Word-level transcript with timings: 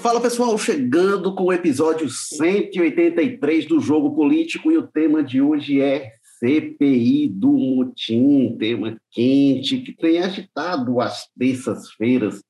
Fala 0.00 0.18
pessoal, 0.18 0.56
chegando 0.56 1.34
com 1.34 1.44
o 1.44 1.52
episódio 1.52 2.08
183 2.08 3.66
do 3.66 3.80
Jogo 3.80 4.14
Político 4.14 4.72
e 4.72 4.78
o 4.78 4.86
tema 4.86 5.22
de 5.22 5.42
hoje 5.42 5.82
é 5.82 6.12
CPI 6.38 7.28
do 7.28 7.52
Mutim, 7.52 8.56
tema 8.58 8.98
quente 9.10 9.76
que 9.82 9.94
tem 9.94 10.20
agitado 10.20 11.02
as 11.02 11.28
terças-feiras 11.38 12.42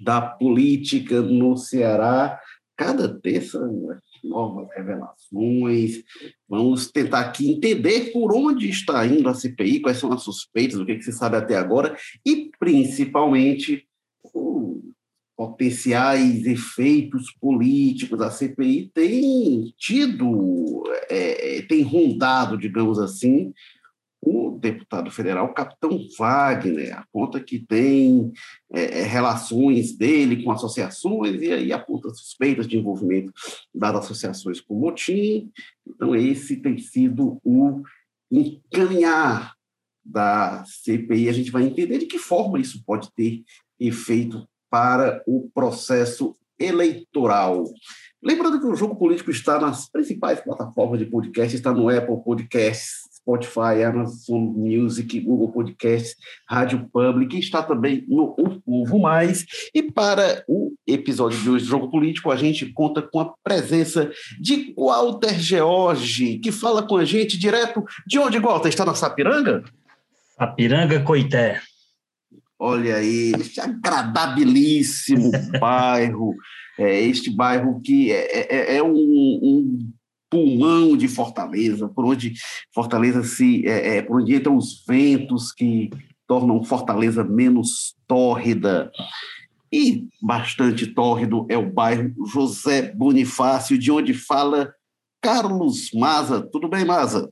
da 0.00 0.22
política 0.22 1.20
no 1.20 1.58
Ceará. 1.58 2.40
Cada 2.74 3.06
terça, 3.20 3.60
novas 4.24 4.68
revelações. 4.74 6.02
Vamos 6.48 6.90
tentar 6.90 7.20
aqui 7.20 7.50
entender 7.50 8.12
por 8.12 8.34
onde 8.34 8.66
está 8.70 9.06
indo 9.06 9.28
a 9.28 9.34
CPI, 9.34 9.80
quais 9.80 9.98
são 9.98 10.10
as 10.10 10.22
suspeitas, 10.22 10.80
o 10.80 10.86
que, 10.86 10.96
que 10.96 11.02
se 11.02 11.12
sabe 11.12 11.36
até 11.36 11.54
agora 11.54 11.94
e, 12.24 12.50
principalmente, 12.58 13.86
potenciais 15.38 16.44
efeitos 16.46 17.30
políticos. 17.40 18.20
A 18.20 18.28
CPI 18.28 18.90
tem 18.92 19.72
tido, 19.78 20.82
é, 21.08 21.62
tem 21.62 21.82
rondado, 21.82 22.58
digamos 22.58 22.98
assim, 22.98 23.54
o 24.20 24.58
deputado 24.58 25.12
federal 25.12 25.54
Capitão 25.54 25.96
Wagner, 26.18 26.98
aponta 26.98 27.38
que 27.38 27.60
tem 27.60 28.32
é, 28.72 28.98
é, 28.98 29.02
relações 29.04 29.96
dele 29.96 30.42
com 30.42 30.50
associações 30.50 31.40
e 31.40 31.52
aí 31.52 31.72
aponta 31.72 32.10
suspeitas 32.10 32.66
de 32.66 32.76
envolvimento 32.76 33.32
das 33.72 33.94
associações 33.94 34.60
com 34.60 34.74
o 34.74 34.80
motim. 34.80 35.52
Então, 35.86 36.16
esse 36.16 36.56
tem 36.56 36.76
sido 36.78 37.38
o 37.44 37.84
encaminhar 38.28 39.54
da 40.04 40.64
CPI. 40.64 41.28
A 41.28 41.32
gente 41.32 41.52
vai 41.52 41.62
entender 41.62 41.98
de 41.98 42.06
que 42.06 42.18
forma 42.18 42.58
isso 42.58 42.82
pode 42.84 43.12
ter 43.14 43.44
efeito 43.78 44.48
para 44.70 45.22
o 45.26 45.48
processo 45.54 46.34
eleitoral. 46.58 47.64
Lembrando 48.22 48.58
que 48.58 48.66
o 48.66 48.74
Jogo 48.74 48.96
Político 48.96 49.30
está 49.30 49.60
nas 49.60 49.88
principais 49.88 50.40
plataformas 50.40 50.98
de 50.98 51.06
podcast, 51.06 51.54
está 51.54 51.72
no 51.72 51.88
Apple 51.88 52.16
Podcasts, 52.24 53.08
Spotify, 53.28 53.84
Amazon 53.86 54.40
Music, 54.56 55.20
Google 55.20 55.52
Podcasts, 55.52 56.16
Rádio 56.48 56.88
Public, 56.92 57.38
está 57.38 57.62
também 57.62 58.04
no 58.08 58.34
O 58.38 58.60
Povo 58.60 58.98
Mais. 58.98 59.44
E 59.72 59.82
para 59.82 60.42
o 60.48 60.72
episódio 60.86 61.38
de 61.38 61.48
hoje 61.48 61.64
do 61.64 61.70
Jogo 61.70 61.90
Político, 61.90 62.30
a 62.32 62.36
gente 62.36 62.72
conta 62.72 63.02
com 63.02 63.20
a 63.20 63.32
presença 63.44 64.10
de 64.40 64.74
Walter 64.76 65.38
George, 65.38 66.38
que 66.38 66.50
fala 66.50 66.82
com 66.82 66.96
a 66.96 67.04
gente 67.04 67.38
direto 67.38 67.84
de 68.06 68.18
onde, 68.18 68.38
Walter? 68.38 68.68
Está 68.68 68.84
na 68.84 68.94
Sapiranga? 68.94 69.62
Sapiranga 70.36 71.00
Coité. 71.00 71.60
Olha 72.58 72.96
aí, 72.96 73.32
este 73.38 73.60
agradabilíssimo 73.60 75.30
bairro, 75.60 76.34
é, 76.76 77.02
este 77.02 77.30
bairro 77.30 77.80
que 77.80 78.10
é, 78.10 78.72
é, 78.74 78.76
é 78.76 78.82
um, 78.82 78.90
um, 78.92 79.92
pulmão 80.28 80.96
de 80.96 81.06
Fortaleza, 81.06 81.88
por 81.88 82.04
onde 82.04 82.34
Fortaleza 82.74 83.22
se, 83.22 83.66
é, 83.66 83.98
é, 83.98 84.02
por 84.02 84.20
onde 84.20 84.34
entram 84.34 84.56
os 84.56 84.84
ventos 84.86 85.52
que 85.52 85.88
tornam 86.26 86.62
Fortaleza 86.64 87.22
menos 87.22 87.96
tórrida. 88.06 88.90
E 89.72 90.08
bastante 90.20 90.86
tórrido 90.86 91.46
é 91.48 91.56
o 91.56 91.70
bairro 91.70 92.12
José 92.26 92.92
Bonifácio, 92.92 93.78
de 93.78 93.90
onde 93.92 94.14
fala 94.14 94.74
Carlos 95.22 95.90
Maza. 95.94 96.42
Tudo 96.42 96.68
bem, 96.68 96.84
Maza? 96.84 97.30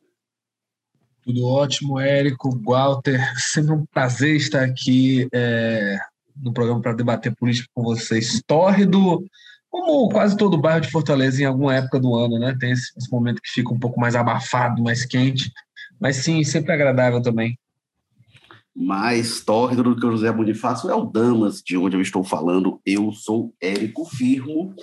Tudo 1.26 1.44
ótimo, 1.44 1.98
Érico, 1.98 2.56
Walter. 2.64 3.20
Sempre 3.36 3.72
um 3.72 3.84
prazer 3.84 4.36
estar 4.36 4.62
aqui 4.62 5.26
é, 5.34 5.98
no 6.36 6.52
programa 6.52 6.80
para 6.80 6.92
debater 6.92 7.34
política 7.34 7.68
com 7.74 7.82
vocês. 7.82 8.40
Tórrido, 8.46 9.24
como 9.68 10.08
quase 10.08 10.36
todo 10.36 10.56
bairro 10.56 10.82
de 10.82 10.90
Fortaleza 10.90 11.42
em 11.42 11.44
alguma 11.44 11.74
época 11.74 11.98
do 11.98 12.14
ano, 12.14 12.38
né? 12.38 12.56
Tem 12.60 12.70
esse, 12.70 12.92
esse 12.96 13.10
momento 13.10 13.42
que 13.42 13.50
fica 13.50 13.74
um 13.74 13.78
pouco 13.78 13.98
mais 13.98 14.14
abafado, 14.14 14.80
mais 14.80 15.04
quente, 15.04 15.50
mas 16.00 16.14
sim, 16.14 16.44
sempre 16.44 16.72
agradável 16.72 17.20
também. 17.20 17.58
Mais 18.72 19.40
tórrido 19.40 19.82
do 19.82 19.96
que 19.96 20.06
o 20.06 20.12
José 20.12 20.30
Bonifácio 20.30 20.88
é 20.88 20.94
o 20.94 21.06
Damas, 21.06 21.60
de 21.60 21.76
onde 21.76 21.96
eu 21.96 22.00
estou 22.00 22.22
falando. 22.22 22.80
Eu 22.86 23.10
sou 23.10 23.52
Érico 23.60 24.04
Firmo. 24.04 24.76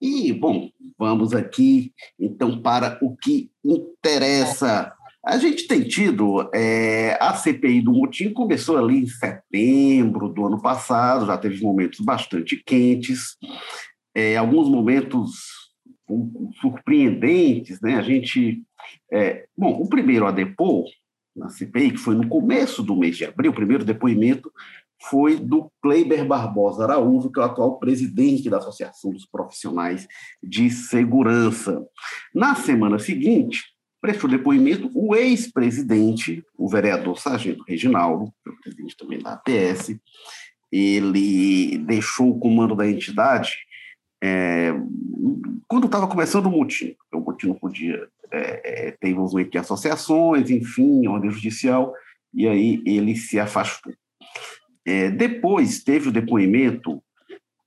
E, 0.00 0.32
bom, 0.32 0.70
vamos 0.96 1.34
aqui 1.34 1.92
então 2.20 2.62
para 2.62 3.00
o 3.02 3.16
que 3.16 3.50
interessa. 3.64 4.94
A 5.24 5.36
gente 5.36 5.66
tem 5.66 5.82
tido 5.82 6.48
é, 6.54 7.18
a 7.20 7.34
CPI 7.34 7.82
do 7.82 7.92
motim 7.92 8.32
começou 8.32 8.78
ali 8.78 8.98
em 8.98 9.06
setembro 9.06 10.28
do 10.28 10.46
ano 10.46 10.60
passado, 10.60 11.26
já 11.26 11.36
teve 11.36 11.62
momentos 11.62 12.00
bastante 12.00 12.56
quentes, 12.64 13.36
é, 14.14 14.36
alguns 14.36 14.68
momentos 14.68 15.30
surpreendentes, 16.60 17.80
né? 17.80 17.96
A 17.96 18.02
gente, 18.02 18.62
é, 19.12 19.46
bom, 19.56 19.82
o 19.82 19.88
primeiro 19.88 20.26
a 20.26 20.30
depor 20.30 20.84
na 21.36 21.48
CPI, 21.48 21.92
que 21.92 21.98
foi 21.98 22.14
no 22.14 22.28
começo 22.28 22.82
do 22.82 22.96
mês 22.96 23.16
de 23.16 23.24
abril, 23.24 23.50
o 23.50 23.54
primeiro 23.54 23.84
depoimento 23.84 24.50
foi 25.08 25.36
do 25.36 25.70
Kleiber 25.80 26.26
Barbosa 26.26 26.84
Araújo, 26.84 27.30
que 27.30 27.38
é 27.38 27.42
o 27.42 27.46
atual 27.46 27.78
presidente 27.78 28.50
da 28.50 28.58
Associação 28.58 29.12
dos 29.12 29.26
Profissionais 29.26 30.08
de 30.42 30.70
Segurança. 30.70 31.86
Na 32.34 32.54
semana 32.56 32.98
seguinte, 32.98 33.62
prestou 34.00 34.30
depoimento 34.30 34.90
o 34.94 35.14
ex-presidente, 35.14 36.44
o 36.56 36.68
vereador 36.68 37.18
Sargento 37.18 37.64
Reginaldo, 37.66 38.32
presidente 38.62 38.96
também 38.96 39.18
da 39.18 39.32
APS, 39.32 39.98
ele 40.70 41.78
deixou 41.78 42.30
o 42.30 42.38
comando 42.38 42.74
da 42.74 42.88
entidade 42.88 43.56
é, 44.22 44.72
quando 45.66 45.86
estava 45.86 46.06
começando 46.06 46.46
o 46.46 46.50
motim. 46.50 46.96
O 47.12 47.20
motim 47.20 47.48
não 47.48 47.54
podia 47.54 48.08
é, 48.30 48.88
é, 48.88 48.90
ter 48.92 49.08
envolvimento 49.08 49.50
de 49.50 49.58
associações, 49.58 50.50
enfim, 50.50 51.06
ordem 51.06 51.30
judicial, 51.30 51.94
e 52.34 52.46
aí 52.46 52.82
ele 52.84 53.16
se 53.16 53.38
afastou. 53.38 53.92
É, 54.84 55.10
depois 55.10 55.82
teve 55.82 56.08
o 56.08 56.12
depoimento 56.12 57.02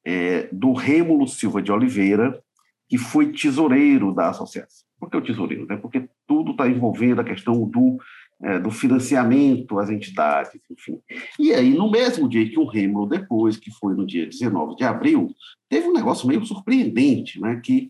é, 0.06 0.50
do 0.52 0.74
Rêmulo 0.74 1.28
Silva 1.28 1.62
de 1.62 1.72
Oliveira, 1.72 2.41
que 2.90 2.97
foi 2.97 3.31
tesoureiro 3.31 4.14
da 4.14 4.30
associação. 4.30 4.86
Por 5.00 5.09
que 5.09 5.18
o 5.18 5.22
tesoureiro? 5.22 5.66
Né? 5.66 5.78
Porque 5.78 6.08
tudo 6.31 6.52
está 6.52 6.66
envolvendo 6.66 7.19
a 7.19 7.25
questão 7.25 7.68
do, 7.68 7.97
é, 8.42 8.58
do 8.58 8.72
financiamento 8.72 9.78
às 9.78 9.90
entidades, 9.90 10.58
enfim. 10.72 10.97
E 11.38 11.52
aí, 11.52 11.74
no 11.74 11.92
mesmo 11.92 12.30
dia 12.30 12.50
que 12.50 12.58
o 12.58 12.66
Rêmulo, 12.66 13.06
depois, 13.06 13.58
que 13.58 13.69
foi 13.69 13.94
no 13.94 14.08
dia 14.08 14.25
19 14.25 14.78
de 14.78 14.86
abril, 14.86 15.36
teve 15.68 15.90
um 15.90 15.94
negócio 15.94 16.25
meio 16.25 16.46
surpreendente, 16.46 17.38
né? 17.41 17.59
que 17.62 17.90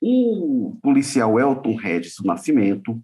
o 0.00 0.78
policial 0.80 1.40
Elton 1.40 1.74
Regis 1.74 2.14
do 2.20 2.24
Nascimento, 2.28 3.02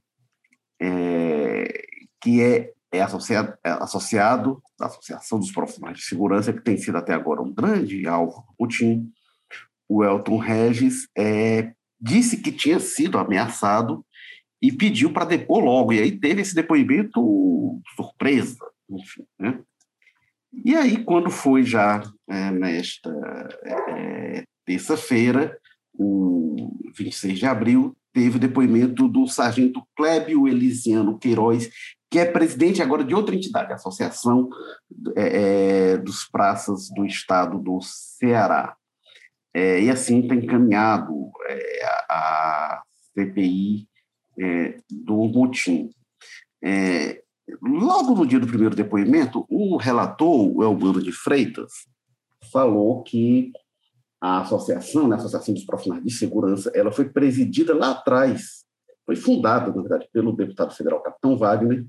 é, 0.80 1.82
que 2.20 2.40
é, 2.40 2.72
é 2.92 3.02
associado, 3.02 3.58
é 3.64 3.70
associado 3.70 4.62
da 4.78 4.86
Associação 4.86 5.40
dos 5.40 5.50
Profissionais 5.50 5.98
de 5.98 6.04
Segurança, 6.04 6.52
que 6.52 6.62
tem 6.62 6.76
sido 6.76 6.98
até 6.98 7.14
agora 7.14 7.42
um 7.42 7.52
grande 7.52 8.06
alvo 8.06 8.44
do 8.46 8.54
Putin, 8.56 9.10
o 9.88 10.04
Elton 10.04 10.36
Regis 10.36 11.08
é, 11.18 11.72
disse 12.00 12.36
que 12.36 12.52
tinha 12.52 12.78
sido 12.78 13.18
ameaçado 13.18 14.04
e 14.60 14.72
pediu 14.72 15.12
para 15.12 15.24
depor 15.24 15.62
logo. 15.62 15.92
E 15.92 16.00
aí 16.00 16.12
teve 16.12 16.42
esse 16.42 16.54
depoimento 16.54 17.80
surpresa, 17.94 18.64
enfim, 18.90 19.24
né? 19.38 19.60
E 20.64 20.74
aí, 20.74 21.04
quando 21.04 21.30
foi 21.30 21.62
já 21.62 22.02
é, 22.28 22.50
nesta 22.50 23.10
é, 23.62 24.44
terça-feira, 24.64 25.56
o 25.92 26.72
26 26.96 27.38
de 27.38 27.46
abril, 27.46 27.96
teve 28.12 28.36
o 28.36 28.40
depoimento 28.40 29.06
do 29.06 29.26
sargento 29.26 29.82
Clébio 29.96 30.48
Elisiano 30.48 31.18
Queiroz, 31.18 31.70
que 32.10 32.18
é 32.18 32.24
presidente 32.24 32.82
agora 32.82 33.04
de 33.04 33.14
outra 33.14 33.34
entidade, 33.34 33.70
a 33.72 33.76
Associação 33.76 34.48
é, 35.14 35.92
é 35.92 35.98
dos 35.98 36.24
Praças 36.24 36.88
do 36.88 37.04
Estado 37.04 37.58
do 37.58 37.78
Ceará. 37.82 38.74
É, 39.54 39.82
e 39.82 39.90
assim 39.90 40.26
tem 40.26 40.38
encaminhado 40.38 41.30
é, 41.48 41.84
a 42.10 42.82
CPI 43.14 43.86
é, 44.40 44.80
do 44.90 45.24
motim. 45.26 45.90
É, 46.62 47.22
logo 47.62 48.14
no 48.14 48.26
dia 48.26 48.40
do 48.40 48.46
primeiro 48.46 48.74
depoimento, 48.74 49.46
o 49.48 49.76
relator, 49.76 50.56
o 50.56 50.62
Elmano 50.62 51.02
de 51.02 51.12
Freitas, 51.12 51.72
falou 52.52 53.02
que 53.02 53.52
a 54.20 54.40
associação, 54.40 55.06
né, 55.06 55.14
a 55.14 55.18
Associação 55.18 55.54
dos 55.54 55.64
Profissionais 55.64 56.04
de 56.04 56.12
Segurança, 56.12 56.70
ela 56.74 56.90
foi 56.90 57.08
presidida 57.08 57.74
lá 57.74 57.92
atrás, 57.92 58.64
foi 59.06 59.16
fundada, 59.16 59.72
na 59.72 59.80
verdade, 59.80 60.08
pelo 60.12 60.36
deputado 60.36 60.74
federal 60.74 61.02
Capitão 61.02 61.36
Wagner, 61.36 61.86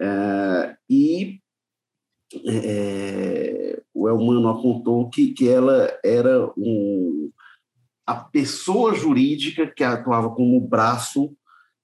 é, 0.00 0.76
e 0.90 1.40
é, 2.44 3.80
o 3.94 4.08
Elmano 4.08 4.48
apontou 4.48 5.08
que, 5.10 5.32
que 5.32 5.48
ela 5.48 5.88
era 6.04 6.50
um, 6.56 7.30
a 8.06 8.14
pessoa 8.14 8.94
jurídica 8.94 9.66
que 9.66 9.84
atuava 9.84 10.30
como 10.30 10.60
braço 10.60 11.34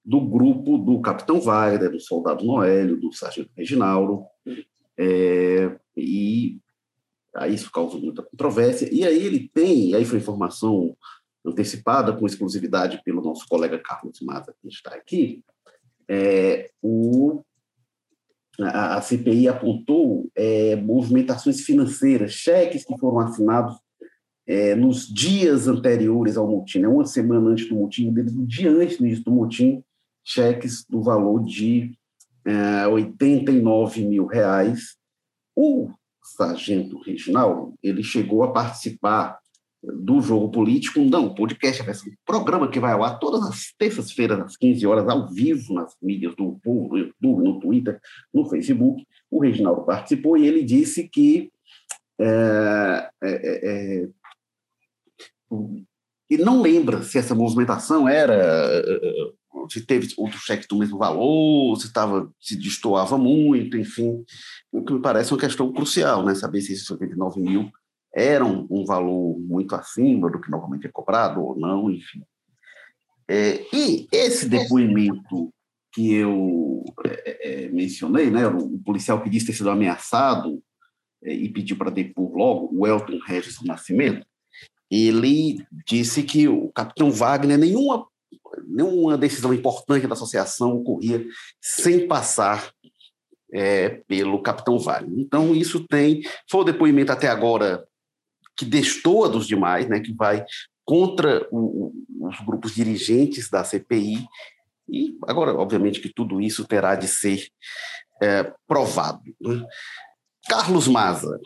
do 0.03 0.21
grupo 0.21 0.77
do 0.77 1.01
Capitão 1.01 1.39
Wagner, 1.39 1.91
do 1.91 1.99
Soldado 1.99 2.43
Noélio, 2.43 2.99
do 2.99 3.13
Sargento 3.13 3.51
Reginaldo, 3.55 4.23
é, 4.97 5.77
e 5.95 6.59
Aí 7.35 7.53
isso 7.53 7.71
causou 7.71 8.01
muita 8.01 8.23
controvérsia. 8.23 8.89
E 8.91 9.05
aí 9.05 9.25
ele 9.25 9.49
tem, 9.53 9.93
aí 9.93 10.03
foi 10.03 10.17
informação 10.17 10.95
antecipada 11.45 12.13
com 12.13 12.25
exclusividade 12.25 13.01
pelo 13.03 13.21
nosso 13.21 13.47
colega 13.47 13.79
Carlos 13.79 14.19
Maza, 14.21 14.53
que 14.61 14.67
está 14.67 14.93
aqui, 14.93 15.43
é, 16.07 16.69
o, 16.81 17.43
a, 18.59 18.97
a, 18.97 19.01
CPI 19.01 19.47
apontou 19.47 20.29
é, 20.35 20.75
movimentações 20.75 21.61
financeiras, 21.61 22.33
cheques 22.33 22.83
que 22.83 22.97
foram 22.97 23.19
assinados 23.19 23.77
é, 24.49 24.73
nos 24.73 25.07
dias 25.07 25.67
anteriores 25.67 26.35
ao 26.35 26.47
motim, 26.47 26.79
né, 26.79 26.87
uma 26.87 27.05
semana 27.05 27.51
antes 27.51 27.69
do 27.69 27.75
motim, 27.75 28.11
deles, 28.11 28.35
um 28.35 28.43
dia 28.43 28.71
antes 28.71 28.97
do 29.23 29.31
motim, 29.31 29.83
cheques 30.25 30.83
do 30.89 31.03
valor 31.03 31.43
de 31.43 31.91
é, 32.43 32.87
89 32.87 34.03
mil 34.05 34.25
reais. 34.25 34.97
O 35.55 35.91
sargento 36.35 36.99
Reginaldo, 37.01 37.75
ele 37.83 38.01
chegou 38.01 38.41
a 38.41 38.51
participar 38.51 39.37
do 39.83 40.19
Jogo 40.19 40.49
Político, 40.49 40.99
não, 40.99 41.35
podcast, 41.35 41.87
é 41.87 41.91
um 41.91 42.15
programa 42.25 42.69
que 42.69 42.79
vai 42.79 42.91
ao 42.91 43.03
ar 43.03 43.19
todas 43.19 43.43
as 43.43 43.71
terças-feiras, 43.77 44.39
às 44.39 44.57
15 44.57 44.85
horas, 44.87 45.07
ao 45.07 45.29
vivo, 45.29 45.75
nas 45.75 45.95
mídias 46.01 46.35
do 46.35 46.59
povo, 46.63 46.89
no 46.89 46.97
YouTube, 46.97 47.43
no 47.43 47.59
Twitter, 47.59 47.99
no 48.33 48.49
Facebook. 48.49 49.05
O 49.29 49.39
Reginaldo 49.39 49.85
participou 49.85 50.35
e 50.35 50.47
ele 50.47 50.63
disse 50.63 51.07
que 51.07 51.51
é, 52.19 53.09
é, 53.23 53.29
é, 53.29 54.01
é 54.03 54.09
ele 56.29 56.43
não 56.43 56.61
lembra 56.61 57.01
se 57.01 57.17
essa 57.17 57.33
movimentação 57.33 58.07
era 58.07 58.81
se 59.69 59.85
teve 59.85 60.13
outro 60.17 60.39
cheque 60.39 60.67
do 60.67 60.77
mesmo 60.77 60.97
valor, 60.97 61.75
se 61.77 61.87
estava 61.87 62.31
se 62.39 62.55
destoava 62.55 63.17
muito, 63.17 63.77
enfim, 63.77 64.23
o 64.71 64.83
que 64.83 64.93
me 64.93 65.01
parece 65.01 65.31
uma 65.31 65.39
questão 65.39 65.71
crucial, 65.71 66.25
né? 66.25 66.35
Saber 66.35 66.61
se 66.61 66.73
esses 66.73 66.89
89 66.89 67.39
mil 67.39 67.71
eram 68.13 68.67
um 68.69 68.85
valor 68.85 69.39
muito 69.39 69.75
acima 69.75 70.29
do 70.29 70.41
que 70.41 70.49
normalmente 70.49 70.87
é 70.87 70.91
cobrado 70.91 71.41
ou 71.41 71.57
não, 71.57 71.89
enfim. 71.91 72.23
É, 73.27 73.63
e 73.73 74.07
esse 74.11 74.49
depoimento 74.49 75.53
que 75.93 76.15
eu 76.15 76.83
é, 77.05 77.65
é, 77.65 77.69
mencionei, 77.69 78.31
né, 78.31 78.47
o 78.47 78.79
policial 78.79 79.21
que 79.21 79.29
disse 79.29 79.47
ter 79.47 79.53
sido 79.53 79.69
ameaçado 79.69 80.61
é, 81.23 81.33
e 81.33 81.49
pediu 81.49 81.77
para 81.77 81.91
depor 81.91 82.35
logo, 82.35 82.69
o 82.73 82.87
Elton 82.87 83.19
Regis 83.25 83.61
Nascimento, 83.63 84.25
ele 84.89 85.65
disse 85.85 86.23
que 86.23 86.47
o 86.47 86.69
capitão 86.71 87.11
Wagner, 87.11 87.57
nenhuma, 87.57 88.07
nenhuma 88.67 89.17
decisão 89.17 89.53
importante 89.53 90.07
da 90.07 90.13
associação 90.13 90.77
ocorria 90.77 91.25
sem 91.61 92.07
passar 92.07 92.71
é, 93.51 94.01
pelo 94.07 94.41
capitão 94.41 94.79
Wagner. 94.79 95.19
Então, 95.19 95.55
isso 95.55 95.85
tem. 95.87 96.21
Foi 96.49 96.61
o 96.61 96.65
depoimento 96.65 97.11
até 97.11 97.27
agora 97.27 97.85
que 98.55 98.65
destoa 98.65 99.29
dos 99.29 99.47
demais, 99.47 99.87
né, 99.87 99.99
que 99.99 100.13
vai 100.13 100.43
contra 100.83 101.47
o, 101.51 101.93
os 102.21 102.39
grupos 102.41 102.73
dirigentes 102.73 103.49
da 103.49 103.63
CPI. 103.63 104.27
E 104.89 105.17
agora, 105.27 105.53
obviamente, 105.53 106.01
que 106.01 106.11
tudo 106.11 106.41
isso 106.41 106.67
terá 106.67 106.95
de 106.95 107.07
ser 107.07 107.47
é, 108.21 108.51
provado. 108.67 109.21
Né? 109.39 109.65
Carlos 110.47 110.87
Maza, 110.87 111.39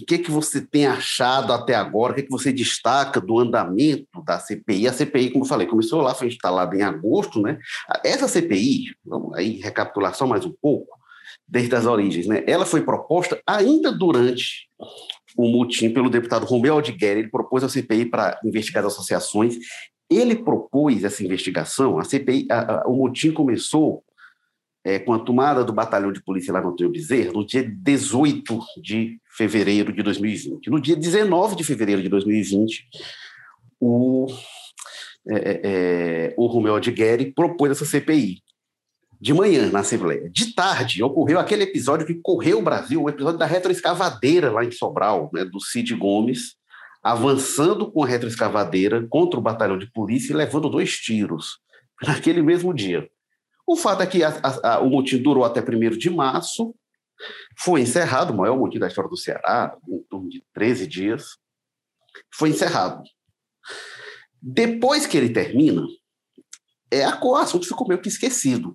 o 0.00 0.06
que, 0.06 0.14
é 0.14 0.18
que 0.18 0.30
você 0.30 0.60
tem 0.60 0.86
achado 0.86 1.52
até 1.52 1.74
agora? 1.74 2.12
O 2.12 2.14
que, 2.14 2.22
é 2.22 2.24
que 2.24 2.30
você 2.30 2.52
destaca 2.52 3.20
do 3.20 3.38
andamento 3.38 4.22
da 4.24 4.38
CPI? 4.38 4.88
A 4.88 4.92
CPI, 4.92 5.30
como 5.30 5.44
eu 5.44 5.48
falei, 5.48 5.66
começou 5.66 6.00
lá, 6.00 6.14
foi 6.14 6.28
instalada 6.28 6.74
em 6.76 6.82
agosto, 6.82 7.40
né? 7.40 7.58
Essa 8.04 8.26
CPI, 8.26 8.94
vamos 9.04 9.34
aí, 9.34 9.60
recapitulação 9.60 10.26
mais 10.26 10.44
um 10.44 10.54
pouco, 10.62 10.96
desde 11.46 11.74
as 11.74 11.84
origens, 11.86 12.26
né? 12.26 12.42
Ela 12.46 12.64
foi 12.64 12.82
proposta 12.82 13.40
ainda 13.46 13.92
durante 13.92 14.68
o 15.36 15.48
motim 15.48 15.90
pelo 15.90 16.10
deputado 16.10 16.46
Romeu 16.46 16.74
Aldigueri, 16.74 17.20
ele 17.20 17.30
propôs 17.30 17.62
a 17.62 17.68
CPI 17.68 18.06
para 18.06 18.40
investigar 18.44 18.84
as 18.84 18.92
associações. 18.92 19.56
Ele 20.10 20.34
propôs 20.34 21.04
essa 21.04 21.22
investigação, 21.22 21.98
a 21.98 22.04
CPI, 22.04 22.46
a, 22.50 22.80
a, 22.80 22.88
o 22.88 22.96
motim 22.96 23.30
começou 23.30 24.02
é, 24.84 24.98
com 24.98 25.12
a 25.12 25.18
tomada 25.18 25.64
do 25.64 25.72
batalhão 25.72 26.12
de 26.12 26.22
polícia 26.22 26.52
lá 26.52 26.60
no 26.60 26.70
Antônio 26.70 26.92
Bezerra, 26.92 27.32
no 27.32 27.44
dia 27.44 27.62
18 27.62 28.58
de 28.82 29.20
fevereiro 29.36 29.92
de 29.92 30.02
2020. 30.02 30.70
No 30.70 30.80
dia 30.80 30.96
19 30.96 31.56
de 31.56 31.64
fevereiro 31.64 32.02
de 32.02 32.08
2020, 32.08 32.88
o, 33.80 34.26
é, 35.28 35.36
é, 35.36 35.60
é, 35.62 36.34
o 36.36 36.46
Romeu 36.46 36.74
Aldigueri 36.74 37.32
propôs 37.32 37.72
essa 37.72 37.84
CPI. 37.84 38.42
De 39.20 39.34
manhã, 39.34 39.68
na 39.68 39.80
Assembleia. 39.80 40.30
De 40.30 40.54
tarde, 40.54 41.02
ocorreu 41.02 41.40
aquele 41.40 41.64
episódio 41.64 42.06
que 42.06 42.14
correu 42.14 42.60
o 42.60 42.62
Brasil, 42.62 43.02
o 43.02 43.08
episódio 43.08 43.38
da 43.38 43.46
retroescavadeira 43.46 44.50
lá 44.52 44.64
em 44.64 44.70
Sobral, 44.70 45.28
né, 45.34 45.44
do 45.44 45.58
Cid 45.60 45.92
Gomes, 45.96 46.54
avançando 47.02 47.90
com 47.90 48.04
a 48.04 48.06
retroescavadeira 48.06 49.04
contra 49.08 49.40
o 49.40 49.42
batalhão 49.42 49.76
de 49.76 49.90
polícia 49.90 50.32
e 50.32 50.36
levando 50.36 50.70
dois 50.70 50.92
tiros, 50.92 51.58
naquele 52.06 52.42
mesmo 52.42 52.72
dia. 52.72 53.08
O 53.68 53.76
fato 53.76 54.02
é 54.02 54.06
que 54.06 54.24
a, 54.24 54.30
a, 54.30 54.76
a, 54.76 54.80
o 54.80 54.88
motim 54.88 55.18
durou 55.18 55.44
até 55.44 55.60
1 55.60 55.90
de 55.98 56.08
março, 56.08 56.74
foi 57.58 57.82
encerrado, 57.82 58.32
o 58.32 58.36
maior 58.36 58.56
motim 58.56 58.78
da 58.78 58.86
história 58.86 59.10
do 59.10 59.16
Ceará, 59.16 59.76
em 59.86 60.02
torno 60.04 60.26
de 60.30 60.42
13 60.54 60.86
dias, 60.86 61.36
foi 62.34 62.48
encerrado. 62.48 63.02
Depois 64.40 65.06
que 65.06 65.18
ele 65.18 65.28
termina, 65.28 65.86
é, 66.90 67.06
o 67.22 67.36
assunto 67.36 67.68
ficou 67.68 67.86
meio 67.86 68.00
que 68.00 68.08
esquecido. 68.08 68.74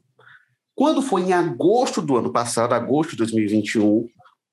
Quando 0.75 1.01
foi 1.01 1.24
em 1.24 1.34
agosto 1.34 2.00
do 2.00 2.16
ano 2.16 2.31
passado, 2.31 2.74
agosto 2.74 3.12
de 3.12 3.18
2021, 3.18 4.07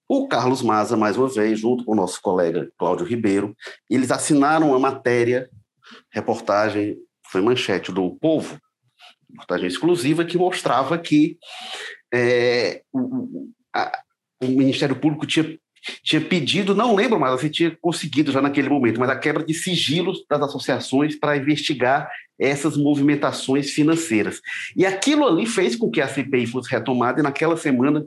o 0.08 0.26
Carlos 0.26 0.62
Maza, 0.62 0.96
mais 0.96 1.18
uma 1.18 1.28
vez, 1.28 1.60
junto 1.60 1.84
com 1.84 1.92
o 1.92 1.96
nosso 1.96 2.18
colega 2.22 2.72
Cláudio 2.78 3.04
Ribeiro, 3.04 3.54
eles 3.90 4.10
assinaram 4.10 4.70
uma 4.70 4.78
matéria, 4.78 5.50
reportagem, 6.10 6.96
foi 7.30 7.42
manchete 7.42 7.92
do 7.92 8.16
Povo, 8.16 8.58
reportagem 9.30 9.66
exclusiva 9.66 10.24
que 10.24 10.38
mostrava 10.38 10.98
que 10.98 11.38
é, 12.12 12.82
o, 12.92 13.48
a, 13.74 13.98
o 14.42 14.46
Ministério 14.46 14.96
Público 14.96 15.26
tinha, 15.26 15.58
tinha 16.02 16.20
pedido, 16.20 16.74
não 16.74 16.94
lembro 16.94 17.18
mais, 17.18 17.40
se 17.40 17.50
tinha 17.50 17.76
conseguido 17.80 18.32
já 18.32 18.40
naquele 18.42 18.68
momento, 18.68 18.98
mas 18.98 19.10
a 19.10 19.18
quebra 19.18 19.44
de 19.44 19.54
sigilos 19.54 20.24
das 20.28 20.40
associações 20.42 21.16
para 21.16 21.36
investigar 21.36 22.10
essas 22.38 22.76
movimentações 22.76 23.70
financeiras. 23.70 24.40
E 24.76 24.86
aquilo 24.86 25.26
ali 25.26 25.46
fez 25.46 25.76
com 25.76 25.90
que 25.90 26.00
a 26.00 26.08
CPI 26.08 26.46
fosse 26.46 26.70
retomada 26.70 27.20
e 27.20 27.22
naquela 27.22 27.56
semana 27.56 28.04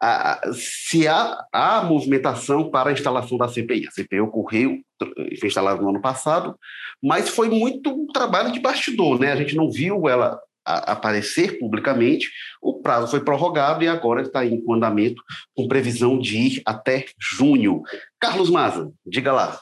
a, 0.00 0.40
se 0.52 1.08
há, 1.08 1.44
há 1.52 1.82
movimentação 1.82 2.70
para 2.70 2.90
a 2.90 2.92
instalação 2.92 3.36
da 3.36 3.48
CPI. 3.48 3.86
A 3.86 3.90
CPI 3.90 4.20
ocorreu, 4.20 4.78
foi 5.38 5.48
instalada 5.48 5.80
no 5.80 5.90
ano 5.90 6.00
passado, 6.00 6.56
mas 7.02 7.28
foi 7.28 7.48
muito 7.48 7.90
um 7.90 8.06
trabalho 8.06 8.52
de 8.52 8.60
bastidor, 8.60 9.18
né? 9.18 9.32
A 9.32 9.36
gente 9.36 9.56
não 9.56 9.70
viu 9.70 10.08
ela 10.08 10.40
aparecer 10.68 11.58
publicamente, 11.58 12.28
o 12.60 12.80
prazo 12.80 13.08
foi 13.08 13.20
prorrogado 13.20 13.82
e 13.82 13.88
agora 13.88 14.22
está 14.22 14.44
em 14.44 14.62
andamento 14.68 15.22
com 15.54 15.68
previsão 15.68 16.18
de 16.18 16.36
ir 16.36 16.62
até 16.64 17.06
junho. 17.18 17.82
Carlos 18.20 18.50
Maza, 18.50 18.90
diga 19.06 19.32
lá. 19.32 19.58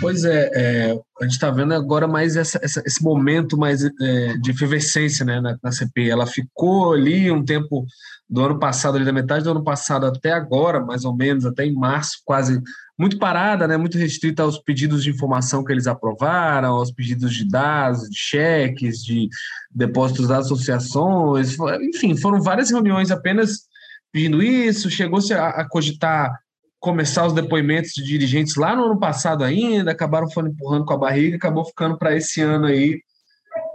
Pois 0.00 0.24
é, 0.24 0.50
é 0.54 1.00
a 1.20 1.24
gente 1.24 1.32
está 1.32 1.50
vendo 1.50 1.72
agora 1.72 2.06
mais 2.06 2.36
essa, 2.36 2.60
essa, 2.62 2.82
esse 2.84 3.02
momento 3.02 3.56
mais 3.56 3.82
é, 3.82 4.36
de 4.36 4.50
efervescência 4.50 5.24
né, 5.24 5.40
na, 5.40 5.58
na 5.62 5.72
CPI. 5.72 6.10
Ela 6.10 6.26
ficou 6.26 6.92
ali 6.92 7.30
um 7.30 7.44
tempo 7.44 7.86
do 8.28 8.42
ano 8.42 8.58
passado, 8.58 8.96
ali 8.96 9.04
da 9.04 9.12
metade 9.12 9.44
do 9.44 9.50
ano 9.50 9.64
passado 9.64 10.04
até 10.04 10.32
agora, 10.32 10.84
mais 10.84 11.04
ou 11.04 11.16
menos, 11.16 11.46
até 11.46 11.64
em 11.64 11.72
março, 11.72 12.18
quase 12.24 12.60
muito 12.98 13.18
parada, 13.18 13.66
né, 13.66 13.76
muito 13.76 13.96
restrita 13.96 14.42
aos 14.42 14.58
pedidos 14.58 15.02
de 15.02 15.10
informação 15.10 15.64
que 15.64 15.72
eles 15.72 15.86
aprovaram, 15.86 16.74
aos 16.74 16.92
pedidos 16.92 17.32
de 17.32 17.48
dados, 17.48 18.08
de 18.10 18.18
cheques, 18.18 19.02
de 19.02 19.28
depósitos 19.70 20.28
das 20.28 20.46
associações, 20.46 21.56
enfim, 21.80 22.16
foram 22.16 22.40
várias 22.40 22.70
reuniões 22.70 23.10
apenas 23.10 23.68
pedindo 24.12 24.42
isso, 24.42 24.90
chegou-se 24.90 25.32
a, 25.32 25.48
a 25.48 25.68
cogitar 25.68 26.32
começar 26.80 27.26
os 27.26 27.32
depoimentos 27.32 27.92
de 27.92 28.04
dirigentes 28.04 28.56
lá 28.56 28.74
no 28.74 28.84
ano 28.84 28.98
passado 28.98 29.42
ainda, 29.42 29.90
acabaram 29.90 30.30
foram 30.30 30.48
empurrando 30.48 30.84
com 30.84 30.94
a 30.94 30.98
barriga, 30.98 31.36
acabou 31.36 31.64
ficando 31.64 31.98
para 31.98 32.16
esse 32.16 32.40
ano 32.40 32.66
aí, 32.66 33.00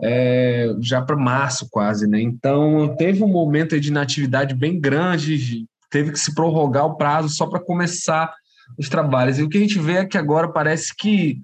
é, 0.02 0.74
já 0.82 1.02
para 1.02 1.16
março 1.16 1.68
quase, 1.70 2.08
né? 2.08 2.22
Então 2.22 2.96
teve 2.98 3.24
um 3.24 3.28
momento 3.28 3.80
de 3.80 3.90
inatividade 3.90 4.56
bem 4.56 4.80
grande, 4.80 5.66
teve 5.90 6.12
que 6.12 6.20
se 6.20 6.34
prorrogar 6.34 6.86
o 6.86 6.96
prazo 6.96 7.30
só 7.30 7.46
para 7.46 7.60
começar 7.60 8.34
os 8.78 8.88
trabalhos. 8.90 9.38
E 9.38 9.44
o 9.44 9.50
que 9.50 9.58
a 9.58 9.62
gente 9.62 9.80
vê 9.80 9.94
é 9.94 10.06
que 10.06 10.18
agora 10.18 10.52
parece 10.52 10.96
que 10.96 11.40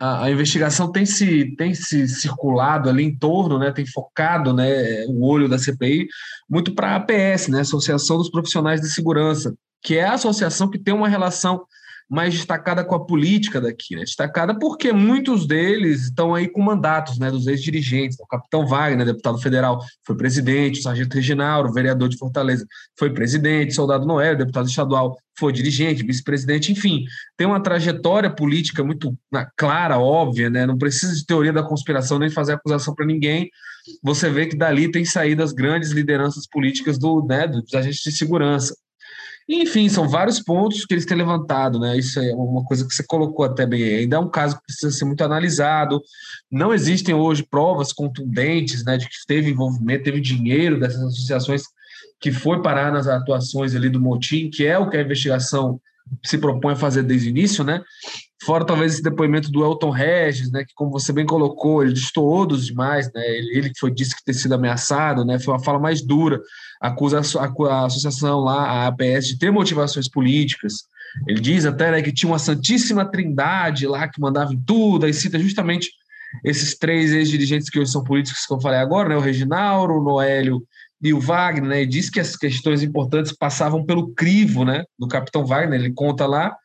a, 0.00 0.24
a, 0.24 0.30
investigação 0.30 0.90
tem 0.90 1.06
se, 1.06 1.56
tem 1.56 1.74
se 1.74 2.06
circulado 2.08 2.88
ali 2.88 3.04
em 3.04 3.16
torno, 3.16 3.58
né, 3.58 3.72
tem 3.72 3.86
focado 3.86 4.52
né, 4.52 5.04
o 5.06 5.24
olho 5.24 5.48
da 5.48 5.58
CPI 5.58 6.08
muito 6.48 6.74
para 6.74 6.90
a 6.90 6.96
APS, 6.96 7.48
né, 7.48 7.60
Associação 7.60 8.16
dos 8.16 8.30
Profissionais 8.30 8.80
de 8.80 8.88
Segurança, 8.88 9.54
que 9.82 9.96
é 9.96 10.04
a 10.04 10.14
associação 10.14 10.70
que 10.70 10.78
tem 10.78 10.94
uma 10.94 11.08
relação 11.08 11.64
mais 12.08 12.32
destacada 12.32 12.82
com 12.82 12.94
a 12.94 13.04
política 13.04 13.60
daqui, 13.60 13.94
né? 13.94 14.02
Destacada 14.02 14.58
porque 14.58 14.92
muitos 14.92 15.46
deles 15.46 16.04
estão 16.04 16.34
aí 16.34 16.48
com 16.48 16.62
mandatos, 16.62 17.18
né? 17.18 17.30
Dos 17.30 17.46
ex-dirigentes. 17.46 18.18
O 18.18 18.26
capitão 18.26 18.66
Wagner, 18.66 19.04
deputado 19.04 19.38
federal, 19.38 19.84
foi 20.06 20.16
presidente, 20.16 20.80
o 20.80 20.82
sargento 20.82 21.14
Reginaldo, 21.14 21.72
vereador 21.72 22.08
de 22.08 22.16
Fortaleza, 22.16 22.66
foi 22.98 23.12
presidente, 23.12 23.74
soldado 23.74 24.06
Noel, 24.06 24.36
deputado 24.36 24.66
estadual, 24.68 25.18
foi 25.38 25.52
dirigente, 25.52 26.02
vice-presidente, 26.02 26.72
enfim, 26.72 27.04
tem 27.36 27.46
uma 27.46 27.62
trajetória 27.62 28.30
política 28.30 28.82
muito 28.82 29.16
clara, 29.56 29.98
óbvia, 29.98 30.48
né? 30.48 30.64
Não 30.64 30.78
precisa 30.78 31.14
de 31.14 31.26
teoria 31.26 31.52
da 31.52 31.62
conspiração 31.62 32.18
nem 32.18 32.30
fazer 32.30 32.54
acusação 32.54 32.94
para 32.94 33.04
ninguém. 33.06 33.50
Você 34.02 34.30
vê 34.30 34.46
que 34.46 34.56
dali 34.56 34.90
tem 34.90 35.04
saído 35.04 35.42
as 35.42 35.52
grandes 35.52 35.90
lideranças 35.90 36.46
políticas 36.46 36.98
do, 36.98 37.24
né, 37.24 37.46
dos 37.46 37.72
agentes 37.74 38.00
de 38.02 38.12
segurança. 38.12 38.74
Enfim, 39.48 39.88
são 39.88 40.06
vários 40.06 40.40
pontos 40.40 40.84
que 40.84 40.92
eles 40.92 41.06
têm 41.06 41.16
levantado, 41.16 41.80
né? 41.80 41.96
Isso 41.96 42.20
é 42.20 42.34
uma 42.34 42.62
coisa 42.64 42.86
que 42.86 42.94
você 42.94 43.02
colocou 43.02 43.46
até 43.46 43.64
bem. 43.64 43.82
Ainda 43.82 44.16
é 44.16 44.18
um 44.18 44.28
caso 44.28 44.56
que 44.56 44.64
precisa 44.64 44.90
ser 44.92 45.06
muito 45.06 45.24
analisado. 45.24 46.02
Não 46.50 46.74
existem 46.74 47.14
hoje 47.14 47.42
provas 47.42 47.90
contundentes, 47.92 48.84
né, 48.84 48.98
de 48.98 49.06
que 49.06 49.14
teve 49.26 49.50
envolvimento, 49.50 50.04
teve 50.04 50.20
dinheiro 50.20 50.78
dessas 50.78 51.02
associações 51.02 51.62
que 52.20 52.30
foi 52.30 52.60
parar 52.60 52.92
nas 52.92 53.06
atuações 53.06 53.74
ali 53.74 53.88
do 53.88 54.00
motim, 54.00 54.50
que 54.50 54.66
é 54.66 54.78
o 54.78 54.90
que 54.90 54.96
a 54.96 55.02
investigação 55.02 55.80
se 56.24 56.38
propõe 56.38 56.72
a 56.72 56.76
fazer 56.76 57.02
desde 57.02 57.28
o 57.28 57.30
início, 57.30 57.64
né? 57.64 57.82
Fora 58.44 58.64
talvez 58.64 58.94
esse 58.94 59.02
depoimento 59.02 59.50
do 59.50 59.64
Elton 59.64 59.90
Regis, 59.90 60.50
né, 60.50 60.64
que 60.64 60.72
como 60.74 60.92
você 60.92 61.12
bem 61.12 61.26
colocou, 61.26 61.82
ele 61.82 61.92
destoou 61.92 62.46
dos 62.46 62.66
demais, 62.66 63.12
né? 63.12 63.22
Ele, 63.26 63.58
ele 63.58 63.72
foi 63.78 63.90
disse 63.92 64.14
que 64.14 64.24
ter 64.24 64.34
sido 64.34 64.54
ameaçado, 64.54 65.24
né? 65.24 65.38
Foi 65.38 65.54
uma 65.54 65.62
fala 65.62 65.78
mais 65.78 66.00
dura, 66.02 66.40
acusa 66.80 67.20
a, 67.20 67.66
a 67.70 67.86
associação 67.86 68.40
lá, 68.40 68.62
a 68.62 68.86
APS, 68.86 69.28
de 69.28 69.38
ter 69.38 69.50
motivações 69.50 70.08
políticas. 70.08 70.84
Ele 71.26 71.40
diz 71.40 71.64
até 71.64 71.90
né, 71.90 72.02
que 72.02 72.12
tinha 72.12 72.30
uma 72.30 72.38
santíssima 72.38 73.04
trindade 73.04 73.86
lá 73.86 74.06
que 74.06 74.20
mandava 74.20 74.52
em 74.52 74.60
tudo, 74.60 75.06
aí 75.06 75.12
cita 75.12 75.38
justamente 75.38 75.90
esses 76.44 76.76
três 76.76 77.12
ex-dirigentes 77.12 77.70
que 77.70 77.78
hoje 77.78 77.90
são 77.90 78.04
políticos 78.04 78.46
que 78.46 78.52
eu 78.52 78.60
falei 78.60 78.78
agora, 78.78 79.08
né? 79.08 79.16
O 79.16 79.20
Reginaldo, 79.20 79.94
o 79.94 80.02
Noélio 80.02 80.62
e 81.02 81.12
o 81.12 81.20
Wagner, 81.20 81.68
né? 81.68 81.84
Diz 81.84 82.10
que 82.10 82.20
as 82.20 82.36
questões 82.36 82.82
importantes 82.82 83.32
passavam 83.32 83.84
pelo 83.84 84.12
crivo, 84.14 84.64
né? 84.64 84.84
Do 84.98 85.06
capitão 85.06 85.44
Wagner, 85.44 85.80
ele 85.80 85.92
conta 85.92 86.26
lá 86.26 86.56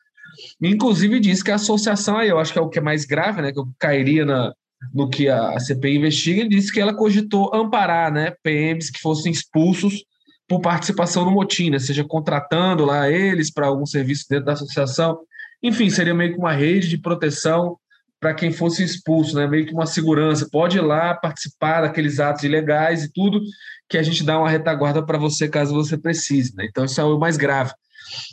Inclusive 0.60 1.20
diz 1.20 1.42
que 1.42 1.50
a 1.50 1.56
associação, 1.56 2.18
aí 2.18 2.28
eu 2.28 2.38
acho 2.38 2.52
que 2.52 2.58
é 2.58 2.62
o 2.62 2.68
que 2.68 2.78
é 2.78 2.82
mais 2.82 3.04
grave, 3.04 3.42
né, 3.42 3.52
que 3.52 3.58
eu 3.58 3.68
cairia 3.78 4.24
na, 4.24 4.52
no 4.92 5.08
que 5.08 5.28
a 5.28 5.58
CPI 5.58 5.96
investiga, 5.96 6.48
disse 6.48 6.72
que 6.72 6.80
ela 6.80 6.94
cogitou 6.94 7.54
amparar 7.54 8.12
né, 8.12 8.34
PMs 8.42 8.90
que 8.90 9.00
fossem 9.00 9.32
expulsos 9.32 10.04
por 10.46 10.60
participação 10.60 11.24
no 11.24 11.30
motim, 11.30 11.70
né, 11.70 11.78
seja 11.78 12.04
contratando 12.04 12.84
lá 12.84 13.10
eles 13.10 13.50
para 13.50 13.66
algum 13.66 13.86
serviço 13.86 14.26
dentro 14.28 14.46
da 14.46 14.52
associação. 14.52 15.18
Enfim, 15.62 15.88
seria 15.88 16.14
meio 16.14 16.32
que 16.32 16.38
uma 16.38 16.52
rede 16.52 16.88
de 16.88 16.98
proteção 16.98 17.78
para 18.24 18.32
quem 18.32 18.50
fosse 18.50 18.82
expulso, 18.82 19.36
né, 19.36 19.46
meio 19.46 19.66
que 19.66 19.74
uma 19.74 19.84
segurança. 19.84 20.48
Pode 20.50 20.78
ir 20.78 20.80
lá 20.80 21.12
participar 21.12 21.82
daqueles 21.82 22.18
atos 22.18 22.42
ilegais 22.42 23.04
e 23.04 23.12
tudo, 23.12 23.38
que 23.86 23.98
a 23.98 24.02
gente 24.02 24.24
dá 24.24 24.38
uma 24.38 24.48
retaguarda 24.48 25.04
para 25.04 25.18
você 25.18 25.46
caso 25.46 25.74
você 25.74 25.98
precise. 25.98 26.56
Né? 26.56 26.64
Então, 26.64 26.86
isso 26.86 26.98
é 26.98 27.04
o 27.04 27.18
mais 27.18 27.36
grave. 27.36 27.70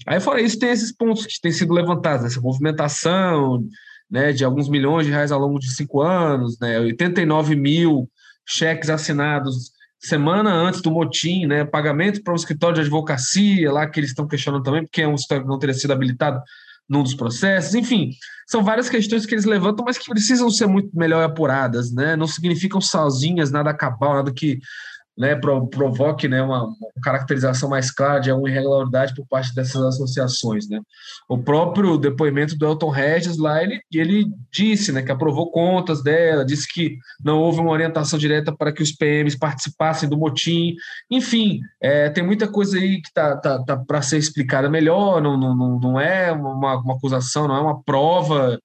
Aí, 0.07 0.21
fora 0.21 0.39
isso, 0.39 0.57
tem 0.57 0.69
esses 0.69 0.95
pontos 0.95 1.25
que 1.25 1.41
têm 1.41 1.51
sido 1.51 1.73
levantados, 1.73 2.25
essa 2.25 2.39
movimentação 2.39 3.67
né, 4.09 4.31
de 4.31 4.45
alguns 4.45 4.69
milhões 4.69 5.05
de 5.05 5.11
reais 5.11 5.29
ao 5.29 5.41
longo 5.41 5.59
de 5.59 5.69
cinco 5.75 5.99
anos, 5.99 6.57
né, 6.57 6.79
89 6.79 7.53
mil 7.57 8.09
cheques 8.47 8.89
assinados 8.89 9.71
semana 9.99 10.53
antes 10.53 10.81
do 10.81 10.89
motim, 10.89 11.45
né, 11.45 11.65
pagamento 11.65 12.23
para 12.23 12.31
o 12.31 12.37
escritório 12.37 12.75
de 12.75 12.81
advocacia, 12.81 13.69
lá 13.73 13.85
que 13.85 13.99
eles 13.99 14.11
estão 14.11 14.25
questionando 14.25 14.63
também, 14.63 14.83
porque 14.83 15.01
é 15.01 15.07
um 15.07 15.15
escritório 15.15 15.43
que 15.43 15.49
não 15.49 15.59
teria 15.59 15.75
sido 15.75 15.91
habilitado 15.91 16.41
num 16.89 17.03
dos 17.03 17.13
processos, 17.13 17.73
enfim, 17.73 18.11
são 18.47 18.63
várias 18.63 18.89
questões 18.89 19.25
que 19.25 19.33
eles 19.33 19.45
levantam, 19.45 19.85
mas 19.85 19.97
que 19.97 20.09
precisam 20.09 20.49
ser 20.49 20.67
muito 20.67 20.89
melhor 20.93 21.23
apuradas, 21.23 21.91
né, 21.91 22.15
não 22.15 22.27
significam 22.27 22.81
sozinhas 22.81 23.51
nada 23.51 23.73
cabal, 23.73 24.15
nada 24.15 24.33
que 24.33 24.59
né, 25.17 25.35
provoque 25.35 26.27
né, 26.27 26.41
uma, 26.41 26.69
caracterização 27.03 27.69
mais 27.69 27.91
clara 27.91 28.19
de 28.19 28.31
alguma 28.31 28.49
irregularidade 28.49 29.13
por 29.13 29.25
parte 29.27 29.53
dessas 29.53 29.81
associações. 29.81 30.67
Né. 30.69 30.79
O 31.27 31.37
próprio 31.37 31.97
depoimento 31.97 32.57
do 32.57 32.65
Elton 32.65 32.89
Regis 32.89 33.37
lá, 33.37 33.61
ele, 33.61 33.81
ele 33.91 34.25
disse 34.51 34.91
né, 34.91 35.01
que 35.01 35.11
aprovou 35.11 35.51
contas 35.51 36.01
dela, 36.01 36.45
disse 36.45 36.71
que 36.71 36.97
não 37.23 37.39
houve 37.39 37.59
uma 37.59 37.71
orientação 37.71 38.17
direta 38.17 38.55
para 38.55 38.71
que 38.71 38.81
os 38.81 38.91
PMs 38.91 39.37
participassem 39.37 40.07
do 40.07 40.17
motim. 40.17 40.75
Enfim, 41.09 41.59
é, 41.81 42.09
tem 42.09 42.23
muita 42.23 42.47
coisa 42.47 42.77
aí 42.77 43.01
que 43.01 43.07
está 43.07 43.35
tá, 43.37 43.63
tá 43.63 43.77
para 43.77 44.01
ser 44.01 44.17
explicada 44.17 44.69
melhor, 44.69 45.21
não, 45.21 45.37
não, 45.37 45.79
não 45.79 45.99
é 45.99 46.31
uma, 46.31 46.77
uma 46.77 46.95
acusação, 46.95 47.47
não 47.47 47.55
é 47.55 47.61
uma 47.61 47.83
prova 47.83 48.57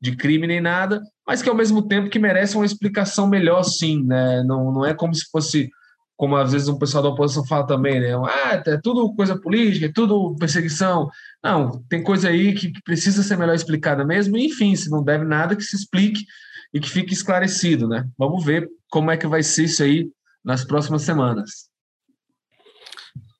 de 0.00 0.14
crime 0.14 0.46
nem 0.46 0.60
nada, 0.60 1.02
mas 1.26 1.42
que 1.42 1.48
ao 1.48 1.54
mesmo 1.54 1.82
tempo 1.82 2.10
que 2.10 2.18
merece 2.18 2.54
uma 2.54 2.66
explicação 2.66 3.26
melhor 3.26 3.62
sim, 3.62 4.04
né? 4.04 4.42
Não, 4.44 4.70
não 4.70 4.84
é 4.84 4.94
como 4.94 5.14
se 5.14 5.24
fosse 5.30 5.70
como 6.16 6.36
às 6.36 6.52
vezes 6.52 6.68
o 6.68 6.78
pessoal 6.78 7.02
da 7.02 7.10
oposição 7.10 7.46
fala 7.46 7.66
também, 7.66 8.00
né? 8.00 8.14
Ah, 8.14 8.62
é 8.66 8.80
tudo 8.82 9.14
coisa 9.14 9.38
política, 9.38 9.86
é 9.86 9.92
tudo 9.92 10.34
perseguição. 10.36 11.10
Não, 11.44 11.84
tem 11.88 12.02
coisa 12.02 12.28
aí 12.28 12.54
que, 12.54 12.72
precisa 12.82 13.22
ser 13.22 13.36
melhor 13.36 13.54
explicada 13.54 14.04
mesmo, 14.04 14.36
e, 14.36 14.46
enfim, 14.46 14.74
se 14.74 14.90
não 14.90 15.04
deve 15.04 15.24
nada, 15.24 15.54
que 15.54 15.62
se 15.62 15.76
explique 15.76 16.24
e 16.72 16.80
que 16.80 16.88
fique 16.88 17.12
esclarecido, 17.12 17.86
né? 17.86 18.08
Vamos 18.16 18.44
ver 18.44 18.68
como 18.90 19.10
é 19.10 19.16
que 19.16 19.26
vai 19.26 19.42
ser 19.42 19.64
isso 19.64 19.82
aí 19.82 20.10
nas 20.42 20.64
próximas 20.64 21.02
semanas. 21.02 21.68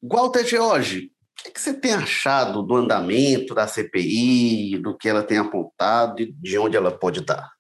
Walter 0.03 0.45
George, 0.47 1.11
o 1.49 1.53
que 1.53 1.61
você 1.61 1.73
tem 1.73 1.95
achado 1.95 2.63
do 2.63 2.77
andamento 2.77 3.55
da 3.55 3.67
CPI, 3.67 4.79
do 4.79 4.97
que 4.97 5.09
ela 5.09 5.23
tem 5.23 5.39
apontado 5.39 6.21
e 6.21 6.33
de 6.33 6.59
onde 6.59 6.77
ela 6.77 6.91
pode 6.91 7.25
dar? 7.25 7.56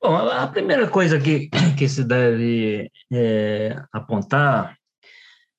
Bom, 0.00 0.14
a 0.14 0.46
primeira 0.46 0.86
coisa 0.88 1.18
que, 1.18 1.50
que 1.76 1.88
se 1.88 2.04
deve 2.04 2.90
é, 3.12 3.76
apontar 3.92 4.76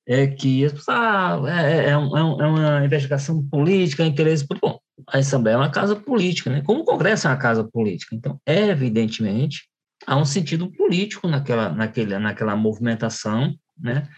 é 0.06 0.26
que 0.26 0.66
ah, 0.88 1.38
é, 1.46 1.86
é, 1.86 1.90
é, 1.90 1.96
uma 1.96 2.84
investigação 2.84 3.46
política, 3.46 4.04
interesse 4.04 4.46
Bom, 4.60 4.80
a 5.06 5.18
Assembleia 5.18 5.54
é 5.54 5.58
uma 5.58 5.70
casa 5.70 5.94
política, 5.94 6.50
né? 6.50 6.62
como 6.62 6.80
o 6.80 6.84
Congresso 6.84 7.26
é 7.26 7.30
uma 7.30 7.36
casa 7.36 7.62
política. 7.64 8.16
Então, 8.16 8.40
evidentemente, 8.46 9.68
há 10.06 10.16
um 10.16 10.24
sentido 10.24 10.70
político 10.72 11.28
naquela, 11.28 11.68
naquele, 11.68 12.18
naquela 12.18 12.56
movimentação, 12.56 13.54
né? 13.78 14.08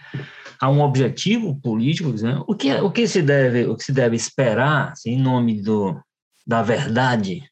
há 0.61 0.71
um 0.71 0.81
objetivo 0.81 1.61
político. 1.61 2.11
Né? 2.23 2.41
O, 2.47 2.55
que, 2.55 2.73
o, 2.75 2.91
que 2.91 3.07
se 3.07 3.21
deve, 3.21 3.67
o 3.67 3.76
que 3.76 3.85
se 3.85 3.93
deve 3.93 4.17
esperar, 4.17 4.93
assim, 4.93 5.11
em 5.11 5.21
nome 5.21 5.61
do, 5.61 6.00
da 6.47 6.62
verdade 6.62 7.43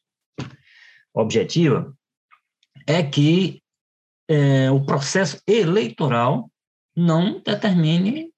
objetiva, 1.13 1.93
é 2.87 3.03
que 3.03 3.61
é, 4.29 4.71
o 4.71 4.85
processo 4.85 5.41
eleitoral 5.47 6.49
não 6.95 7.41
determine 7.41 8.31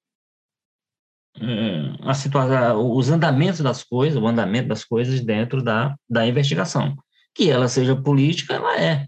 é, 1.39 1.95
a 2.01 2.13
situação, 2.13 2.95
os 2.95 3.09
andamentos 3.09 3.61
das 3.61 3.83
coisas, 3.83 4.21
o 4.21 4.27
andamento 4.27 4.67
das 4.67 4.83
coisas 4.83 5.21
dentro 5.21 5.63
da, 5.63 5.95
da 6.09 6.27
investigação. 6.27 6.95
Que 7.33 7.49
ela 7.49 7.67
seja 7.67 7.95
política, 7.95 8.53
ela 8.53 8.79
é. 8.79 9.07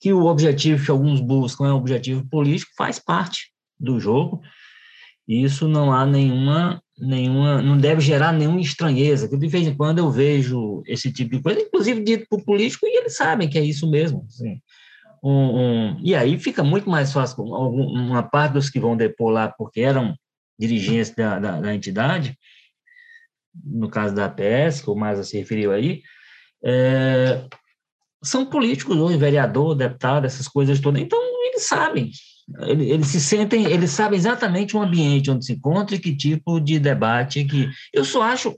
Que 0.00 0.12
o 0.12 0.24
objetivo 0.24 0.84
que 0.84 0.90
alguns 0.90 1.20
buscam 1.20 1.66
é 1.66 1.72
um 1.72 1.76
objetivo 1.76 2.26
político, 2.28 2.72
faz 2.76 2.98
parte 2.98 3.52
do 3.78 4.00
jogo. 4.00 4.40
Isso 5.28 5.68
não 5.68 5.92
há 5.92 6.06
nenhuma, 6.06 6.82
nenhuma, 7.00 7.62
não 7.62 7.78
deve 7.78 8.00
gerar 8.00 8.32
nenhuma 8.32 8.60
estranheza. 8.60 9.28
Que 9.28 9.36
de 9.36 9.48
vez 9.48 9.66
em 9.66 9.74
quando 9.74 9.98
eu 9.98 10.10
vejo 10.10 10.82
esse 10.86 11.12
tipo 11.12 11.36
de 11.36 11.42
coisa, 11.42 11.60
inclusive 11.60 12.02
dito 12.02 12.26
por 12.28 12.44
político, 12.44 12.86
e 12.86 12.98
eles 12.98 13.16
sabem 13.16 13.48
que 13.48 13.58
é 13.58 13.64
isso 13.64 13.90
mesmo. 13.90 14.24
Assim 14.28 14.60
um, 15.22 15.32
um, 15.32 16.00
e 16.02 16.14
aí 16.14 16.38
fica 16.38 16.62
muito 16.62 16.88
mais 16.88 17.12
fácil, 17.12 17.44
uma 17.44 18.22
parte 18.22 18.54
dos 18.54 18.70
que 18.70 18.80
vão 18.80 18.96
depor 18.96 19.30
lá, 19.30 19.48
porque 19.48 19.80
eram 19.80 20.16
dirigentes 20.58 21.14
da, 21.14 21.38
da, 21.38 21.60
da 21.60 21.74
entidade, 21.74 22.38
no 23.64 23.88
caso 23.88 24.14
da 24.14 24.26
APS, 24.26 24.80
que 24.82 24.90
o 24.90 24.94
Maza 24.94 25.24
se 25.24 25.36
referiu 25.38 25.72
aí, 25.72 26.02
é, 26.64 27.44
são 28.22 28.46
políticos 28.46 28.96
hoje, 28.96 29.16
vereador, 29.16 29.74
deputado, 29.74 30.26
essas 30.26 30.46
coisas 30.46 30.80
todas. 30.80 31.00
Então, 31.00 31.18
eles 31.46 31.66
sabem, 31.66 32.10
eles, 32.58 33.08
se 33.08 33.20
sentem, 33.20 33.64
eles 33.64 33.90
sabem 33.90 34.18
exatamente 34.18 34.76
o 34.76 34.80
ambiente 34.80 35.30
onde 35.30 35.44
se 35.44 35.52
encontra 35.52 35.96
e 35.96 35.98
que 35.98 36.16
tipo 36.16 36.60
de 36.60 36.78
debate 36.78 37.44
que. 37.44 37.68
Eu 37.92 38.04
só 38.04 38.22
acho 38.22 38.56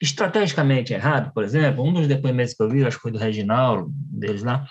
estrategicamente 0.00 0.92
errado, 0.92 1.32
por 1.32 1.44
exemplo, 1.44 1.84
um 1.84 1.92
dos 1.92 2.08
depoimentos 2.08 2.54
que 2.54 2.62
eu 2.62 2.68
vi, 2.68 2.84
acho 2.84 2.96
que 2.96 3.02
foi 3.02 3.12
do 3.12 3.18
Reginaldo, 3.18 3.88
deles 3.94 4.42
lá, 4.42 4.66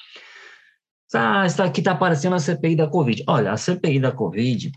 ah, 1.13 1.45
isso 1.45 1.61
aqui 1.61 1.81
está 1.81 1.91
aparecendo 1.91 2.35
a 2.35 2.39
CPI 2.39 2.75
da 2.75 2.87
Covid. 2.87 3.23
Olha, 3.27 3.51
a 3.51 3.57
CPI 3.57 3.99
da 3.99 4.11
Covid, 4.11 4.71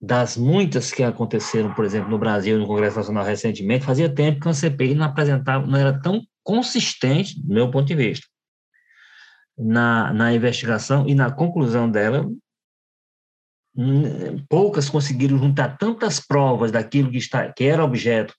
das 0.00 0.36
muitas 0.36 0.90
que 0.90 1.02
aconteceram, 1.02 1.74
por 1.74 1.84
exemplo, 1.84 2.10
no 2.10 2.18
Brasil, 2.18 2.58
no 2.58 2.66
Congresso 2.66 2.96
Nacional 2.96 3.24
recentemente, 3.24 3.84
fazia 3.84 4.12
tempo 4.12 4.40
que 4.40 4.48
a 4.48 4.54
CPI 4.54 4.94
não 4.94 5.06
apresentava, 5.06 5.66
não 5.66 5.78
era 5.78 6.00
tão 6.00 6.22
consistente, 6.42 7.40
do 7.40 7.54
meu 7.54 7.70
ponto 7.70 7.86
de 7.86 7.94
vista, 7.94 8.26
na, 9.56 10.12
na 10.12 10.34
investigação 10.34 11.06
e 11.06 11.14
na 11.14 11.30
conclusão 11.30 11.90
dela. 11.90 12.26
Poucas 14.48 14.88
conseguiram 14.88 15.38
juntar 15.38 15.76
tantas 15.78 16.20
provas 16.20 16.70
daquilo 16.70 17.10
que, 17.10 17.18
está, 17.18 17.50
que 17.52 17.64
era 17.64 17.84
objeto 17.84 18.34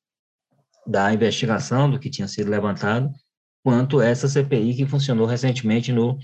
da 0.85 1.13
investigação 1.13 1.89
do 1.89 1.99
que 1.99 2.09
tinha 2.09 2.27
sido 2.27 2.51
levantado, 2.51 3.09
quanto 3.63 4.01
essa 4.01 4.27
CPI 4.27 4.75
que 4.75 4.85
funcionou 4.85 5.25
recentemente 5.25 5.91
no, 5.91 6.17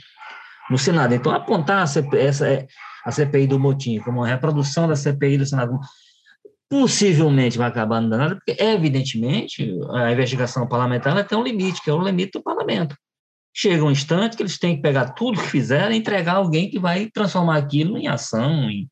no 0.70 0.78
Senado. 0.78 1.16
Então, 1.16 1.32
apontar 1.32 1.82
a 1.82 1.88
CPI, 1.88 2.20
essa, 2.20 2.68
a 3.06 3.12
CPI 3.12 3.48
do 3.48 3.60
motim 3.60 4.00
como 4.00 4.20
uma 4.20 4.28
reprodução 4.28 4.88
da 4.88 4.96
CPI 4.96 5.38
do 5.38 5.46
Senado 5.46 5.80
possivelmente 6.70 7.58
vai 7.58 7.68
acabar 7.68 8.00
não 8.00 8.10
dando 8.10 8.20
nada, 8.20 8.36
porque, 8.36 8.62
evidentemente, 8.62 9.76
a 9.92 10.12
investigação 10.12 10.68
parlamentar 10.68 11.26
tem 11.26 11.38
um 11.38 11.44
limite, 11.44 11.82
que 11.82 11.90
é 11.90 11.94
o 11.94 12.04
limite 12.04 12.34
do 12.34 12.44
parlamento. 12.44 12.96
Chega 13.52 13.84
um 13.84 13.90
instante 13.90 14.38
que 14.38 14.44
eles 14.44 14.60
têm 14.60 14.76
que 14.76 14.82
pegar 14.84 15.14
tudo 15.14 15.42
que 15.42 15.48
fizeram 15.48 15.92
e 15.92 15.98
entregar 15.98 16.36
alguém 16.36 16.70
que 16.70 16.78
vai 16.78 17.10
transformar 17.10 17.58
aquilo 17.58 17.98
em 17.98 18.08
ação, 18.08 18.70
em, 18.70 18.88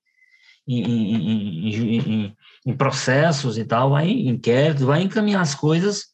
em, 0.67 1.95
em, 1.95 2.35
em 2.65 2.73
processos 2.75 3.57
e 3.57 3.65
tal, 3.65 3.91
vai 3.91 4.09
em 4.09 4.29
inquéritos, 4.29 4.83
vai 4.83 5.01
encaminhar 5.01 5.41
as 5.41 5.55
coisas 5.55 6.07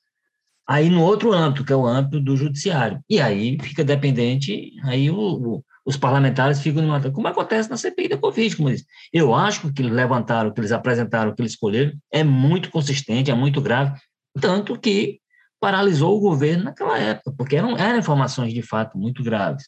aí 0.67 0.89
no 0.89 1.01
outro 1.01 1.33
âmbito, 1.33 1.65
que 1.65 1.73
é 1.73 1.75
o 1.75 1.85
âmbito 1.85 2.19
do 2.19 2.37
judiciário. 2.37 2.99
E 3.09 3.19
aí 3.19 3.57
fica 3.61 3.83
dependente, 3.83 4.71
aí 4.83 5.09
o, 5.09 5.17
o 5.17 5.63
os 5.85 5.97
parlamentares 5.97 6.61
ficam 6.61 6.81
numa. 6.81 6.99
Como 7.11 7.27
acontece 7.27 7.69
na 7.69 7.77
CPI 7.77 8.09
da 8.09 8.17
Covid, 8.17 8.55
como 8.55 8.69
eu 8.69 8.73
disse. 8.73 8.87
Eu 9.11 9.33
acho 9.33 9.61
que 9.61 9.67
o 9.67 9.73
que 9.73 9.81
eles 9.81 9.91
levantaram, 9.91 10.49
o 10.49 10.53
que 10.53 10.59
eles 10.59 10.71
apresentaram, 10.71 11.31
o 11.31 11.35
que 11.35 11.41
eles 11.41 11.53
escolheram 11.53 11.93
é 12.11 12.23
muito 12.23 12.69
consistente, 12.71 13.31
é 13.31 13.35
muito 13.35 13.61
grave, 13.61 13.99
tanto 14.39 14.79
que 14.79 15.19
paralisou 15.59 16.17
o 16.17 16.21
governo 16.21 16.65
naquela 16.65 16.97
época, 16.97 17.33
porque 17.37 17.55
eram, 17.55 17.77
eram 17.77 17.99
informações 17.99 18.53
de 18.53 18.61
fato 18.61 18.97
muito 18.97 19.23
graves. 19.23 19.67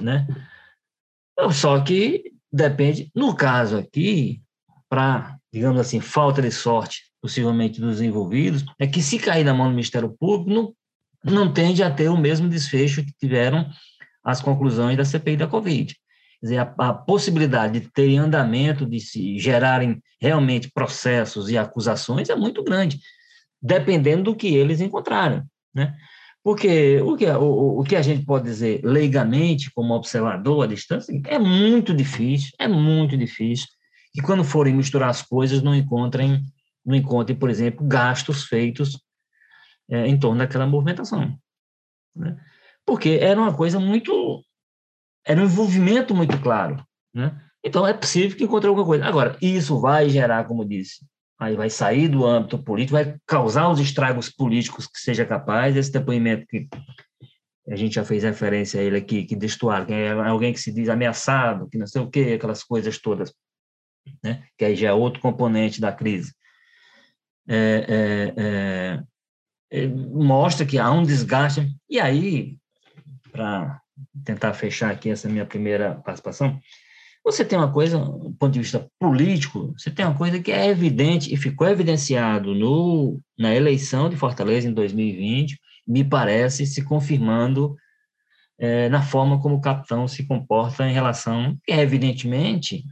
Né? 0.00 0.26
Só 1.52 1.80
que 1.80 2.32
depende, 2.54 3.10
no 3.12 3.34
caso 3.34 3.76
aqui, 3.76 4.40
para, 4.88 5.36
digamos 5.52 5.80
assim, 5.80 6.00
falta 6.00 6.40
de 6.40 6.52
sorte, 6.52 7.02
possivelmente 7.20 7.80
dos 7.80 8.00
envolvidos, 8.00 8.64
é 8.78 8.86
que 8.86 9.02
se 9.02 9.18
cair 9.18 9.44
na 9.44 9.52
mão 9.52 9.66
do 9.66 9.74
Ministério 9.74 10.14
Público, 10.16 10.50
não, 10.50 10.72
não 11.24 11.52
tende 11.52 11.82
a 11.82 11.90
ter 11.90 12.08
o 12.08 12.16
mesmo 12.16 12.48
desfecho 12.48 13.04
que 13.04 13.12
tiveram 13.18 13.68
as 14.22 14.40
conclusões 14.40 14.96
da 14.96 15.04
CPI 15.04 15.36
da 15.36 15.48
Covid. 15.48 15.94
Quer 15.94 16.46
dizer, 16.46 16.58
a, 16.58 16.74
a 16.78 16.94
possibilidade 16.94 17.80
de 17.80 17.90
ter 17.90 18.16
andamento, 18.16 18.86
de 18.86 19.00
se 19.00 19.36
gerarem 19.38 20.00
realmente 20.20 20.70
processos 20.70 21.50
e 21.50 21.58
acusações 21.58 22.30
é 22.30 22.36
muito 22.36 22.62
grande, 22.62 23.00
dependendo 23.60 24.24
do 24.24 24.36
que 24.36 24.54
eles 24.54 24.80
encontraram, 24.80 25.44
né? 25.74 25.96
Porque 26.44 27.00
o 27.00 27.16
que, 27.16 27.26
o, 27.26 27.80
o 27.80 27.84
que 27.84 27.96
a 27.96 28.02
gente 28.02 28.24
pode 28.24 28.44
dizer 28.44 28.80
leigamente, 28.84 29.72
como 29.72 29.94
observador 29.94 30.64
à 30.64 30.66
distância, 30.66 31.12
é 31.26 31.38
muito 31.38 31.94
difícil, 31.94 32.50
é 32.58 32.68
muito 32.68 33.16
difícil, 33.16 33.66
que 34.12 34.22
quando 34.22 34.44
forem 34.44 34.74
misturar 34.74 35.08
as 35.08 35.22
coisas 35.22 35.62
não 35.62 35.74
encontrem, 35.74 36.42
não 36.84 36.94
encontrem, 36.94 37.36
por 37.36 37.48
exemplo, 37.48 37.86
gastos 37.86 38.44
feitos 38.44 39.00
é, 39.90 40.06
em 40.06 40.18
torno 40.18 40.38
daquela 40.38 40.66
movimentação. 40.66 41.36
Né? 42.14 42.36
porque 42.86 43.18
era 43.20 43.40
uma 43.40 43.54
coisa 43.54 43.80
muito. 43.80 44.44
Era 45.26 45.40
um 45.40 45.44
envolvimento 45.44 46.14
muito 46.14 46.40
claro. 46.40 46.84
Né? 47.12 47.40
Então, 47.64 47.86
é 47.86 47.94
possível 47.94 48.36
que 48.36 48.44
encontre 48.44 48.68
alguma 48.68 48.86
coisa. 48.86 49.06
Agora, 49.06 49.38
isso 49.40 49.80
vai 49.80 50.10
gerar, 50.10 50.44
como 50.44 50.68
disse, 50.68 51.04
aí 51.38 51.56
vai 51.56 51.68
sair 51.68 52.08
do 52.08 52.26
âmbito 52.26 52.62
político, 52.62 52.96
vai 52.96 53.16
causar 53.26 53.68
os 53.68 53.80
estragos 53.80 54.30
políticos 54.30 54.86
que 54.86 54.98
seja 54.98 55.24
capaz. 55.24 55.76
Esse 55.76 55.92
depoimento 55.92 56.46
que 56.46 56.68
a 57.68 57.76
gente 57.76 57.94
já 57.94 58.04
fez 58.04 58.22
referência 58.22 58.80
a 58.80 58.84
ele 58.84 58.96
aqui, 58.96 59.24
que 59.24 59.34
destoar, 59.34 59.86
que 59.86 59.92
é 59.92 60.12
alguém 60.12 60.52
que 60.52 60.60
se 60.60 60.72
diz 60.72 60.88
ameaçado, 60.88 61.68
que 61.68 61.78
não 61.78 61.86
sei 61.86 62.02
o 62.02 62.10
quê, 62.10 62.34
aquelas 62.34 62.62
coisas 62.62 62.98
todas, 62.98 63.32
né? 64.22 64.44
que 64.58 64.64
aí 64.64 64.76
já 64.76 64.88
é 64.88 64.92
outro 64.92 65.20
componente 65.20 65.80
da 65.80 65.92
crise. 65.92 66.34
É, 67.48 68.32
é, 68.36 68.42
é, 68.42 69.82
é 69.84 69.86
mostra 69.88 70.66
que 70.66 70.78
há 70.78 70.90
um 70.90 71.02
desgaste, 71.02 71.74
e 71.88 71.98
aí 71.98 72.58
para 73.32 73.80
tentar 74.24 74.54
fechar 74.54 74.90
aqui 74.90 75.10
essa 75.10 75.28
minha 75.28 75.44
primeira 75.44 75.96
participação, 75.96 76.60
você 77.24 77.44
tem 77.44 77.58
uma 77.58 77.72
coisa, 77.72 77.98
do 77.98 78.34
ponto 78.38 78.52
de 78.52 78.60
vista 78.60 78.86
político, 78.98 79.72
você 79.76 79.90
tem 79.90 80.04
uma 80.04 80.16
coisa 80.16 80.38
que 80.38 80.52
é 80.52 80.66
evidente 80.66 81.32
e 81.32 81.36
ficou 81.36 81.66
evidenciado 81.66 82.54
no, 82.54 83.18
na 83.38 83.54
eleição 83.54 84.10
de 84.10 84.16
Fortaleza 84.16 84.68
em 84.68 84.74
2020, 84.74 85.58
me 85.86 86.04
parece 86.04 86.66
se 86.66 86.82
confirmando 86.82 87.76
é, 88.58 88.88
na 88.90 89.02
forma 89.02 89.40
como 89.40 89.56
o 89.56 89.60
capitão 89.60 90.06
se 90.06 90.26
comporta 90.26 90.86
em 90.86 90.92
relação, 90.92 91.58
é 91.68 91.80
evidentemente, 91.80 92.84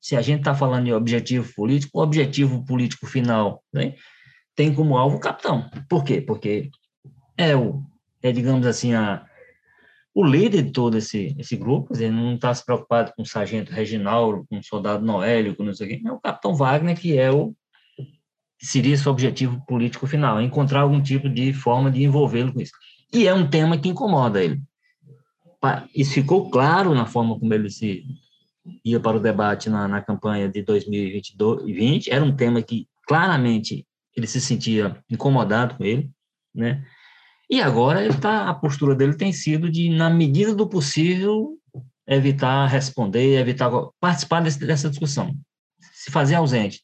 se 0.00 0.16
a 0.16 0.22
gente 0.22 0.40
está 0.40 0.54
falando 0.54 0.84
de 0.84 0.92
objetivo 0.92 1.52
político, 1.54 1.98
o 1.98 2.02
objetivo 2.02 2.64
político 2.64 3.06
final 3.06 3.62
né, 3.72 3.94
tem 4.54 4.72
como 4.72 4.96
alvo 4.96 5.16
o 5.16 5.20
capitão. 5.20 5.68
Por 5.88 6.04
quê? 6.04 6.20
Porque 6.20 6.70
é 7.36 7.56
o 7.56 7.82
é, 8.22 8.32
digamos 8.32 8.66
assim, 8.66 8.94
a, 8.94 9.24
o 10.18 10.24
líder 10.24 10.62
de 10.62 10.72
todo 10.72 10.98
esse, 10.98 11.32
esse 11.38 11.54
grupo, 11.54 11.94
ele 11.96 12.10
não 12.10 12.34
está 12.34 12.52
se 12.52 12.66
preocupado 12.66 13.12
com 13.14 13.22
o 13.22 13.24
sargento 13.24 13.70
Reginaldo, 13.70 14.44
com 14.50 14.58
o 14.58 14.64
soldado 14.64 15.06
Noélio, 15.06 15.54
com 15.54 15.62
não 15.62 15.72
sei 15.72 15.86
o 15.86 15.90
quê, 15.90 16.02
é 16.04 16.10
o 16.10 16.18
capitão 16.18 16.56
Wagner, 16.56 16.98
que 16.98 17.16
é 17.16 17.30
o 17.30 17.54
que 18.58 18.66
seria 18.66 18.96
seu 18.96 19.12
objetivo 19.12 19.64
político 19.64 20.08
final, 20.08 20.40
é 20.40 20.42
encontrar 20.42 20.80
algum 20.80 21.00
tipo 21.00 21.28
de 21.28 21.52
forma 21.52 21.88
de 21.88 22.02
envolvê-lo 22.02 22.52
com 22.52 22.60
isso. 22.60 22.72
E 23.14 23.28
é 23.28 23.32
um 23.32 23.48
tema 23.48 23.78
que 23.78 23.90
incomoda 23.90 24.42
ele. 24.42 24.60
Isso 25.94 26.14
ficou 26.14 26.50
claro 26.50 26.96
na 26.96 27.06
forma 27.06 27.38
como 27.38 27.54
ele 27.54 27.70
se 27.70 28.02
ia 28.84 28.98
para 28.98 29.18
o 29.18 29.20
debate 29.20 29.70
na, 29.70 29.86
na 29.86 30.02
campanha 30.02 30.48
de 30.48 30.62
2020, 30.62 32.10
era 32.10 32.24
um 32.24 32.34
tema 32.34 32.60
que 32.60 32.88
claramente 33.06 33.86
ele 34.16 34.26
se 34.26 34.40
sentia 34.40 35.00
incomodado 35.08 35.76
com 35.76 35.84
ele, 35.84 36.10
né? 36.52 36.84
E 37.50 37.60
agora 37.60 38.04
ele 38.04 38.18
tá, 38.18 38.48
a 38.48 38.54
postura 38.54 38.94
dele 38.94 39.16
tem 39.16 39.32
sido 39.32 39.70
de, 39.70 39.88
na 39.88 40.10
medida 40.10 40.54
do 40.54 40.68
possível, 40.68 41.58
evitar 42.06 42.66
responder, 42.66 43.38
evitar 43.38 43.70
participar 44.00 44.40
desse, 44.40 44.58
dessa 44.58 44.90
discussão, 44.90 45.34
se 45.92 46.10
fazer 46.10 46.34
ausente. 46.34 46.82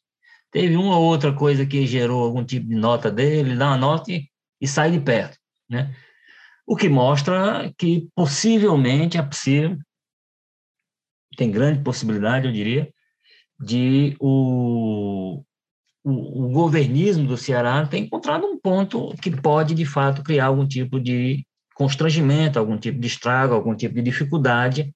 Teve 0.51 0.77
uma 0.77 0.97
ou 0.97 1.05
outra 1.05 1.35
coisa 1.35 1.67
que 1.67 1.87
gerou 1.87 2.23
algum 2.23 2.45
tipo 2.45 2.69
de 2.69 2.77
nota 2.77 3.11
dele, 3.11 3.57
dá 3.57 3.69
uma 3.69 3.77
nota 3.77 4.13
e, 4.13 4.29
e 4.61 4.67
sai 4.67 4.91
de 4.91 5.01
perto, 5.01 5.37
né? 5.69 5.95
O 6.67 6.77
que 6.77 6.89
mostra 6.89 7.73
que 7.77 8.09
possivelmente 8.15 9.19
é 9.19 9.23
possível, 9.23 9.77
tem 11.37 11.51
grande 11.51 11.83
possibilidade, 11.83 12.47
eu 12.47 12.53
diria, 12.53 12.91
de 13.61 14.17
o, 14.19 15.45
o, 16.05 16.45
o, 16.45 16.49
governismo 16.51 17.27
do 17.27 17.37
Ceará 17.37 17.87
tem 17.87 18.05
encontrado 18.05 18.47
um 18.47 18.59
ponto 18.59 19.15
que 19.23 19.31
pode, 19.31 19.75
de 19.75 19.87
fato, 19.87 20.23
criar 20.23 20.47
algum 20.47 20.69
tipo 20.69 21.01
de 21.01 21.45
constrangimento, 21.75 22.59
algum 22.59 22.77
tipo 22.77 23.01
de 23.01 23.07
estrago, 23.07 23.55
algum 23.55 23.75
tipo 23.75 23.95
de 23.95 24.03
dificuldade 24.03 24.95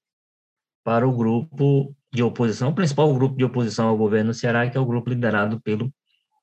para 0.85 1.09
o 1.09 1.17
grupo 1.17 1.95
de 2.13 2.23
oposição, 2.23 2.71
o 2.71 2.75
principal 2.75 3.13
grupo 3.15 3.37
de 3.37 3.45
oposição 3.45 3.89
ao 3.89 3.97
governo 3.97 4.31
do 4.31 4.35
Ceará, 4.35 4.69
que 4.69 4.77
é 4.77 4.81
o 4.81 4.87
grupo 4.87 5.09
liderado 5.09 5.61
pelo, 5.63 5.93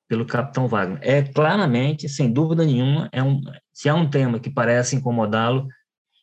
pelo 0.08 0.26
capitão 0.26 0.66
Wagner. 0.66 0.98
É 1.00 1.22
claramente, 1.22 2.08
sem 2.08 2.32
dúvida 2.32 2.64
nenhuma, 2.64 3.08
é 3.12 3.22
um, 3.22 3.40
se 3.72 3.88
há 3.88 3.94
um 3.94 4.08
tema 4.10 4.40
que 4.40 4.50
parece 4.50 4.96
incomodá-lo, 4.96 5.66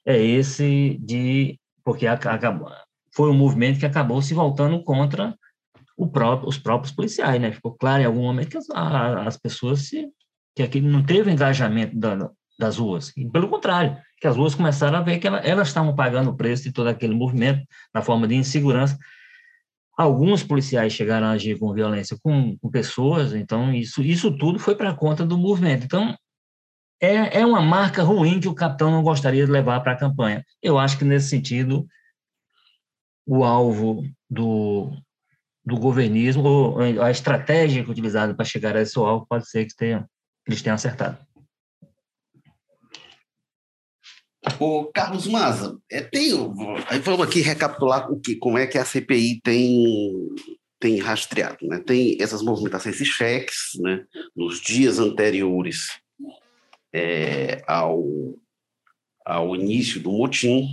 é 0.06 0.22
esse 0.22 0.98
de. 1.02 1.58
porque 1.84 2.06
acabou, 2.06 2.70
foi 3.16 3.30
um 3.30 3.38
movimento 3.38 3.80
que 3.80 3.86
acabou 3.86 4.22
se 4.22 4.34
voltando 4.34 4.84
contra 4.84 5.34
próprio, 6.08 6.50
os 6.50 6.58
próprios 6.58 6.94
policiais, 6.94 7.42
né? 7.42 7.52
Ficou 7.52 7.76
claro 7.76 8.02
em 8.02 8.06
algum 8.06 8.24
momento 8.24 8.50
que 8.50 8.58
as, 8.58 8.70
as 8.70 9.38
pessoas 9.38 9.88
se, 9.88 10.08
que 10.56 10.64
aqui 10.64 10.82
não 10.82 11.04
teve 11.04 11.32
engajamento 11.32 11.98
da, 11.98 12.30
das 12.58 12.78
ruas, 12.78 13.12
e 13.18 13.30
pelo 13.30 13.50
contrário, 13.50 13.98
que 14.20 14.28
as 14.28 14.38
ruas 14.38 14.56
começaram 14.56 14.98
a 14.98 15.02
ver 15.02 15.20
que 15.20 15.28
ela, 15.28 15.40
elas 15.40 15.68
estavam 15.68 15.96
pagando 15.96 16.30
o 16.30 16.36
preço 16.38 16.64
de 16.64 16.72
todo 16.72 16.88
aquele 16.88 17.14
movimento 17.14 17.66
na 17.94 18.02
forma 18.02 18.28
de 18.28 18.36
insegurança. 18.36 18.98
Alguns 19.98 20.44
policiais 20.44 20.94
chegaram 20.94 21.28
a 21.28 21.32
agir 21.32 21.60
com 21.60 21.74
violência 21.74 22.18
com, 22.24 22.58
com 22.58 22.72
pessoas, 22.72 23.34
então 23.34 23.74
isso, 23.74 24.02
isso 24.02 24.36
tudo 24.38 24.58
foi 24.60 24.76
para 24.76 24.96
conta 24.96 25.26
do 25.26 25.38
movimento. 25.38 25.86
Então, 25.86 26.16
é, 27.02 27.42
é 27.42 27.46
uma 27.46 27.62
marca 27.62 28.02
ruim 28.02 28.40
que 28.40 28.48
o 28.48 28.56
capitão 28.56 28.90
não 28.90 29.04
gostaria 29.04 29.46
de 29.46 29.52
levar 29.52 29.82
para 29.82 29.92
a 29.92 29.98
campanha. 29.98 30.44
Eu 30.62 30.80
acho 30.80 30.98
que, 30.98 31.04
nesse 31.04 31.30
sentido, 31.30 31.86
o 33.26 33.44
alvo 33.44 34.04
do, 34.30 34.92
do 35.66 35.78
governismo, 35.78 36.78
a 37.02 37.10
estratégia 37.10 37.84
utilizada 37.84 38.34
para 38.36 38.46
chegar 38.46 38.76
a 38.76 38.82
esse 38.82 38.98
alvo 38.98 39.26
pode 39.28 39.50
ser 39.50 39.66
que 39.66 39.76
tenha, 39.76 40.08
eles 40.48 40.62
tenham 40.62 40.76
acertado. 40.76 41.18
O 44.60 44.92
Carlos 44.94 45.26
Maza, 45.26 45.80
é, 45.90 46.02
tem, 46.02 46.32
vamos 47.02 47.26
aqui 47.26 47.40
recapitular 47.40 48.12
o 48.12 48.20
que, 48.20 48.36
como 48.36 48.58
é 48.58 48.68
que 48.68 48.78
a 48.78 48.84
CPI 48.84 49.40
tem, 49.42 50.14
tem 50.80 51.00
rastreado. 51.00 51.66
Né? 51.66 51.80
Tem 51.80 52.18
essas 52.20 52.42
movimentações, 52.42 52.96
esses 52.96 53.08
cheques, 53.08 53.72
né? 53.80 54.04
nos 54.36 54.60
dias 54.60 55.00
anteriores 55.00 55.88
é, 56.94 57.64
ao, 57.66 58.04
ao 59.26 59.56
início 59.56 60.02
do 60.02 60.12
motim, 60.12 60.68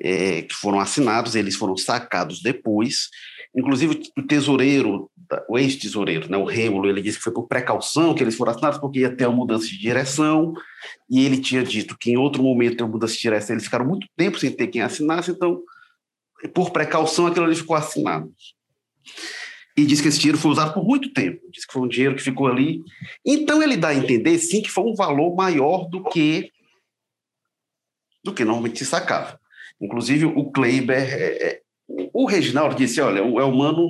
é, 0.00 0.42
que 0.42 0.54
foram 0.54 0.78
assinados, 0.78 1.34
eles 1.34 1.56
foram 1.56 1.76
sacados 1.76 2.42
depois, 2.42 3.08
Inclusive, 3.56 4.02
o 4.16 4.22
tesoureiro, 4.22 5.10
o 5.48 5.58
ex-tesoureiro, 5.58 6.30
né, 6.30 6.36
o 6.36 6.44
Rêmulo, 6.44 6.88
ele 6.88 7.02
disse 7.02 7.18
que 7.18 7.24
foi 7.24 7.32
por 7.32 7.48
precaução 7.48 8.14
que 8.14 8.22
eles 8.22 8.36
foram 8.36 8.52
assinados, 8.52 8.78
porque 8.78 9.00
ia 9.00 9.14
ter 9.14 9.26
uma 9.26 9.36
mudança 9.36 9.66
de 9.66 9.78
direção, 9.78 10.52
e 11.10 11.24
ele 11.24 11.40
tinha 11.40 11.62
dito 11.62 11.96
que 11.98 12.10
em 12.10 12.16
outro 12.16 12.42
momento 12.42 12.82
uma 12.82 12.90
mudança 12.90 13.14
de 13.14 13.20
direção, 13.20 13.54
eles 13.54 13.64
ficaram 13.64 13.86
muito 13.86 14.06
tempo 14.16 14.38
sem 14.38 14.50
ter 14.50 14.68
quem 14.68 14.82
assinasse, 14.82 15.30
então, 15.30 15.62
por 16.54 16.70
precaução, 16.70 17.26
aquilo 17.26 17.46
ali 17.46 17.56
ficou 17.56 17.74
assinado. 17.74 18.32
E 19.76 19.86
diz 19.86 20.00
que 20.00 20.08
esse 20.08 20.18
dinheiro 20.18 20.38
foi 20.38 20.50
usado 20.50 20.74
por 20.74 20.84
muito 20.84 21.12
tempo, 21.12 21.40
diz 21.50 21.64
que 21.64 21.72
foi 21.72 21.82
um 21.82 21.88
dinheiro 21.88 22.16
que 22.16 22.22
ficou 22.22 22.48
ali. 22.48 22.82
Então, 23.24 23.62
ele 23.62 23.76
dá 23.76 23.88
a 23.88 23.94
entender, 23.94 24.38
sim, 24.38 24.60
que 24.60 24.70
foi 24.70 24.84
um 24.84 24.94
valor 24.94 25.34
maior 25.34 25.88
do 25.88 26.02
que 26.04 26.50
do 28.24 28.34
que 28.34 28.44
normalmente 28.44 28.80
se 28.80 28.86
sacava. 28.86 29.40
Inclusive, 29.80 30.26
o 30.26 30.50
Kleiber, 30.50 30.98
é, 30.98 31.62
o 31.88 32.26
Reginaldo 32.26 32.74
disse, 32.74 33.00
olha, 33.00 33.24
o 33.24 33.40
Elmano 33.40 33.88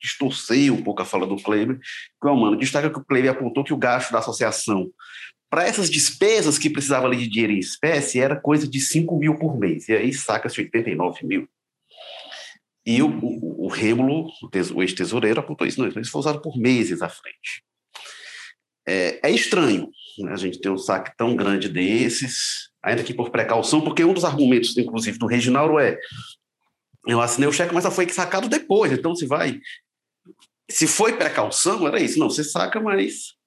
distorceu 0.00 0.74
um 0.74 0.82
pouco 0.82 1.02
a 1.02 1.04
fala 1.04 1.26
do 1.26 1.36
Kleiber, 1.36 1.78
que 1.78 2.26
o 2.26 2.28
Elmano 2.28 2.56
destaca 2.56 2.88
que 2.88 2.98
o 2.98 3.04
Kleiber 3.04 3.32
apontou 3.32 3.64
que 3.64 3.72
o 3.72 3.78
gasto 3.78 4.12
da 4.12 4.20
associação 4.20 4.90
para 5.50 5.66
essas 5.66 5.88
despesas 5.88 6.58
que 6.58 6.70
precisava 6.70 7.08
de 7.14 7.26
dinheiro 7.26 7.54
em 7.54 7.58
espécie 7.58 8.20
era 8.20 8.36
coisa 8.36 8.68
de 8.68 8.80
5 8.80 9.18
mil 9.18 9.38
por 9.38 9.58
mês, 9.58 9.88
e 9.88 9.94
aí 9.94 10.12
saca-se 10.12 10.60
89 10.60 11.26
mil. 11.26 11.48
E 12.84 13.02
o, 13.02 13.08
o, 13.08 13.64
o 13.64 13.68
Rêmulo, 13.68 14.30
o 14.74 14.82
ex-tesoureiro, 14.82 15.40
apontou 15.40 15.66
isso, 15.66 15.80
não, 15.80 15.88
isso 15.88 16.10
foi 16.10 16.20
usado 16.20 16.40
por 16.40 16.56
meses 16.58 17.02
à 17.02 17.08
frente. 17.08 17.64
É, 18.86 19.28
é 19.28 19.30
estranho 19.30 19.90
né, 20.18 20.32
a 20.32 20.36
gente 20.36 20.60
ter 20.60 20.70
um 20.70 20.78
saque 20.78 21.16
tão 21.16 21.36
grande 21.36 21.68
desses, 21.68 22.70
ainda 22.82 23.02
que 23.02 23.14
por 23.14 23.30
precaução, 23.30 23.80
porque 23.80 24.04
um 24.04 24.14
dos 24.14 24.24
argumentos, 24.24 24.76
inclusive, 24.76 25.18
do 25.18 25.26
Reginaldo 25.26 25.78
é 25.78 25.98
eu 27.08 27.20
assinei 27.20 27.48
o 27.48 27.52
cheque, 27.52 27.74
mas 27.74 27.84
só 27.84 27.90
foi 27.90 28.08
sacado 28.08 28.48
depois, 28.48 28.92
então 28.92 29.14
se 29.14 29.26
vai... 29.26 29.58
Se 30.70 30.86
foi 30.86 31.14
precaução, 31.14 31.86
era 31.86 31.98
isso. 31.98 32.18
Não, 32.18 32.28
você 32.28 32.44
saca, 32.44 32.78
mas... 32.78 33.38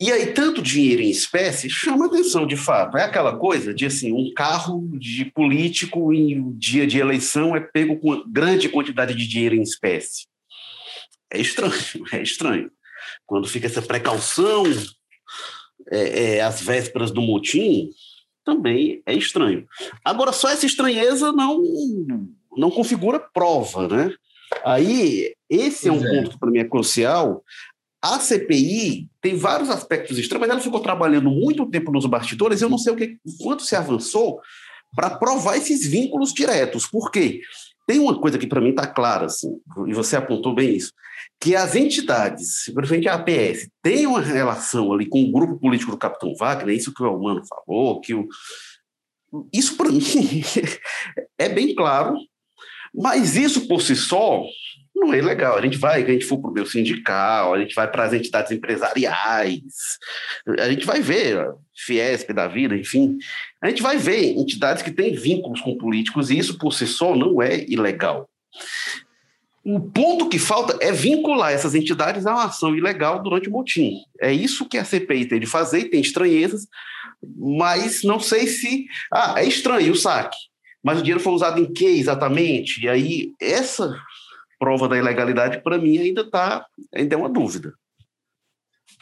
E 0.00 0.12
aí, 0.12 0.32
tanto 0.32 0.62
dinheiro 0.62 1.02
em 1.02 1.10
espécie 1.10 1.70
chama 1.70 2.06
atenção, 2.06 2.46
de 2.46 2.56
fato. 2.56 2.96
É 2.96 3.02
aquela 3.02 3.36
coisa 3.36 3.74
de, 3.74 3.86
assim, 3.86 4.12
um 4.12 4.32
carro 4.32 4.88
de 4.96 5.24
político 5.24 6.12
em 6.12 6.56
dia 6.56 6.86
de 6.86 6.98
eleição 6.98 7.56
é 7.56 7.60
pego 7.60 7.98
com 7.98 8.22
grande 8.28 8.68
quantidade 8.68 9.14
de 9.14 9.26
dinheiro 9.26 9.56
em 9.56 9.62
espécie. 9.62 10.26
É 11.32 11.40
estranho, 11.40 11.72
é 12.12 12.22
estranho. 12.22 12.70
Quando 13.26 13.48
fica 13.48 13.66
essa 13.66 13.82
precaução 13.82 14.64
é, 15.90 16.36
é, 16.36 16.40
às 16.42 16.60
vésperas 16.60 17.10
do 17.10 17.20
motim, 17.20 17.90
também 18.44 19.02
é 19.04 19.14
estranho. 19.14 19.66
Agora, 20.04 20.32
só 20.32 20.48
essa 20.48 20.64
estranheza 20.64 21.32
não, 21.32 21.60
não 22.56 22.70
configura 22.70 23.20
prova, 23.20 23.88
né? 23.88 24.12
Aí, 24.64 25.34
esse 25.48 25.88
é 25.88 25.92
um 25.92 26.04
é. 26.04 26.08
ponto 26.08 26.30
que 26.30 26.38
para 26.38 26.50
mim 26.50 26.58
é 26.58 26.64
crucial. 26.64 27.42
A 28.00 28.18
CPI 28.20 29.08
tem 29.20 29.36
vários 29.36 29.70
aspectos 29.70 30.18
estranhos, 30.18 30.46
mas 30.46 30.50
ela 30.50 30.60
ficou 30.60 30.80
trabalhando 30.80 31.30
muito 31.30 31.68
tempo 31.68 31.90
nos 31.90 32.06
bastidores, 32.06 32.62
eu 32.62 32.68
não 32.68 32.78
sei 32.78 32.92
o 32.92 32.96
que, 32.96 33.18
quanto 33.42 33.64
se 33.64 33.74
avançou 33.74 34.40
para 34.94 35.10
provar 35.10 35.56
esses 35.56 35.86
vínculos 35.86 36.32
diretos. 36.32 36.86
Por 36.86 37.10
quê? 37.10 37.40
Tem 37.86 37.98
uma 37.98 38.20
coisa 38.20 38.38
que 38.38 38.46
para 38.46 38.60
mim 38.60 38.70
está 38.70 38.86
clara, 38.86 39.26
assim, 39.26 39.50
e 39.86 39.94
você 39.94 40.14
apontou 40.14 40.54
bem 40.54 40.76
isso, 40.76 40.92
que 41.40 41.56
as 41.56 41.74
entidades, 41.74 42.64
principalmente 42.74 43.08
a 43.08 43.14
APS, 43.14 43.68
têm 43.82 44.06
uma 44.06 44.20
relação 44.20 44.92
ali 44.92 45.06
com 45.06 45.22
o 45.22 45.32
grupo 45.32 45.58
político 45.58 45.90
do 45.90 45.98
Capitão 45.98 46.34
Wagner, 46.38 46.76
isso 46.76 46.92
que 46.92 47.02
o 47.02 47.06
Elmano 47.06 47.42
falou, 47.46 48.00
que 48.00 48.14
o... 48.14 48.28
isso 49.52 49.76
para 49.76 49.90
mim 49.90 50.02
é 51.38 51.48
bem 51.48 51.74
claro, 51.74 52.14
mas 52.94 53.36
isso 53.36 53.66
por 53.66 53.80
si 53.80 53.94
só 53.94 54.44
não 54.94 55.14
é 55.14 55.20
legal. 55.20 55.56
A 55.56 55.62
gente 55.62 55.78
vai, 55.78 56.02
a 56.02 56.06
gente 56.06 56.24
for 56.24 56.38
para 56.38 56.50
o 56.50 56.52
meu 56.52 56.66
sindical, 56.66 57.54
a 57.54 57.60
gente 57.60 57.74
vai 57.74 57.90
para 57.90 58.04
as 58.04 58.12
entidades 58.12 58.50
empresariais, 58.50 59.62
a 60.58 60.68
gente 60.68 60.84
vai 60.84 61.00
ver, 61.00 61.48
Fiesp 61.74 62.32
da 62.32 62.48
vida, 62.48 62.76
enfim, 62.76 63.16
a 63.62 63.68
gente 63.68 63.82
vai 63.82 63.96
ver 63.96 64.36
entidades 64.36 64.82
que 64.82 64.90
têm 64.90 65.14
vínculos 65.14 65.60
com 65.60 65.78
políticos 65.78 66.30
e 66.30 66.38
isso 66.38 66.58
por 66.58 66.72
si 66.72 66.86
só 66.86 67.14
não 67.14 67.40
é 67.40 67.64
ilegal. 67.68 68.28
O 69.64 69.80
ponto 69.80 70.28
que 70.28 70.38
falta 70.38 70.78
é 70.80 70.90
vincular 70.90 71.52
essas 71.52 71.74
entidades 71.74 72.26
a 72.26 72.32
uma 72.32 72.44
ação 72.44 72.74
ilegal 72.74 73.22
durante 73.22 73.48
o 73.48 73.52
motim. 73.52 73.98
É 74.18 74.32
isso 74.32 74.66
que 74.66 74.78
a 74.78 74.84
CPI 74.84 75.26
tem 75.26 75.38
de 75.38 75.46
fazer, 75.46 75.84
tem 75.90 76.00
estranhezas, 76.00 76.66
mas 77.36 78.02
não 78.02 78.18
sei 78.18 78.46
se. 78.46 78.86
Ah, 79.12 79.34
é 79.36 79.44
estranho 79.44 79.92
o 79.92 79.96
saque, 79.96 80.36
mas 80.82 80.98
o 80.98 81.02
dinheiro 81.02 81.22
foi 81.22 81.32
usado 81.32 81.60
em 81.60 81.72
que 81.72 81.86
exatamente? 81.86 82.84
E 82.84 82.88
aí, 82.88 83.32
essa 83.40 83.94
prova 84.58 84.88
da 84.88 84.96
ilegalidade, 84.96 85.62
para 85.62 85.78
mim, 85.78 85.98
ainda 85.98 86.22
está, 86.22 86.66
ainda 86.94 87.14
é 87.14 87.18
uma 87.18 87.28
dúvida. 87.28 87.72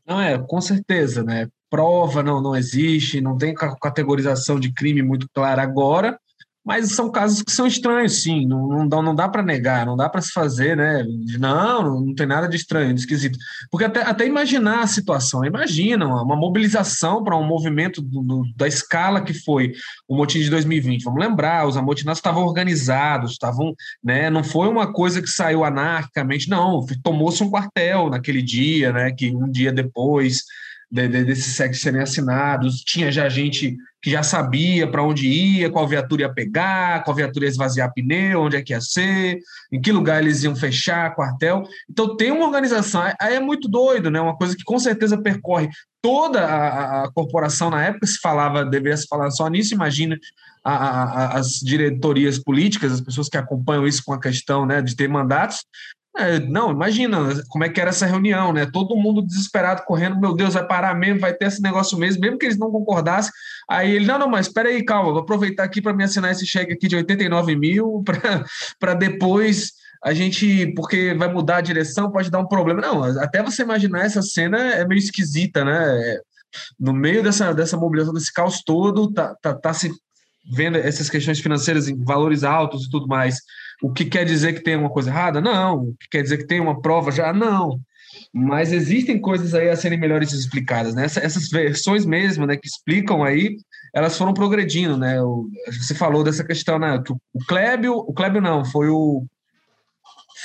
Não 0.07 0.21
é, 0.21 0.39
com 0.39 0.61
certeza, 0.61 1.23
né? 1.23 1.49
Prova 1.69 2.23
não, 2.23 2.41
não 2.41 2.55
existe, 2.55 3.21
não 3.21 3.37
tem 3.37 3.55
categorização 3.55 4.61
de 4.61 4.73
crime 4.73 5.03
muito 5.03 5.29
clara 5.33 5.63
agora, 5.63 6.19
mas 6.67 6.91
são 6.91 7.09
casos 7.09 7.43
que 7.43 7.53
são 7.53 7.65
estranhos, 7.65 8.25
sim, 8.25 8.45
não, 8.45 8.67
não 8.67 8.89
dá, 8.89 9.01
não 9.01 9.15
dá 9.15 9.29
para 9.29 9.41
negar, 9.41 9.87
não 9.87 9.97
dá 9.97 10.09
para 10.09 10.21
se 10.21 10.33
fazer, 10.33 10.77
né? 10.77 11.07
Não, 11.39 12.01
não 12.05 12.15
tem 12.15 12.27
nada 12.27 12.49
de 12.49 12.57
estranho, 12.57 12.93
de 12.93 12.99
esquisito. 12.99 13.39
Porque 13.71 13.85
até, 13.85 14.03
até 14.03 14.27
imaginar 14.27 14.81
a 14.81 14.87
situação, 14.89 15.45
imagina 15.45 16.05
uma, 16.05 16.25
uma 16.25 16.35
mobilização 16.35 17.23
para 17.23 17.37
um 17.37 17.47
movimento 17.47 18.03
do, 18.03 18.21
do, 18.21 18.43
da 18.57 18.67
escala 18.67 19.21
que 19.21 19.33
foi 19.33 19.75
o 20.09 20.17
motim 20.17 20.41
de 20.41 20.51
2020. 20.51 21.05
Vamos 21.05 21.21
lembrar, 21.21 21.69
os 21.69 21.77
amotinados 21.77 22.19
estavam 22.19 22.43
organizados, 22.45 23.33
estavam, 23.33 23.73
né? 24.03 24.29
Não 24.29 24.43
foi 24.43 24.67
uma 24.67 24.93
coisa 24.93 25.23
que 25.23 25.29
saiu 25.29 25.65
anarquicamente, 25.65 26.51
não, 26.51 26.85
tomou-se 27.01 27.45
um 27.45 27.51
quartel 27.51 28.11
naquele 28.11 28.43
dia, 28.43 28.93
né? 28.93 29.13
Que 29.13 29.31
um 29.31 29.49
dia 29.49 29.71
depois 29.71 30.43
de, 30.91 31.09
de, 31.09 31.25
desses 31.25 31.57
sexos 31.57 31.83
serem 31.83 32.01
assinados, 32.01 32.81
tinha 32.81 33.11
já 33.11 33.29
gente 33.29 33.77
que 34.01 34.11
já 34.11 34.23
sabia 34.23 34.89
para 34.89 35.03
onde 35.03 35.27
ia, 35.27 35.69
qual 35.69 35.89
viatura 35.89 36.23
ia 36.23 36.33
pegar, 36.33 37.03
qual 37.03 37.17
viatura 37.17 37.45
ia 37.45 37.51
esvaziar 37.51 37.93
pneu, 37.93 38.43
onde 38.43 38.57
é 38.57 38.63
que 38.63 38.73
ia 38.73 38.81
ser, 38.81 39.39
em 39.73 39.81
que 39.81 39.91
lugar 39.91 40.23
eles 40.23 40.45
iam 40.45 40.55
fechar 40.55 41.15
quartel. 41.15 41.65
Então 41.91 42.17
tem 42.17 42.31
uma 42.31 42.47
organização, 42.47 43.03
aí 43.21 43.35
é 43.35 43.41
muito 43.41 43.69
doido, 43.69 44.11
né? 44.11 44.21
Uma 44.21 44.37
coisa 44.37 44.57
que 44.57 44.63
com 44.63 44.79
certeza 44.79 45.21
percorre 45.21 45.69
toda 46.01 46.47
a, 46.47 47.05
a 47.05 47.13
corporação. 47.13 47.69
Na 47.69 47.83
época, 47.83 48.07
se 48.07 48.21
falava, 48.21 48.65
deveria 48.65 48.97
se 48.97 49.09
falar 49.09 49.29
só 49.33 49.49
nisso, 49.49 49.75
imagina 49.75 50.17
a, 50.65 50.75
a, 50.75 51.39
as 51.39 51.55
diretorias 51.61 52.39
políticas, 52.39 52.93
as 52.93 53.01
pessoas 53.01 53.29
que 53.29 53.37
acompanham 53.37 53.87
isso 53.87 54.03
com 54.05 54.13
a 54.13 54.21
questão 54.21 54.65
né, 54.65 54.81
de 54.83 54.95
ter 54.95 55.09
mandatos, 55.09 55.65
é, 56.19 56.41
não, 56.41 56.71
imagina 56.71 57.19
como 57.49 57.65
é 57.65 57.69
que 57.69 57.79
era 57.79 57.91
essa 57.91 58.07
reunião, 58.07 58.53
né? 58.53 58.65
Todo 58.65 58.97
mundo 58.97 59.21
desesperado, 59.21 59.83
correndo, 59.85 60.19
meu 60.19 60.35
Deus, 60.35 60.55
vai 60.55 60.67
parar 60.67 60.95
mesmo, 60.95 61.21
vai 61.21 61.35
ter 61.35 61.47
esse 61.47 61.61
negócio 61.61 61.99
mesmo, 61.99 62.23
mesmo 62.23 62.39
que 62.39 62.47
eles 62.47 62.59
não 62.59 62.71
concordassem. 62.71 63.31
Aí 63.69 63.95
ele, 63.95 64.07
não, 64.07 64.19
não, 64.19 64.29
mas 64.29 64.47
espera 64.47 64.71
aí, 64.71 64.83
calma, 64.83 65.13
vou 65.13 65.21
aproveitar 65.21 65.65
aqui 65.65 65.83
para 65.83 65.93
me 65.93 66.05
assinar 66.05 66.33
esse 66.33 66.47
cheque 66.47 66.73
aqui 66.73 66.89
de 66.89 66.97
89 66.97 67.55
mil, 67.57 68.03
para 68.81 68.95
depois 68.95 69.73
a 70.03 70.15
gente, 70.15 70.73
porque 70.75 71.13
vai 71.15 71.31
mudar 71.31 71.59
a 71.59 71.61
direção, 71.61 72.11
pode 72.11 72.31
dar 72.31 72.39
um 72.39 72.49
problema. 72.49 72.81
Não, 72.81 73.03
até 73.21 73.43
você 73.43 73.63
imaginar 73.63 74.07
essa 74.07 74.23
cena 74.23 74.59
é 74.59 74.87
meio 74.87 74.99
esquisita, 74.99 75.65
né? 75.65 76.19
No 76.81 76.95
meio 76.95 77.23
dessa, 77.23 77.53
dessa 77.53 77.77
mobilização, 77.77 78.15
desse 78.15 78.33
caos 78.33 78.63
todo, 78.65 79.13
tá, 79.13 79.35
tá, 79.43 79.53
tá 79.53 79.75
se 79.75 79.91
vendo 80.51 80.79
essas 80.79 81.11
questões 81.11 81.41
financeiras 81.41 81.89
em 81.89 82.05
valores 82.05 82.45
altos 82.45 82.85
e 82.85 82.91
tudo 82.91 83.07
mais 83.07 83.41
o 83.83 83.93
que 83.93 84.05
quer 84.05 84.25
dizer 84.25 84.55
que 84.55 84.63
tem 84.63 84.77
uma 84.77 84.91
coisa 84.91 85.11
errada? 85.11 85.41
Não. 85.41 85.89
O 85.89 85.95
que 86.01 86.09
quer 86.11 86.23
dizer 86.23 86.39
que 86.39 86.47
tem 86.47 86.61
uma 86.61 86.81
prova 86.81 87.11
já? 87.11 87.33
Não. 87.33 87.81
Mas 88.33 88.73
existem 88.73 89.21
coisas 89.21 89.55
aí 89.55 89.69
a 89.69 89.77
serem 89.77 89.99
melhores 89.99 90.33
explicadas, 90.33 90.95
né? 90.95 91.05
Essas 91.05 91.49
versões 91.49 92.05
mesmo, 92.05 92.47
né, 92.47 92.57
que 92.57 92.67
explicam 92.67 93.23
aí, 93.23 93.57
elas 93.95 94.17
foram 94.17 94.35
progredindo, 94.35 94.97
né? 94.97 95.17
Você 95.69 95.95
falou 95.95 96.25
dessa 96.25 96.45
questão, 96.45 96.79
né? 96.79 97.03
Que 97.05 97.13
o 97.13 97.45
Clébio, 97.47 97.95
o 97.95 98.13
Clébio 98.13 98.41
não, 98.41 98.65
foi 98.65 98.89
o 98.89 99.25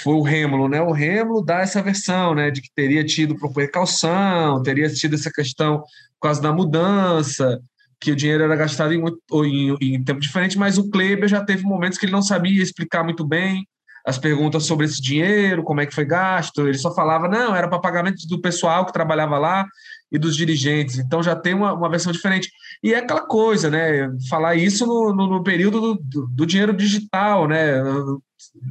foi 0.04 0.14
o 0.14 0.22
Rêmulo, 0.22 0.68
né? 0.68 0.82
O 0.82 0.92
Rêmulo 0.92 1.44
dá 1.44 1.60
essa 1.60 1.82
versão, 1.82 2.34
né, 2.34 2.50
de 2.50 2.62
que 2.62 2.70
teria 2.74 3.04
tido 3.04 3.36
precaução, 3.54 4.64
teria 4.64 4.90
tido 4.90 5.16
essa 5.16 5.30
questão 5.32 5.80
por 5.80 6.28
causa 6.28 6.42
da 6.42 6.54
mudança, 6.54 7.62
que 8.02 8.12
o 8.12 8.16
dinheiro 8.16 8.44
era 8.44 8.56
gastado 8.56 8.94
em, 8.94 9.04
em, 9.32 9.78
em 9.80 10.04
tempo 10.04 10.20
diferente, 10.20 10.58
mas 10.58 10.80
o 10.80 10.90
Kleber 10.90 11.30
já 11.30 11.46
teve 11.46 11.64
momentos 11.64 12.00
que 12.00 12.06
ele 12.06 12.12
não 12.12 12.24
sabia 12.24 12.62
explicar 12.62 13.04
muito 13.04 13.24
bem 13.24 13.66
as 14.04 14.18
perguntas 14.18 14.66
sobre 14.66 14.88
esse 14.88 15.00
dinheiro, 15.00 15.64
como 15.64 15.80
é 15.80 15.86
que 15.86 15.94
foi 15.94 16.06
gasto, 16.06 16.68
ele 16.68 16.78
só 16.78 16.94
falava, 16.94 17.28
não, 17.28 17.56
era 17.56 17.68
para 17.68 17.80
pagamento 17.80 18.28
do 18.28 18.42
pessoal 18.42 18.84
que 18.84 18.92
trabalhava 18.94 19.38
lá 19.38 19.66
e 20.12 20.18
dos 20.18 20.36
dirigentes, 20.36 20.98
então 20.98 21.22
já 21.22 21.36
tem 21.36 21.54
uma, 21.54 21.74
uma 21.74 21.90
versão 21.90 22.12
diferente. 22.12 22.52
E 22.84 22.94
é 22.94 22.98
aquela 22.98 23.22
coisa, 23.22 23.70
né, 23.70 24.10
falar 24.28 24.56
isso 24.56 24.86
no, 24.88 25.14
no, 25.16 25.28
no 25.28 25.44
período 25.44 25.80
do, 25.80 25.94
do, 25.96 26.28
do, 26.28 26.46
dinheiro 26.48 26.74
digital, 26.74 27.48
né, 27.48 27.76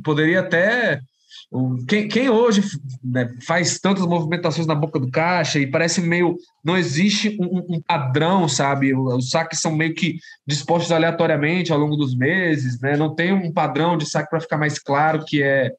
poderia 0.05 0.41
até 0.41 1.01
quem, 1.89 2.07
quem 2.07 2.31
hoje 2.31 2.63
né, 3.03 3.29
faz 3.45 3.81
tantas 3.81 4.07
movimentações 4.07 4.69
na 4.69 4.75
boca 4.75 5.01
do 5.01 5.11
caixa 5.11 5.59
e 5.59 5.67
parece 5.67 6.01
meio. 6.01 6.37
Não 6.65 6.77
existe 6.77 7.37
um, 7.41 7.77
um 7.77 7.83
padrão, 7.83 8.49
sabe? 8.49 8.95
Os 8.95 9.31
saques 9.31 9.61
são 9.61 9.75
meio 9.75 9.95
que 9.95 10.17
dispostos 10.47 10.93
aleatoriamente 10.93 11.73
ao 11.73 11.79
longo 11.79 11.97
dos 11.97 12.17
meses, 12.17 12.81
né? 12.81 12.97
Não 12.97 13.15
tem 13.15 13.33
um 13.33 13.53
padrão 13.53 13.97
de 13.97 14.09
saque 14.09 14.31
para 14.31 14.41
ficar 14.41 14.59
mais 14.59 14.79
claro 14.79 15.25
que 15.25 15.43
é 15.43 15.73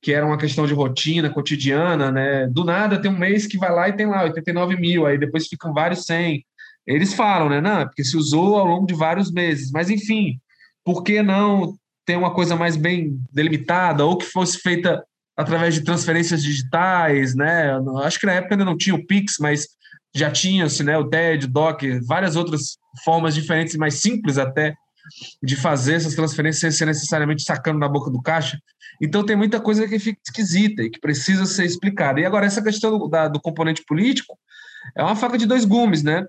que 0.00 0.12
era 0.12 0.24
uma 0.24 0.38
questão 0.38 0.64
de 0.64 0.72
rotina 0.72 1.28
cotidiana, 1.28 2.10
né? 2.10 2.46
Do 2.46 2.64
nada 2.64 3.02
tem 3.02 3.10
um 3.10 3.18
mês 3.18 3.46
que 3.46 3.58
vai 3.58 3.72
lá 3.72 3.88
e 3.88 3.96
tem 3.96 4.06
lá 4.06 4.22
89 4.22 4.76
mil, 4.76 5.04
aí 5.04 5.18
depois 5.18 5.48
ficam 5.48 5.74
vários 5.74 6.04
100. 6.04 6.44
Eles 6.86 7.12
falam, 7.12 7.50
né? 7.50 7.60
Não, 7.60 7.80
é 7.80 7.84
porque 7.84 8.04
se 8.04 8.16
usou 8.16 8.56
ao 8.56 8.64
longo 8.64 8.86
de 8.86 8.94
vários 8.94 9.30
meses. 9.30 9.70
Mas, 9.70 9.90
enfim, 9.90 10.40
por 10.84 11.02
que 11.02 11.22
não 11.22 11.76
ter 12.06 12.16
uma 12.16 12.32
coisa 12.32 12.56
mais 12.56 12.76
bem 12.76 13.20
delimitada 13.30 14.06
ou 14.06 14.16
que 14.16 14.24
fosse 14.24 14.58
feita 14.58 15.04
através 15.38 15.72
de 15.72 15.82
transferências 15.82 16.42
digitais, 16.42 17.36
né? 17.36 17.70
Acho 18.02 18.18
que 18.18 18.26
na 18.26 18.32
época 18.32 18.54
ainda 18.54 18.64
não 18.64 18.76
tinha 18.76 18.96
o 18.96 19.06
Pix, 19.06 19.34
mas 19.38 19.68
já 20.12 20.32
tinha-se, 20.32 20.82
né? 20.82 20.98
O 20.98 21.08
TED, 21.08 21.46
o 21.46 21.48
DOC, 21.48 22.00
várias 22.04 22.34
outras 22.34 22.76
formas 23.04 23.36
diferentes 23.36 23.76
mais 23.76 24.00
simples 24.00 24.36
até 24.36 24.74
de 25.40 25.54
fazer 25.54 25.94
essas 25.94 26.16
transferências 26.16 26.60
sem 26.60 26.72
ser 26.72 26.86
necessariamente 26.86 27.44
sacando 27.44 27.78
na 27.78 27.88
boca 27.88 28.10
do 28.10 28.20
caixa. 28.20 28.58
Então 29.00 29.24
tem 29.24 29.36
muita 29.36 29.60
coisa 29.60 29.86
que 29.86 30.00
fica 30.00 30.18
esquisita 30.26 30.82
e 30.82 30.90
que 30.90 30.98
precisa 30.98 31.46
ser 31.46 31.64
explicada. 31.64 32.18
E 32.18 32.26
agora 32.26 32.44
essa 32.44 32.60
questão 32.60 32.98
do, 32.98 33.06
da, 33.08 33.28
do 33.28 33.40
componente 33.40 33.84
político 33.86 34.36
é 34.96 35.04
uma 35.04 35.14
faca 35.14 35.38
de 35.38 35.46
dois 35.46 35.64
gumes, 35.64 36.02
né? 36.02 36.26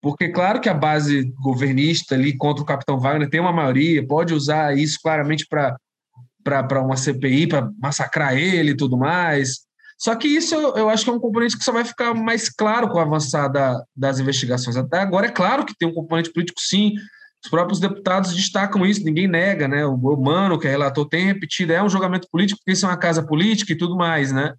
Porque 0.00 0.28
claro 0.28 0.60
que 0.60 0.68
a 0.68 0.74
base 0.74 1.32
governista 1.42 2.14
ali 2.14 2.36
contra 2.36 2.62
o 2.62 2.66
capitão 2.66 3.00
Wagner 3.00 3.28
tem 3.28 3.40
uma 3.40 3.52
maioria, 3.52 4.06
pode 4.06 4.32
usar 4.32 4.78
isso 4.78 5.00
claramente 5.02 5.46
para 5.48 5.76
para 6.42 6.82
uma 6.82 6.96
CPI, 6.96 7.46
para 7.46 7.70
massacrar 7.80 8.36
ele 8.36 8.72
e 8.72 8.76
tudo 8.76 8.96
mais. 8.96 9.60
Só 9.98 10.16
que 10.16 10.26
isso 10.26 10.54
eu 10.54 10.88
acho 10.88 11.04
que 11.04 11.10
é 11.10 11.12
um 11.12 11.20
componente 11.20 11.56
que 11.56 11.64
só 11.64 11.72
vai 11.72 11.84
ficar 11.84 12.12
mais 12.12 12.48
claro 12.48 12.88
com 12.88 12.98
o 12.98 13.00
avançar 13.00 13.48
da, 13.48 13.80
das 13.94 14.18
investigações. 14.18 14.76
Até 14.76 14.98
agora 14.98 15.26
é 15.26 15.30
claro 15.30 15.64
que 15.64 15.76
tem 15.78 15.88
um 15.88 15.94
componente 15.94 16.32
político, 16.32 16.60
sim, 16.60 16.94
os 17.44 17.50
próprios 17.50 17.80
deputados 17.80 18.34
destacam 18.34 18.86
isso, 18.86 19.04
ninguém 19.04 19.26
nega, 19.26 19.66
né? 19.66 19.84
O 19.84 20.16
Mano, 20.16 20.58
que 20.58 20.66
é 20.66 20.70
relator, 20.70 21.08
tem 21.08 21.26
repetido, 21.26 21.72
é 21.72 21.82
um 21.82 21.88
julgamento 21.88 22.28
político, 22.30 22.58
porque 22.60 22.72
isso 22.72 22.86
é 22.86 22.88
uma 22.88 22.96
casa 22.96 23.22
política 23.22 23.72
e 23.72 23.76
tudo 23.76 23.96
mais, 23.96 24.32
né? 24.32 24.54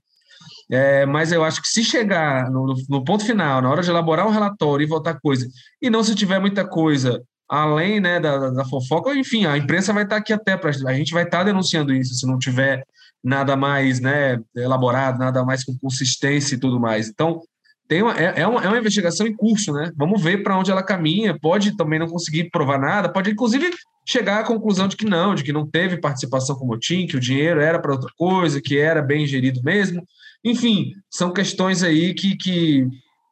É, 0.72 1.06
mas 1.06 1.32
eu 1.32 1.44
acho 1.44 1.62
que 1.62 1.68
se 1.68 1.84
chegar 1.84 2.50
no, 2.50 2.74
no, 2.90 3.04
ponto 3.04 3.26
final, 3.26 3.62
na 3.62 3.70
hora 3.70 3.82
de 3.82 3.90
elaborar 3.90 4.28
um 4.28 4.32
relatório 4.32 4.84
e 4.84 4.88
votar 4.88 5.20
coisa, 5.22 5.48
e 5.82 5.90
não 5.90 6.04
se 6.04 6.16
tiver 6.16 6.40
muita 6.40 6.66
coisa 6.66 7.22
além 7.50 8.00
né, 8.00 8.20
da, 8.20 8.50
da 8.50 8.66
fofoca, 8.66 9.14
enfim, 9.16 9.46
a 9.46 9.58
imprensa 9.58 9.94
vai 9.94 10.04
estar 10.04 10.18
aqui 10.18 10.34
até 10.34 10.58
para 10.58 10.70
a 10.70 10.94
gente 10.94 11.14
vai 11.14 11.24
estar 11.24 11.44
denunciando 11.44 11.94
isso 11.94 12.14
se 12.16 12.26
não 12.26 12.38
tiver 12.38 12.84
nada 13.24 13.56
mais 13.56 14.00
né, 14.00 14.40
elaborado, 14.56 15.20
nada 15.20 15.44
mais 15.46 15.64
com 15.64 15.78
consistência 15.78 16.56
e 16.56 16.60
tudo 16.60 16.80
mais. 16.80 17.08
Então, 17.08 17.42
tem 17.88 18.02
uma, 18.02 18.18
é, 18.18 18.42
é, 18.42 18.48
uma, 18.48 18.64
é 18.64 18.68
uma 18.68 18.78
investigação 18.78 19.28
em 19.28 19.36
curso, 19.36 19.72
né? 19.74 19.92
Vamos 19.96 20.22
ver 20.22 20.42
para 20.42 20.58
onde 20.58 20.72
ela 20.72 20.84
caminha. 20.84 21.38
Pode 21.40 21.76
também 21.76 22.00
não 22.00 22.08
conseguir 22.08 22.50
provar 22.50 22.80
nada, 22.80 23.12
pode 23.12 23.30
inclusive 23.30 23.70
chegar 24.08 24.40
à 24.40 24.44
conclusão 24.44 24.88
de 24.88 24.98
que 24.98 25.06
não, 25.06 25.36
de 25.36 25.44
que 25.44 25.54
não 25.54 25.70
teve 25.70 25.98
participação 25.98 26.56
com 26.56 26.66
o 26.66 26.68
motim, 26.70 27.06
que 27.06 27.16
o 27.16 27.20
dinheiro 27.20 27.62
era 27.62 27.80
para 27.80 27.92
outra 27.92 28.10
coisa, 28.18 28.62
que 28.62 28.78
era 28.78 29.02
bem 29.02 29.26
gerido 29.26 29.62
mesmo. 29.64 30.04
Enfim, 30.44 30.92
são 31.10 31.32
questões 31.32 31.84
aí 31.84 32.14
que, 32.14 32.36
que 32.36 32.88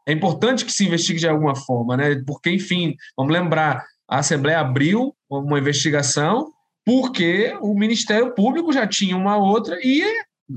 é 0.08 0.12
importante 0.12 0.66
que 0.66 0.72
se 0.72 0.86
investigue 0.86 1.20
de 1.20 1.28
alguma 1.28 1.56
forma, 1.56 1.98
né? 1.98 2.22
Porque, 2.26 2.52
enfim, 2.52 2.96
vamos 3.18 3.34
lembrar, 3.34 3.86
a 4.12 4.20
Assembleia 4.20 4.60
abriu 4.60 5.16
uma 5.30 5.58
investigação 5.58 6.52
porque 6.86 7.58
o 7.62 7.74
Ministério 7.74 8.36
Público 8.36 8.74
já 8.74 8.86
tinha 8.86 9.16
uma 9.16 9.38
outra 9.38 9.80
e 9.82 10.04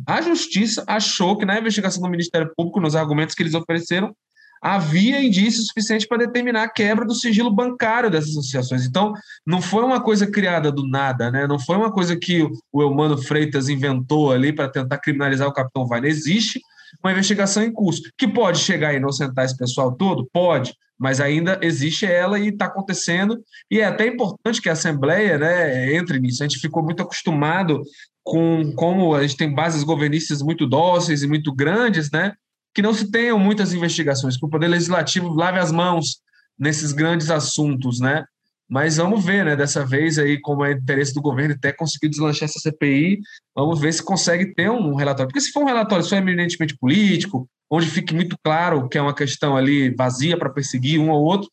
a 0.08 0.20
justiça 0.20 0.82
achou 0.88 1.38
que 1.38 1.44
na 1.44 1.56
investigação 1.56 2.02
do 2.02 2.10
Ministério 2.10 2.50
Público, 2.56 2.80
nos 2.80 2.96
argumentos 2.96 3.32
que 3.32 3.44
eles 3.44 3.54
ofereceram, 3.54 4.12
havia 4.60 5.22
indício 5.22 5.62
suficiente 5.62 6.08
para 6.08 6.26
determinar 6.26 6.64
a 6.64 6.68
quebra 6.68 7.04
do 7.04 7.14
sigilo 7.14 7.54
bancário 7.54 8.10
dessas 8.10 8.30
associações. 8.30 8.86
Então, 8.86 9.12
não 9.46 9.62
foi 9.62 9.84
uma 9.84 10.00
coisa 10.00 10.26
criada 10.26 10.72
do 10.72 10.88
nada, 10.88 11.30
né? 11.30 11.46
não 11.46 11.58
foi 11.58 11.76
uma 11.76 11.92
coisa 11.92 12.16
que 12.16 12.42
o 12.72 12.82
Eumano 12.82 13.16
Freitas 13.22 13.68
inventou 13.68 14.32
ali 14.32 14.52
para 14.52 14.68
tentar 14.68 14.98
criminalizar 14.98 15.46
o 15.46 15.52
Capitão 15.52 15.86
Wagner. 15.86 16.10
Existe 16.10 16.60
uma 17.00 17.12
investigação 17.12 17.62
em 17.62 17.72
curso, 17.72 18.02
que 18.18 18.26
pode 18.26 18.58
chegar 18.58 18.88
a 18.88 18.94
inocentar 18.94 19.44
esse 19.44 19.56
pessoal 19.56 19.92
todo? 19.92 20.28
Pode, 20.32 20.74
mas 21.04 21.20
ainda 21.20 21.60
existe 21.60 22.06
ela 22.06 22.38
e 22.38 22.48
está 22.48 22.64
acontecendo, 22.64 23.38
e 23.70 23.78
é 23.78 23.84
até 23.84 24.06
importante 24.06 24.62
que 24.62 24.70
a 24.70 24.72
Assembleia 24.72 25.36
né, 25.36 25.94
entre 25.94 26.18
nisso. 26.18 26.42
A 26.42 26.48
gente 26.48 26.58
ficou 26.58 26.82
muito 26.82 27.02
acostumado 27.02 27.82
com 28.22 28.72
como 28.74 29.14
a 29.14 29.20
gente 29.20 29.36
tem 29.36 29.54
bases 29.54 29.82
governistas 29.82 30.40
muito 30.40 30.66
dóceis 30.66 31.22
e 31.22 31.28
muito 31.28 31.54
grandes, 31.54 32.10
né? 32.10 32.32
Que 32.74 32.80
não 32.80 32.94
se 32.94 33.10
tenham 33.10 33.38
muitas 33.38 33.74
investigações, 33.74 34.38
que 34.38 34.46
o 34.46 34.48
Poder 34.48 34.66
Legislativo 34.66 35.28
lave 35.28 35.58
as 35.58 35.70
mãos 35.70 36.22
nesses 36.58 36.90
grandes 36.92 37.28
assuntos, 37.28 38.00
né? 38.00 38.24
Mas 38.66 38.96
vamos 38.96 39.22
ver, 39.22 39.44
né? 39.44 39.54
Dessa 39.54 39.84
vez 39.84 40.18
aí, 40.18 40.40
como 40.40 40.64
é 40.64 40.72
interesse 40.72 41.12
do 41.12 41.20
governo 41.20 41.54
até 41.54 41.70
conseguir 41.70 42.08
deslanchar 42.08 42.48
essa 42.48 42.58
CPI, 42.60 43.18
vamos 43.54 43.78
ver 43.78 43.92
se 43.92 44.02
consegue 44.02 44.54
ter 44.54 44.70
um 44.70 44.94
relatório. 44.94 45.28
Porque 45.28 45.42
se 45.42 45.52
for 45.52 45.64
um 45.64 45.66
relatório 45.66 46.02
só 46.02 46.16
eminentemente 46.16 46.74
político, 46.78 47.46
onde 47.70 47.86
fique 47.86 48.14
muito 48.14 48.36
claro 48.42 48.88
que 48.88 48.98
é 48.98 49.02
uma 49.02 49.14
questão 49.14 49.56
ali 49.56 49.94
vazia 49.94 50.38
para 50.38 50.50
perseguir 50.50 51.00
um 51.00 51.10
ou 51.10 51.22
outro, 51.22 51.48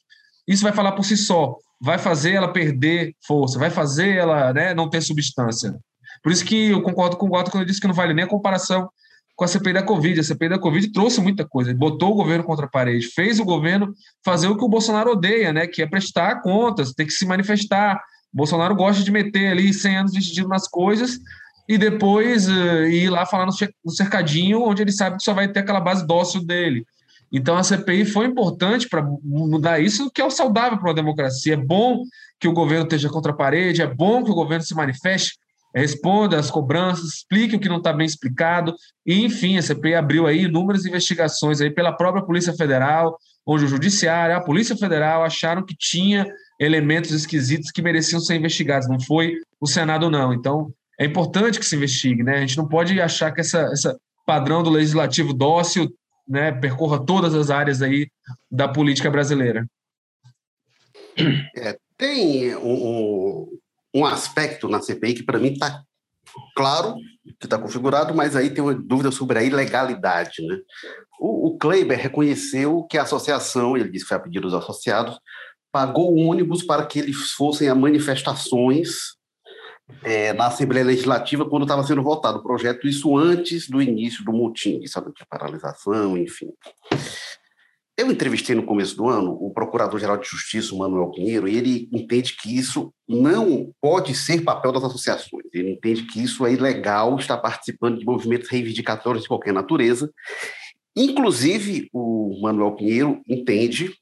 isso 0.48 0.64
vai 0.64 0.72
falar 0.72 0.92
por 0.94 1.06
si 1.06 1.18
só. 1.18 1.56
Vai 1.80 1.98
fazer 1.98 2.34
ela 2.34 2.52
perder 2.52 3.16
força, 3.26 3.58
vai 3.58 3.70
fazer 3.70 4.16
ela 4.18 4.54
né, 4.54 4.74
não 4.74 4.90
ter 4.90 5.02
substância. 5.02 5.76
Por 6.22 6.32
isso 6.32 6.46
que 6.46 6.70
eu 6.70 6.82
concordo 6.82 7.18
com 7.18 7.26
o 7.26 7.30
Goto 7.30 7.50
quando 7.50 7.64
ele 7.64 7.70
disse 7.70 7.82
que 7.82 7.88
não 7.88 7.94
vale 7.94 8.14
nem 8.14 8.26
a 8.26 8.28
comparação 8.28 8.90
com 9.36 9.46
a 9.46 9.48
CPI 9.48 9.74
da 9.74 9.84
Covid. 9.84 10.20
A 10.20 10.24
CPI 10.24 10.50
da 10.50 10.60
Covid 10.60 10.92
trouxe 10.92 11.20
muita 11.20 11.44
coisa, 11.44 11.74
botou 11.74 12.12
o 12.12 12.16
governo 12.16 12.44
contra 12.44 12.68
a 12.68 12.70
parede, 12.70 13.08
fez 13.08 13.40
o 13.40 13.46
governo 13.46 13.92
fazer 14.24 14.48
o 14.48 14.56
que 14.56 14.64
o 14.64 14.70
Bolsonaro 14.70 15.12
odeia, 15.12 15.52
né? 15.52 15.66
que 15.66 15.82
é 15.82 15.88
prestar 15.88 16.42
contas, 16.42 16.94
ter 16.94 17.06
que 17.06 17.14
se 17.14 17.26
manifestar. 17.26 18.00
O 18.32 18.38
Bolsonaro 18.38 18.76
gosta 18.76 19.04
de 19.04 19.12
meter 19.12 19.52
ali 19.52 19.74
100 19.74 19.98
anos 19.98 20.12
de 20.12 20.48
nas 20.48 20.68
coisas 20.68 21.20
e 21.68 21.78
depois 21.78 22.48
uh, 22.48 22.86
ir 22.86 23.10
lá 23.10 23.26
falar 23.26 23.46
no 23.46 23.92
cercadinho, 23.92 24.64
onde 24.64 24.82
ele 24.82 24.92
sabe 24.92 25.18
que 25.18 25.24
só 25.24 25.34
vai 25.34 25.48
ter 25.48 25.62
aquela 25.62 25.80
base 25.80 26.06
dócil 26.06 26.46
dele. 26.46 26.86
Então 27.32 27.56
a 27.56 27.64
CPI 27.64 28.06
foi 28.06 28.26
importante 28.26 28.90
para 28.90 29.02
mudar 29.24 29.80
isso, 29.80 30.12
que 30.12 30.22
é 30.22 30.26
o 30.26 30.30
saudável 30.32 30.78
para 30.78 30.90
uma 30.90 30.94
democracia. 30.94 31.54
É 31.54 31.58
bom 31.58 32.04
que 32.40 32.48
o 32.48 32.54
governo 32.54 32.84
esteja 32.84 33.08
contra 33.08 33.32
a 33.32 33.36
parede, 33.36 33.82
é 33.82 33.88
bom 33.88 34.24
que 34.24 34.32
o 34.32 34.36
governo 34.36 34.66
se 34.66 34.76
manifeste, 34.76 35.38
responda 35.74 36.38
às 36.38 36.52
cobranças, 36.52 37.06
explique 37.06 37.56
o 37.56 37.60
que 37.60 37.70
não 37.70 37.78
está 37.78 37.94
bem 37.94 38.06
explicado, 38.06 38.76
e 39.06 39.24
enfim, 39.24 39.58
a 39.58 39.62
CPI 39.62 39.96
abriu 39.96 40.28
aí 40.28 40.44
inúmeras 40.44 40.86
investigações 40.86 41.62
aí 41.62 41.70
pela 41.70 41.94
própria 41.94 42.26
Polícia 42.26 42.54
Federal, 42.54 43.18
onde 43.46 43.64
o 43.64 43.68
Judiciário, 43.68 44.36
a 44.36 44.42
Polícia 44.42 44.76
Federal 44.76 45.24
acharam 45.24 45.64
que 45.64 45.76
tinha 45.76 46.28
elementos 46.60 47.12
esquisitos 47.12 47.72
que 47.72 47.82
mereciam 47.82 48.20
ser 48.20 48.36
investigados, 48.36 48.90
não 48.90 49.00
foi 49.00 49.38
o 49.60 49.68
Senado 49.68 50.12
não. 50.12 50.34
Então, 50.34 50.72
é 51.02 51.06
importante 51.06 51.58
que 51.58 51.66
se 51.66 51.76
investigue, 51.76 52.22
né? 52.22 52.38
A 52.38 52.40
gente 52.42 52.58
não 52.58 52.68
pode 52.68 53.02
achar 53.02 53.32
que 53.32 53.42
essa, 53.42 53.62
essa 53.74 54.00
padrão 54.24 54.62
do 54.62 54.70
legislativo 54.70 55.34
dócil 55.34 55.92
né, 56.28 56.52
percorra 56.52 57.04
todas 57.04 57.34
as 57.34 57.50
áreas 57.50 57.82
aí 57.82 58.08
da 58.52 58.68
política 58.68 59.10
brasileira. 59.10 59.66
É, 61.58 61.76
tem 61.98 62.56
um, 62.56 63.48
um 63.96 64.06
aspecto 64.06 64.70
na 64.70 64.80
CPI 64.80 65.16
que, 65.16 65.24
para 65.24 65.40
mim, 65.40 65.54
está 65.54 65.82
claro 66.56 66.96
que 67.40 67.48
está 67.48 67.58
configurado, 67.58 68.14
mas 68.14 68.36
aí 68.36 68.52
tem 68.52 68.64
uma 68.64 68.76
dúvida 68.76 69.10
sobre 69.10 69.40
a 69.40 69.44
ilegalidade. 69.44 70.46
Né? 70.46 70.60
O, 71.20 71.48
o 71.48 71.58
Kleiber 71.58 72.00
reconheceu 72.00 72.84
que 72.84 72.98
a 73.00 73.02
associação, 73.02 73.76
ele 73.76 73.90
disse 73.90 74.06
que 74.06 74.10
foi 74.10 74.18
a 74.18 74.20
pedido 74.20 74.48
dos 74.48 74.54
associados, 74.54 75.20
pagou 75.72 76.16
ônibus 76.16 76.62
para 76.62 76.86
que 76.86 77.00
eles 77.00 77.32
fossem 77.32 77.68
a 77.68 77.74
manifestações 77.74 79.20
é, 80.04 80.34
na 80.34 80.48
Assembleia 80.48 80.86
Legislativa 80.86 81.48
quando 81.48 81.64
estava 81.64 81.84
sendo 81.84 82.04
votado 82.04 82.40
o 82.40 82.44
projeto, 82.44 82.88
isso 82.88 83.18
antes 83.18 83.70
do 83.70 83.82
início 83.82 84.24
do 84.24 84.34
motim, 84.34 84.86
sabe, 84.88 85.12
de 85.14 85.26
paralisação, 85.30 86.18
enfim. 86.18 86.50
Eu 87.98 88.10
entrevistei 88.10 88.56
no 88.56 88.64
começo 88.64 88.96
do 88.96 89.08
ano 89.08 89.32
o 89.40 89.54
Procurador-Geral 89.54 90.18
de 90.18 90.28
Justiça, 90.28 90.76
Manuel 90.76 91.12
Pinheiro, 91.12 91.48
e 91.48 91.56
ele 91.56 91.90
entende 91.94 92.36
que 92.36 92.58
isso 92.58 92.92
não 93.08 93.72
pode 93.80 94.16
ser 94.16 94.42
papel 94.42 94.72
das 94.72 94.84
associações. 94.84 95.46
Ele 95.54 95.74
entende 95.74 96.04
que 96.04 96.24
isso 96.24 96.46
é 96.46 96.54
ilegal, 96.54 97.16
estar 97.20 97.38
participando 97.38 98.00
de 98.00 98.06
movimentos 98.06 98.50
reivindicatórios 98.50 99.24
de 99.24 99.28
qualquer 99.28 99.54
natureza. 99.54 100.12
Inclusive, 100.96 101.90
o 101.94 102.40
Manuel 102.42 102.76
Pinheiro 102.76 103.22
entende 103.28 103.94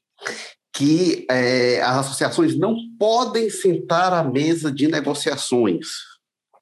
que 0.72 1.26
é, 1.30 1.82
as 1.82 1.98
associações 1.98 2.56
não 2.56 2.76
podem 2.98 3.50
sentar 3.50 4.12
à 4.12 4.22
mesa 4.22 4.72
de 4.72 4.86
negociações 4.86 5.88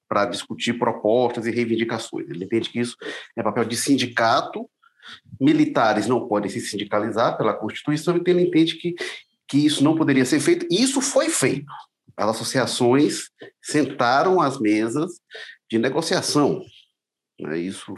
para 0.09 0.25
discutir 0.25 0.79
propostas 0.79 1.47
e 1.47 1.51
reivindicações. 1.51 2.29
Ele 2.31 2.45
entende 2.45 2.71
que 2.71 2.81
isso 2.81 2.97
é 3.37 3.43
papel 3.43 3.65
de 3.65 3.77
sindicato 3.77 4.69
militares 5.41 6.07
não 6.07 6.27
podem 6.27 6.51
se 6.51 6.61
sindicalizar 6.61 7.37
pela 7.37 7.55
Constituição, 7.55 8.17
então 8.17 8.33
ele 8.33 8.47
entende 8.47 8.77
que, 8.77 8.95
que 9.49 9.65
isso 9.65 9.83
não 9.83 9.97
poderia 9.97 10.25
ser 10.25 10.41
feito, 10.41 10.67
e 10.71 10.83
isso 10.83 11.01
foi 11.01 11.29
feito. 11.29 11.71
As 12.17 12.31
associações 12.31 13.31
sentaram 13.63 14.41
às 14.41 14.59
mesas 14.59 15.21
de 15.71 15.79
negociação. 15.79 16.63
Né? 17.41 17.59
Isso 17.59 17.95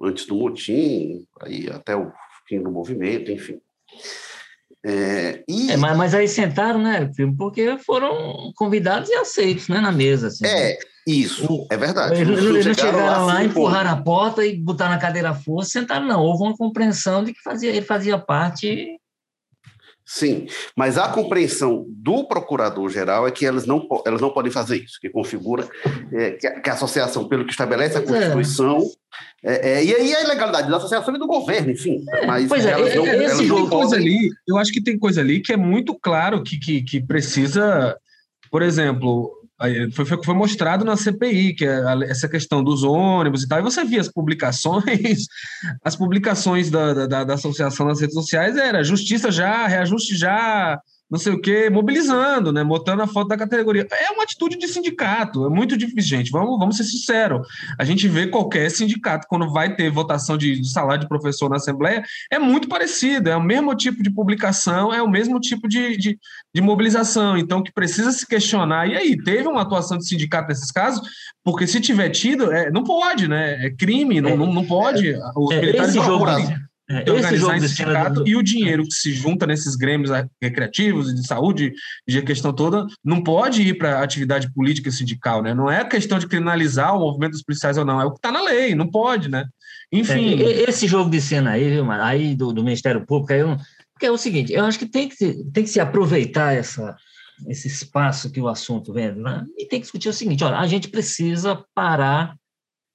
antes 0.00 0.26
do 0.26 0.36
motim, 0.36 1.26
aí 1.42 1.68
até 1.70 1.94
o 1.96 2.10
fim 2.46 2.62
do 2.62 2.70
movimento, 2.70 3.30
enfim. 3.30 3.60
É, 4.84 5.42
e... 5.48 5.72
É, 5.72 5.76
mas, 5.76 5.96
mas 5.96 6.14
aí 6.14 6.28
sentaram, 6.28 6.80
né, 6.80 7.10
porque 7.36 7.76
foram 7.78 8.52
convidados 8.54 9.08
e 9.10 9.14
aceitos 9.14 9.68
né, 9.68 9.80
na 9.80 9.90
mesa. 9.90 10.28
Assim. 10.28 10.46
É, 10.46 10.78
Isso, 11.06 11.46
o, 11.52 11.66
é 11.70 11.76
verdade. 11.76 12.20
Eles, 12.20 12.38
eles 12.38 12.66
não 12.66 12.74
chegaram, 12.74 12.98
chegaram 12.98 13.26
lá, 13.26 13.44
empurraram 13.44 13.90
a 13.90 13.96
porta 13.96 14.46
e 14.46 14.56
botaram 14.56 14.92
na 14.92 15.00
cadeira 15.00 15.34
força, 15.34 15.70
sentaram, 15.70 16.06
não. 16.06 16.22
Houve 16.22 16.44
uma 16.44 16.56
compreensão 16.56 17.24
de 17.24 17.32
que 17.32 17.42
fazia, 17.42 17.70
ele 17.70 17.82
fazia 17.82 18.18
parte 18.18 18.98
Sim, 20.10 20.46
mas 20.74 20.96
a 20.96 21.06
compreensão 21.08 21.84
do 21.86 22.26
procurador-geral 22.26 23.28
é 23.28 23.30
que 23.30 23.44
elas 23.44 23.66
não, 23.66 23.86
elas 24.06 24.22
não 24.22 24.30
podem 24.30 24.50
fazer 24.50 24.78
isso, 24.78 24.98
que 24.98 25.10
configura 25.10 25.68
é, 26.10 26.30
que, 26.30 26.46
a, 26.46 26.60
que, 26.60 26.70
a, 26.70 26.72
associação, 26.72 27.28
pelo 27.28 27.44
que 27.44 27.50
estabelece 27.50 27.98
a 27.98 28.00
é. 28.00 28.04
Constituição, 28.04 28.78
é. 29.44 29.72
É, 29.72 29.84
e 29.84 29.94
aí 29.94 30.14
a 30.14 30.22
ilegalidade 30.22 30.70
da 30.70 30.78
associação 30.78 31.14
e 31.14 31.18
do 31.18 31.26
governo, 31.26 31.72
enfim. 31.72 32.02
É, 32.08 32.24
mas 32.24 32.48
pois 32.48 32.64
é, 32.64 32.70
elas 32.70 32.94
não, 32.94 33.04
esse 33.04 33.44
jogo 33.44 33.68
coisa 33.68 33.96
ali, 33.96 34.30
eu 34.48 34.56
acho 34.56 34.72
que 34.72 34.82
tem 34.82 34.98
coisa 34.98 35.20
ali 35.20 35.40
que 35.40 35.52
é 35.52 35.58
muito 35.58 35.94
claro 35.94 36.42
que, 36.42 36.58
que, 36.58 36.82
que 36.82 37.02
precisa, 37.02 37.94
por 38.50 38.62
exemplo, 38.62 39.30
foi, 39.92 40.04
foi, 40.04 40.34
mostrado 40.34 40.84
na 40.84 40.96
CPI, 40.96 41.54
que 41.54 41.64
é 41.64 41.82
essa 42.08 42.28
questão 42.28 42.62
dos 42.62 42.84
ônibus 42.84 43.42
e 43.42 43.48
tal, 43.48 43.58
e 43.58 43.62
você 43.62 43.84
via 43.84 44.00
as 44.00 44.08
publicações, 44.08 45.26
as 45.84 45.96
publicações 45.96 46.70
da, 46.70 47.06
da, 47.06 47.24
da 47.24 47.34
associação 47.34 47.86
nas 47.86 48.00
redes 48.00 48.14
sociais 48.14 48.56
era 48.56 48.84
justiça 48.84 49.32
já, 49.32 49.66
reajuste 49.66 50.16
já, 50.16 50.80
não 51.10 51.18
sei 51.18 51.32
o 51.32 51.40
quê, 51.40 51.70
mobilizando, 51.70 52.52
né? 52.52 52.62
Botando 52.62 53.00
a 53.00 53.06
foto 53.06 53.28
da 53.28 53.36
categoria. 53.36 53.86
É 53.90 54.12
uma 54.12 54.24
atitude 54.24 54.58
de 54.58 54.68
sindicato, 54.68 55.46
é 55.46 55.48
muito 55.48 55.76
difícil, 55.76 56.18
gente. 56.18 56.30
Vamos, 56.30 56.58
vamos 56.58 56.76
ser 56.76 56.84
sinceros. 56.84 57.46
A 57.78 57.84
gente 57.84 58.06
vê 58.06 58.26
qualquer 58.26 58.70
sindicato, 58.70 59.26
quando 59.28 59.50
vai 59.50 59.74
ter 59.74 59.90
votação 59.90 60.36
de, 60.36 60.60
de, 60.60 60.70
salário 60.70 61.02
de 61.02 61.08
professor 61.08 61.48
na 61.48 61.56
Assembleia, 61.56 62.02
é 62.30 62.38
muito 62.38 62.68
parecido, 62.68 63.30
é 63.30 63.36
o 63.36 63.42
mesmo 63.42 63.74
tipo 63.74 64.02
de 64.02 64.10
publicação, 64.10 64.92
é 64.92 65.02
o 65.02 65.08
mesmo 65.08 65.40
tipo 65.40 65.66
de, 65.66 65.96
de, 65.96 66.18
de 66.54 66.60
mobilização. 66.60 67.38
Então, 67.38 67.62
que 67.62 67.72
precisa 67.72 68.12
se 68.12 68.26
questionar. 68.26 68.86
E 68.88 68.96
aí, 68.96 69.16
teve 69.16 69.48
uma 69.48 69.62
atuação 69.62 69.96
de 69.96 70.06
sindicato 70.06 70.48
nesses 70.48 70.70
casos? 70.70 71.08
Porque 71.42 71.66
se 71.66 71.80
tiver 71.80 72.10
tido, 72.10 72.52
é, 72.52 72.70
não 72.70 72.84
pode, 72.84 73.26
né? 73.26 73.66
É 73.66 73.70
crime, 73.70 74.20
não, 74.20 74.36
não, 74.36 74.52
não 74.52 74.64
pode. 74.64 75.14
Os 75.34 75.54
é, 75.54 75.60
militares 75.60 75.94
esse 75.94 76.04
jogo, 76.04 76.26
é, 76.90 77.10
organizar 77.10 77.56
esse 77.58 77.68
sindicato 77.68 78.24
do... 78.24 78.28
e 78.28 78.34
o 78.34 78.42
dinheiro 78.42 78.84
que 78.84 78.94
se 78.94 79.12
junta 79.12 79.46
nesses 79.46 79.76
grêmios 79.76 80.10
recreativos 80.40 81.10
e 81.10 81.14
de 81.14 81.26
saúde 81.26 81.72
e 82.06 82.16
a 82.16 82.22
questão 82.22 82.52
toda 82.52 82.86
não 83.04 83.22
pode 83.22 83.62
ir 83.62 83.76
para 83.76 84.02
atividade 84.02 84.50
política 84.52 84.90
sindical, 84.90 85.42
né? 85.42 85.52
Não 85.52 85.70
é 85.70 85.84
questão 85.84 86.18
de 86.18 86.26
criminalizar 86.26 86.96
o 86.96 87.00
movimento 87.00 87.32
dos 87.32 87.42
policiais 87.42 87.76
ou 87.76 87.84
não, 87.84 88.00
é 88.00 88.04
o 88.06 88.10
que 88.10 88.18
está 88.18 88.32
na 88.32 88.42
lei, 88.42 88.74
não 88.74 88.90
pode, 88.90 89.28
né? 89.28 89.44
Enfim. 89.92 90.42
É, 90.42 90.68
esse 90.68 90.86
jogo 90.86 91.10
de 91.10 91.20
cena 91.20 91.52
aí, 91.52 91.68
viu, 91.70 91.84
mano, 91.84 92.02
aí 92.02 92.34
do, 92.34 92.52
do 92.52 92.64
Ministério 92.64 93.04
Público, 93.04 93.32
aí 93.32 93.40
eu, 93.40 93.56
porque 93.92 94.06
é 94.06 94.10
o 94.10 94.16
seguinte, 94.16 94.52
eu 94.52 94.64
acho 94.64 94.78
que 94.78 94.86
tem 94.86 95.08
que, 95.08 95.16
se, 95.16 95.44
tem 95.50 95.64
que 95.64 95.70
se 95.70 95.80
aproveitar 95.80 96.54
essa, 96.54 96.96
esse 97.48 97.68
espaço 97.68 98.30
que 98.30 98.40
o 98.40 98.48
assunto 98.48 98.92
vem, 98.92 99.12
né? 99.14 99.44
e 99.58 99.66
tem 99.66 99.80
que 99.80 99.84
discutir 99.84 100.08
o 100.08 100.12
seguinte: 100.12 100.44
olha, 100.44 100.56
a 100.56 100.66
gente 100.66 100.88
precisa 100.88 101.62
parar 101.74 102.34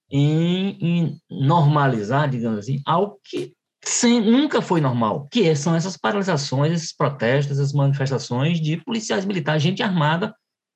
em, 0.10 0.78
em 0.80 1.18
normalizar, 1.30 2.30
digamos 2.30 2.60
assim, 2.60 2.82
algo 2.86 3.20
que 3.24 3.54
sem, 3.84 4.22
nunca 4.22 4.62
foi 4.62 4.80
normal, 4.80 5.28
que 5.30 5.54
são 5.56 5.76
essas 5.76 5.98
paralisações, 5.98 6.72
esses 6.72 6.96
protestos, 6.96 7.60
essas 7.60 7.74
manifestações 7.74 8.60
de 8.60 8.78
policiais 8.78 9.26
militares, 9.26 9.62
gente 9.62 9.84
armada, 9.84 10.34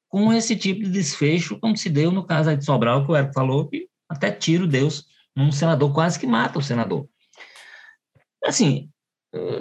com 0.09 0.31
esse 0.33 0.55
tipo 0.55 0.83
de 0.83 0.89
desfecho, 0.89 1.59
como 1.59 1.75
se 1.75 1.89
deu 1.89 2.11
no 2.11 2.25
caso 2.25 2.55
de 2.55 2.63
Sobral, 2.63 3.05
que 3.05 3.11
o 3.11 3.15
Eric 3.15 3.33
falou, 3.33 3.67
que 3.67 3.87
até 4.09 4.31
tiro 4.31 4.67
Deus 4.67 5.05
num 5.35 5.51
senador, 5.51 5.93
quase 5.93 6.19
que 6.19 6.27
mata 6.27 6.59
o 6.59 6.61
senador. 6.61 7.07
Assim, 8.43 8.89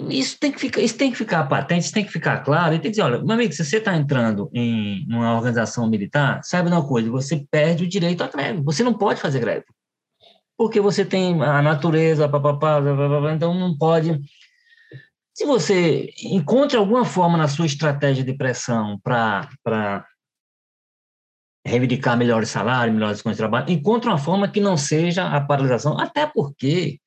isso 0.09 0.37
tem 0.39 0.51
que 0.51 0.59
ficar, 0.59 0.81
isso 0.81 0.97
tem 0.97 1.11
que 1.11 1.17
ficar 1.17 1.43
patente, 1.47 1.83
isso 1.83 1.93
tem 1.93 2.05
que 2.05 2.11
ficar 2.11 2.39
claro, 2.39 2.73
e 2.73 2.79
tem 2.79 2.83
que 2.83 2.89
dizer, 2.91 3.03
olha, 3.03 3.23
meu 3.23 3.33
amigo, 3.33 3.53
se 3.53 3.63
você 3.63 3.77
está 3.77 3.95
entrando 3.95 4.49
em 4.53 5.05
uma 5.09 5.35
organização 5.35 5.89
militar, 5.89 6.41
sabe 6.43 6.69
uma 6.69 6.85
coisa, 6.85 7.09
você 7.09 7.45
perde 7.51 7.83
o 7.83 7.89
direito 7.89 8.23
à 8.23 8.27
greve, 8.27 8.61
você 8.61 8.83
não 8.83 8.93
pode 8.93 9.21
fazer 9.21 9.39
greve 9.39 9.65
porque 10.57 10.81
você 10.81 11.05
tem 11.05 11.41
a 11.41 11.61
natureza, 11.61 12.27
papapá, 12.27 12.81
então 13.33 13.53
não 13.53 13.77
pode. 13.77 14.19
Se 15.33 15.45
você 15.45 16.09
encontra 16.23 16.79
alguma 16.79 17.05
forma 17.05 17.37
na 17.37 17.47
sua 17.47 17.67
estratégia 17.67 18.23
de 18.23 18.33
pressão 18.33 18.99
para 19.03 19.47
reivindicar 21.63 22.17
melhores 22.17 22.49
salários, 22.49 22.95
melhores 22.95 23.21
condições 23.21 23.35
de 23.35 23.51
trabalho, 23.51 23.71
encontre 23.71 24.09
uma 24.09 24.17
forma 24.17 24.47
que 24.47 24.59
não 24.59 24.75
seja 24.75 25.27
a 25.27 25.39
paralisação, 25.39 25.99
até 25.99 26.25
porque 26.25 26.99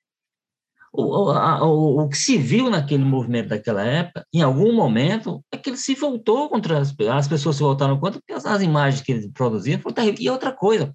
o, 0.92 1.02
o, 1.02 2.04
o, 2.04 2.08
que 2.08 2.16
se 2.16 2.36
viu 2.36 2.68
naquele 2.70 3.04
movimento 3.04 3.48
daquela 3.48 3.82
época, 3.82 4.24
em 4.32 4.42
algum 4.42 4.72
momento, 4.74 5.42
é 5.50 5.56
que 5.56 5.70
ele 5.70 5.76
se 5.76 5.94
voltou 5.94 6.48
contra 6.48 6.78
as, 6.78 6.94
as 7.12 7.28
pessoas 7.28 7.56
se 7.56 7.62
voltaram 7.62 7.98
contra, 7.98 8.20
porque 8.20 8.32
as, 8.32 8.44
as 8.46 8.62
imagens 8.62 9.02
que 9.02 9.12
ele 9.12 9.30
produzia 9.30 9.78
foram 9.78 9.94
terríveis. 9.94 10.20
E 10.20 10.30
outra 10.30 10.52
coisa, 10.52 10.94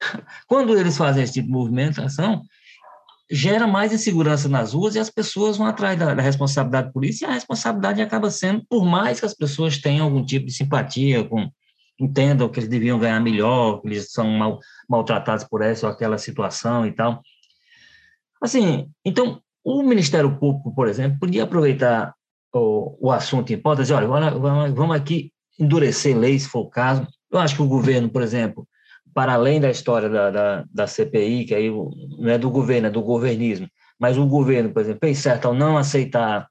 quando 0.46 0.76
eles 0.76 0.96
fazem 0.96 1.22
esse 1.22 1.34
tipo 1.34 1.46
de 1.46 1.52
movimentação, 1.52 2.42
gera 3.30 3.66
mais 3.66 3.92
insegurança 3.92 4.48
nas 4.48 4.72
ruas 4.72 4.96
e 4.96 4.98
as 4.98 5.08
pessoas 5.08 5.56
vão 5.56 5.66
atrás 5.66 5.98
da, 5.98 6.14
da, 6.14 6.22
responsabilidade 6.22 6.92
polícia 6.92 7.26
e 7.26 7.30
a 7.30 7.34
responsabilidade 7.34 8.02
acaba 8.02 8.30
sendo, 8.30 8.64
por 8.68 8.84
mais 8.84 9.20
que 9.20 9.26
as 9.26 9.34
pessoas 9.34 9.78
tenham 9.78 10.06
algum 10.06 10.24
tipo 10.24 10.46
de 10.46 10.52
simpatia, 10.52 11.22
com, 11.22 11.48
entendam 11.98 12.48
que 12.48 12.58
eles 12.58 12.68
deviam 12.68 12.98
ganhar 12.98 13.20
melhor, 13.20 13.80
que 13.80 13.88
eles 13.88 14.10
são 14.10 14.26
mal, 14.26 14.58
maltratados 14.88 15.44
por 15.44 15.62
essa 15.62 15.86
ou 15.86 15.92
aquela 15.92 16.18
situação 16.18 16.84
e 16.84 16.92
tal. 16.92 17.22
Assim, 18.42 18.90
então, 19.04 19.40
o 19.62 19.82
Ministério 19.82 20.36
Público, 20.38 20.74
por 20.74 20.88
exemplo, 20.88 21.20
podia 21.20 21.44
aproveitar 21.44 22.14
o, 22.52 22.96
o 23.08 23.12
assunto 23.12 23.52
em 23.52 23.58
pauta 23.58 23.82
dizer, 23.82 23.94
olha, 23.94 24.30
vamos 24.30 24.96
aqui 24.96 25.30
endurecer 25.58 26.16
leis, 26.16 26.44
se 26.44 26.48
for 26.48 26.60
o 26.60 26.70
caso. 26.70 27.06
Eu 27.30 27.38
acho 27.38 27.54
que 27.54 27.62
o 27.62 27.68
governo, 27.68 28.08
por 28.08 28.22
exemplo, 28.22 28.66
para 29.14 29.34
além 29.34 29.60
da 29.60 29.70
história 29.70 30.08
da, 30.08 30.30
da, 30.30 30.64
da, 30.72 30.86
CPI, 30.86 31.44
que 31.44 31.54
aí 31.54 31.70
não 31.70 32.30
é 32.30 32.38
do 32.38 32.50
governo, 32.50 32.88
é 32.88 32.90
do 32.90 33.02
governismo, 33.02 33.68
mas 33.98 34.16
o 34.16 34.26
governo, 34.26 34.70
por 34.70 34.82
exemplo, 34.82 35.00
fez 35.02 35.18
certo 35.18 35.46
ao 35.46 35.54
não 35.54 35.76
aceitar 35.76 36.48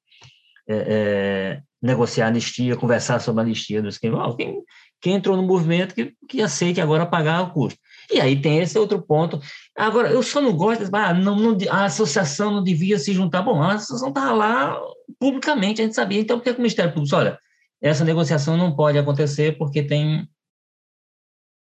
é, 0.67 0.75
é, 0.75 1.61
negociar 1.81 2.27
anistia, 2.27 2.75
conversar 2.75 3.19
sobre 3.19 3.41
anistia 3.41 3.81
dos 3.81 3.97
crimes. 3.97 4.19
Quem, 4.35 4.61
quem 5.01 5.13
entrou 5.15 5.35
no 5.35 5.43
movimento 5.43 5.95
que, 5.95 6.13
que 6.27 6.41
aceite 6.41 6.81
agora 6.81 7.05
pagar 7.05 7.41
o 7.41 7.51
custo. 7.51 7.79
E 8.11 8.19
aí 8.19 8.39
tem 8.39 8.59
esse 8.59 8.77
outro 8.77 9.01
ponto. 9.01 9.39
Agora, 9.75 10.09
eu 10.09 10.21
só 10.21 10.41
não 10.41 10.53
gosto, 10.53 10.83
ah, 10.93 11.13
não, 11.13 11.35
não, 11.35 11.57
a 11.69 11.85
associação 11.85 12.51
não 12.51 12.63
devia 12.63 12.97
se 12.99 13.13
juntar. 13.13 13.41
Bom, 13.41 13.61
a 13.61 13.73
associação 13.73 14.09
estava 14.09 14.33
lá 14.33 14.79
publicamente, 15.19 15.81
a 15.81 15.85
gente 15.85 15.95
sabia. 15.95 16.19
Então, 16.19 16.37
por 16.37 16.43
que 16.43 16.51
o 16.51 16.57
Ministério 16.57 16.93
Público 16.93 17.15
olha, 17.15 17.37
essa 17.81 18.03
negociação 18.03 18.57
não 18.57 18.75
pode 18.75 18.97
acontecer 18.97 19.57
porque 19.57 19.83
tem 19.83 20.27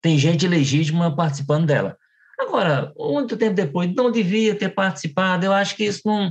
tem 0.03 0.19
gente 0.19 0.45
legítima 0.45 1.15
participando 1.15 1.65
dela. 1.65 1.97
Agora, 2.37 2.91
muito 2.97 3.37
tempo 3.37 3.55
depois, 3.55 3.91
não 3.95 4.11
devia 4.11 4.53
ter 4.53 4.67
participado, 4.69 5.45
eu 5.45 5.53
acho 5.53 5.77
que 5.77 5.85
isso 5.85 6.01
não. 6.05 6.29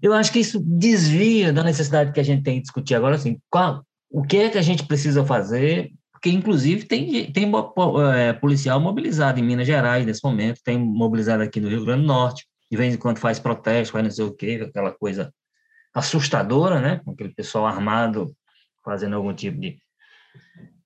Eu 0.00 0.14
acho 0.14 0.32
que 0.32 0.40
isso 0.40 0.58
desvia 0.58 1.52
da 1.52 1.62
necessidade 1.62 2.12
que 2.12 2.18
a 2.18 2.24
gente 2.24 2.42
tem 2.42 2.56
de 2.56 2.62
discutir 2.62 2.94
agora, 2.94 3.14
assim, 3.14 3.38
qual, 3.50 3.84
o 4.10 4.22
que 4.22 4.38
é 4.38 4.48
que 4.48 4.58
a 4.58 4.62
gente 4.62 4.86
precisa 4.86 5.24
fazer, 5.24 5.92
porque, 6.12 6.30
inclusive, 6.30 6.86
tem, 6.86 7.30
tem 7.30 7.52
é, 8.16 8.32
policial 8.32 8.80
mobilizado 8.80 9.38
em 9.38 9.44
Minas 9.44 9.66
Gerais 9.66 10.06
nesse 10.06 10.24
momento, 10.24 10.60
tem 10.64 10.78
mobilizado 10.78 11.42
aqui 11.42 11.60
no 11.60 11.68
Rio 11.68 11.84
Grande 11.84 12.02
do 12.02 12.08
Norte, 12.08 12.46
de 12.70 12.76
vez 12.76 12.94
em 12.94 12.98
quando 12.98 13.18
faz 13.18 13.38
protesto, 13.38 13.92
faz 13.92 14.04
não 14.04 14.10
sei 14.10 14.24
o 14.24 14.32
quê, 14.32 14.64
aquela 14.66 14.90
coisa 14.92 15.32
assustadora, 15.94 16.80
né? 16.80 17.02
Aquele 17.06 17.34
pessoal 17.34 17.66
armado 17.66 18.34
fazendo 18.82 19.14
algum 19.14 19.34
tipo 19.34 19.60
de, 19.60 19.78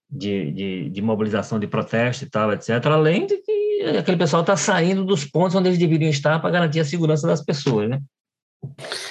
de, 0.09 0.53
de, 0.53 0.90
de, 0.90 1.03
mobilização 1.03 1.59
de 1.59 1.66
protesto 1.66 2.25
e 2.25 2.31
tal, 2.31 2.53
etc., 2.53 2.85
além 2.87 3.27
de 3.27 3.37
que 3.38 3.97
aquele 3.99 4.16
pessoal 4.16 4.42
está 4.42 4.57
saindo 4.57 5.05
dos 5.05 5.25
pontos 5.25 5.55
onde 5.55 5.69
eles 5.69 5.79
deveriam 5.79 6.11
estar 6.11 6.38
para 6.40 6.51
garantir 6.51 6.81
a 6.81 6.85
segurança 6.85 7.27
das 7.27 7.45
pessoas, 7.45 7.88
né? 7.90 8.01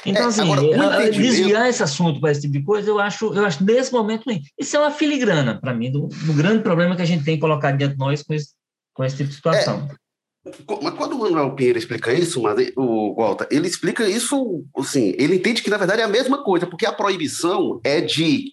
Então, 0.06 0.24
é, 0.24 0.26
assim, 0.26 0.42
agora, 0.42 1.12
desviar 1.12 1.70
esse 1.70 1.84
assunto 1.84 2.20
para 2.20 2.32
esse 2.32 2.42
tipo 2.42 2.54
de 2.54 2.64
coisa, 2.64 2.90
eu 2.90 3.00
acho, 3.00 3.34
eu 3.34 3.46
acho 3.46 3.64
nesse 3.64 3.92
momento, 3.92 4.24
isso 4.58 4.76
é 4.76 4.80
uma 4.80 4.92
filigrana, 4.92 5.60
para 5.60 5.74
mim, 5.74 5.92
do, 5.92 6.08
do, 6.08 6.34
grande 6.34 6.64
problema 6.64 6.96
que 6.96 7.02
a 7.02 7.06
gente 7.06 7.24
tem 7.24 7.40
colocado 7.40 7.78
diante 7.78 7.94
de 7.94 8.00
nós 8.00 8.24
com 8.24 8.34
esse, 8.34 8.54
com 8.94 9.04
esse 9.04 9.18
tipo 9.18 9.30
de 9.30 9.36
situação. 9.36 9.88
É, 9.90 10.05
mas 10.82 10.94
quando 10.94 11.14
o 11.14 11.20
Manuel 11.20 11.56
Pinheiro 11.56 11.80
explica 11.80 12.14
isso, 12.14 12.42
mas 12.42 12.72
o 12.76 13.16
Walter, 13.16 13.48
ele 13.50 13.68
explica 13.68 14.08
isso, 14.08 14.64
assim, 14.78 15.16
ele 15.18 15.36
entende 15.36 15.64
que 15.64 15.70
na 15.70 15.78
verdade 15.78 16.02
é 16.02 16.04
a 16.06 16.10
mesma 16.10 16.44
coisa, 16.44 16.68
porque 16.68 16.86
a 16.86 16.94
proibição 16.94 17.80
é 17.84 18.00
de 18.00 18.46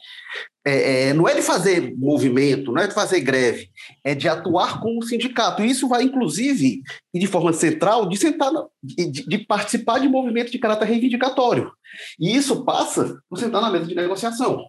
é, 0.64 1.08
é, 1.08 1.14
não 1.14 1.28
é 1.28 1.34
de 1.34 1.42
fazer 1.42 1.94
movimento, 1.98 2.72
não 2.72 2.80
é 2.80 2.86
de 2.86 2.94
fazer 2.94 3.20
greve, 3.20 3.68
é 4.04 4.14
de 4.14 4.28
atuar 4.28 4.80
como 4.80 5.02
sindicato. 5.02 5.62
E 5.62 5.70
isso 5.70 5.88
vai, 5.88 6.04
inclusive, 6.04 6.80
e 7.12 7.18
de 7.18 7.26
forma 7.26 7.52
central, 7.52 8.08
de, 8.08 8.16
sentar 8.16 8.50
de, 8.82 9.10
de, 9.10 9.38
participar 9.38 9.98
de 9.98 10.08
movimentos 10.08 10.52
de 10.52 10.58
caráter 10.58 10.86
reivindicatório. 10.86 11.70
E 12.18 12.34
isso 12.34 12.64
passa 12.64 13.18
por 13.28 13.38
sentar 13.38 13.60
na 13.60 13.70
mesa 13.70 13.86
de 13.86 13.94
negociação. 13.94 14.64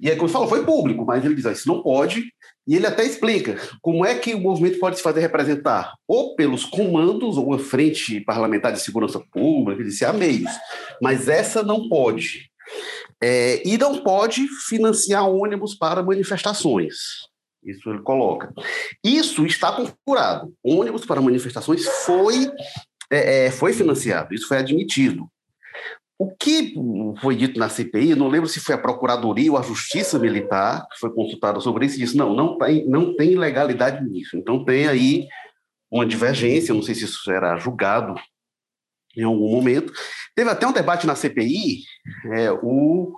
E 0.00 0.08
aí, 0.08 0.16
como 0.16 0.28
falou, 0.28 0.48
foi 0.48 0.64
público, 0.64 1.04
mas 1.04 1.24
ele 1.24 1.34
diz: 1.34 1.46
ah, 1.46 1.52
isso 1.52 1.68
não 1.68 1.82
pode. 1.82 2.32
E 2.68 2.76
ele 2.76 2.86
até 2.86 3.02
explica 3.02 3.56
como 3.80 4.04
é 4.04 4.14
que 4.14 4.34
o 4.34 4.40
movimento 4.40 4.78
pode 4.78 4.98
se 4.98 5.02
fazer 5.02 5.20
representar, 5.20 5.94
ou 6.06 6.36
pelos 6.36 6.66
comandos, 6.66 7.38
ou 7.38 7.54
a 7.54 7.58
frente 7.58 8.20
parlamentar 8.20 8.74
de 8.74 8.80
segurança 8.80 9.18
pública, 9.32 9.82
disse, 9.82 10.04
há 10.04 10.12
meios, 10.12 10.50
mas 11.00 11.28
essa 11.28 11.62
não 11.62 11.88
pode. 11.88 12.50
É, 13.22 13.66
e 13.66 13.78
não 13.78 14.02
pode 14.02 14.46
financiar 14.68 15.26
ônibus 15.26 15.74
para 15.74 16.02
manifestações. 16.02 16.94
Isso 17.64 17.88
ele 17.88 18.02
coloca. 18.02 18.52
Isso 19.02 19.46
está 19.46 19.72
configurado. 19.72 20.52
Ônibus 20.62 21.06
para 21.06 21.22
manifestações 21.22 21.86
foi, 22.04 22.52
é, 23.10 23.46
é, 23.46 23.50
foi 23.50 23.72
financiado, 23.72 24.34
isso 24.34 24.46
foi 24.46 24.58
admitido. 24.58 25.26
O 26.18 26.34
que 26.34 26.74
foi 27.20 27.36
dito 27.36 27.60
na 27.60 27.68
CPI, 27.68 28.16
não 28.16 28.28
lembro 28.28 28.48
se 28.48 28.58
foi 28.58 28.74
a 28.74 28.78
Procuradoria 28.78 29.52
ou 29.52 29.56
a 29.56 29.62
Justiça 29.62 30.18
Militar 30.18 30.84
que 30.90 30.98
foi 30.98 31.10
consultada 31.14 31.60
sobre 31.60 31.86
isso 31.86 31.96
e 31.96 32.00
disse: 32.00 32.16
não, 32.16 32.34
não 32.34 32.58
tem, 32.58 32.84
não 32.88 33.14
tem 33.14 33.36
legalidade 33.36 34.04
nisso. 34.04 34.36
Então 34.36 34.64
tem 34.64 34.88
aí 34.88 35.28
uma 35.90 36.04
divergência, 36.04 36.74
não 36.74 36.82
sei 36.82 36.94
se 36.96 37.04
isso 37.04 37.22
será 37.22 37.56
julgado 37.56 38.14
em 39.16 39.22
algum 39.22 39.48
momento. 39.48 39.92
Teve 40.34 40.50
até 40.50 40.66
um 40.66 40.72
debate 40.72 41.06
na 41.06 41.14
CPI, 41.14 41.82
é, 42.32 42.50
o 42.50 43.12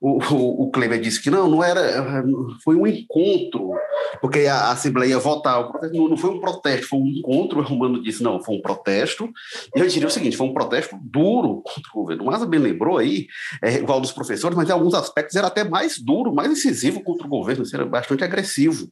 o, 0.00 0.18
o, 0.34 0.62
o 0.64 0.70
Kleber 0.70 1.00
disse 1.00 1.22
que 1.22 1.30
não, 1.30 1.48
não 1.48 1.62
era, 1.62 2.24
foi 2.64 2.76
um 2.76 2.86
encontro, 2.86 3.72
porque 4.20 4.40
a, 4.40 4.70
Assembleia 4.70 5.10
ia 5.10 5.18
votar, 5.18 5.70
não, 5.92 6.08
não, 6.08 6.16
foi 6.16 6.30
um 6.30 6.40
protesto, 6.40 6.88
foi 6.88 6.98
um 6.98 7.06
encontro, 7.06 7.60
o 7.60 7.62
Romano 7.62 8.02
disse, 8.02 8.22
não, 8.22 8.42
foi 8.42 8.56
um 8.56 8.62
protesto, 8.62 9.30
e 9.74 9.80
eu 9.80 9.86
diria 9.86 10.08
o 10.08 10.10
seguinte, 10.10 10.36
foi 10.36 10.46
um 10.46 10.54
protesto 10.54 10.96
duro 11.02 11.62
contra 11.62 11.90
o 11.94 12.00
governo, 12.00 12.24
Maza 12.24 12.46
bem 12.46 12.60
lembrou 12.60 12.98
aí, 12.98 13.26
é, 13.62 13.74
igual 13.74 14.00
dos 14.00 14.12
professores, 14.12 14.56
mas 14.56 14.68
em 14.68 14.72
alguns 14.72 14.94
aspectos 14.94 15.36
era 15.36 15.46
até 15.46 15.64
mais 15.64 15.98
duro, 15.98 16.34
mais 16.34 16.50
incisivo 16.50 17.02
contra 17.02 17.26
o 17.26 17.30
governo, 17.30 17.64
era 17.72 17.86
bastante 17.86 18.24
agressivo, 18.24 18.88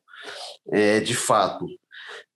é, 0.73 1.01
de 1.01 1.15
fato. 1.15 1.67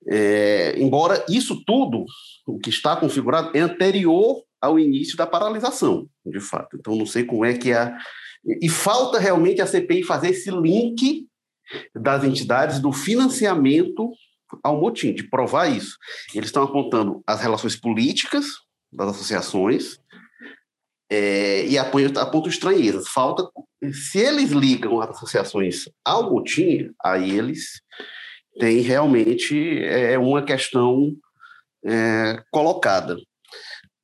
É, 0.07 0.75
embora 0.79 1.25
isso 1.29 1.63
tudo, 1.65 2.05
o 2.47 2.59
que 2.59 2.69
está 2.69 2.95
configurado, 2.95 3.51
é 3.55 3.61
anterior 3.61 4.43
ao 4.65 4.79
início 4.79 5.17
da 5.17 5.27
paralisação, 5.27 6.09
de 6.25 6.41
fato. 6.41 6.77
Então, 6.77 6.97
não 6.97 7.07
sei 7.07 7.25
como 7.25 7.45
é 7.45 7.55
que 7.55 7.73
a 7.73 7.97
e 8.61 8.69
falta 8.69 9.19
realmente 9.19 9.63
a 9.63 9.67
CPI 9.67 10.03
fazer 10.03 10.31
esse 10.31 10.51
link 10.51 11.27
das 11.95 12.25
entidades 12.25 12.79
do 12.79 12.93
financiamento 12.93 14.13
ao 14.63 14.79
motim, 14.79 15.15
de 15.15 15.25
provar 15.25 15.67
isso. 15.69 15.97
Eles 16.35 16.49
estão 16.49 16.63
apontando 16.63 17.23
as 17.27 17.41
relações 17.41 17.75
políticas 17.75 18.47
das 18.93 19.09
associações 19.09 19.99
é, 21.11 21.67
e 21.67 21.79
apontam, 21.79 22.23
apontam 22.23 22.51
estranhezas. 22.51 23.09
Falta, 23.09 23.49
se 23.93 24.19
eles 24.19 24.51
ligam 24.51 25.01
as 25.01 25.11
associações 25.11 25.89
ao 26.05 26.31
motim, 26.31 26.91
aí 27.03 27.31
eles 27.31 27.81
têm 28.61 28.81
realmente 28.81 29.83
é, 29.85 30.19
uma 30.19 30.43
questão 30.43 31.17
é, 31.85 32.43
colocada. 32.51 33.17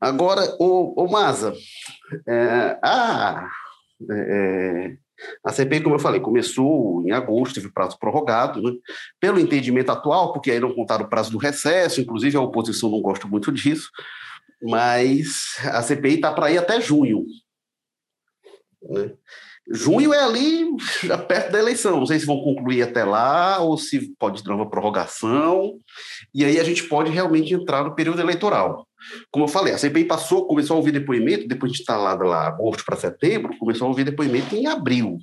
Agora, 0.01 0.57
o, 0.59 1.05
o 1.05 1.11
Maza, 1.11 1.55
é, 2.27 2.79
a 2.83 3.49
é, 4.09 4.15
é, 4.15 4.97
a 5.45 5.53
CPI, 5.53 5.83
como 5.83 5.97
eu 5.97 5.99
falei, 5.99 6.21
começou 6.21 7.07
em 7.07 7.13
agosto, 7.13 7.57
teve 7.57 7.71
prazo 7.71 7.99
prorrogado, 7.99 8.63
né? 8.63 8.73
pelo 9.21 9.39
entendimento 9.39 9.91
atual, 9.91 10.33
porque 10.33 10.51
aí 10.51 10.59
não 10.59 10.75
contaram 10.75 11.05
o 11.05 11.09
prazo 11.09 11.31
do 11.31 11.39
recesso, 11.39 12.01
inclusive 12.01 12.37
a 12.37 12.41
oposição 12.41 12.91
não 12.91 13.03
gosta 13.03 13.27
muito 13.27 13.53
disso, 13.53 13.91
mas 14.63 15.59
a 15.65 15.83
CPI 15.83 16.15
está 16.15 16.33
para 16.33 16.51
ir 16.51 16.59
até 16.59 16.81
junho. 16.81 17.27
Né? 18.83 19.13
Junho 19.69 20.13
é 20.13 20.23
ali, 20.23 20.67
já 21.03 21.17
perto 21.17 21.53
da 21.53 21.59
eleição. 21.59 21.99
Não 21.99 22.07
sei 22.07 22.19
se 22.19 22.27
vão 22.27 22.41
concluir 22.43 22.83
até 22.83 23.05
lá 23.05 23.59
ou 23.61 23.77
se 23.79 24.15
pode 24.17 24.43
ter 24.43 24.51
uma 24.51 24.69
prorrogação. 24.69 25.79
E 26.35 26.45
aí 26.45 26.59
a 26.59 26.65
gente 26.65 26.85
pode 26.85 27.11
realmente 27.11 27.55
entrar 27.55 27.85
no 27.85 27.95
período 27.95 28.21
eleitoral. 28.21 28.87
Como 29.31 29.45
eu 29.45 29.49
falei, 29.49 29.73
a 29.73 29.79
CPI 29.79 30.05
passou, 30.05 30.47
começou 30.47 30.75
a 30.75 30.79
ouvir 30.79 30.93
depoimento, 30.93 31.49
depois 31.49 31.73
de 31.73 31.81
instalada 31.81 32.25
lá 32.25 32.47
agosto 32.47 32.85
para 32.85 32.97
setembro, 32.97 33.57
começou 33.59 33.87
a 33.87 33.89
ouvir 33.89 34.05
depoimento 34.05 34.55
em 34.55 34.67
abril. 34.67 35.19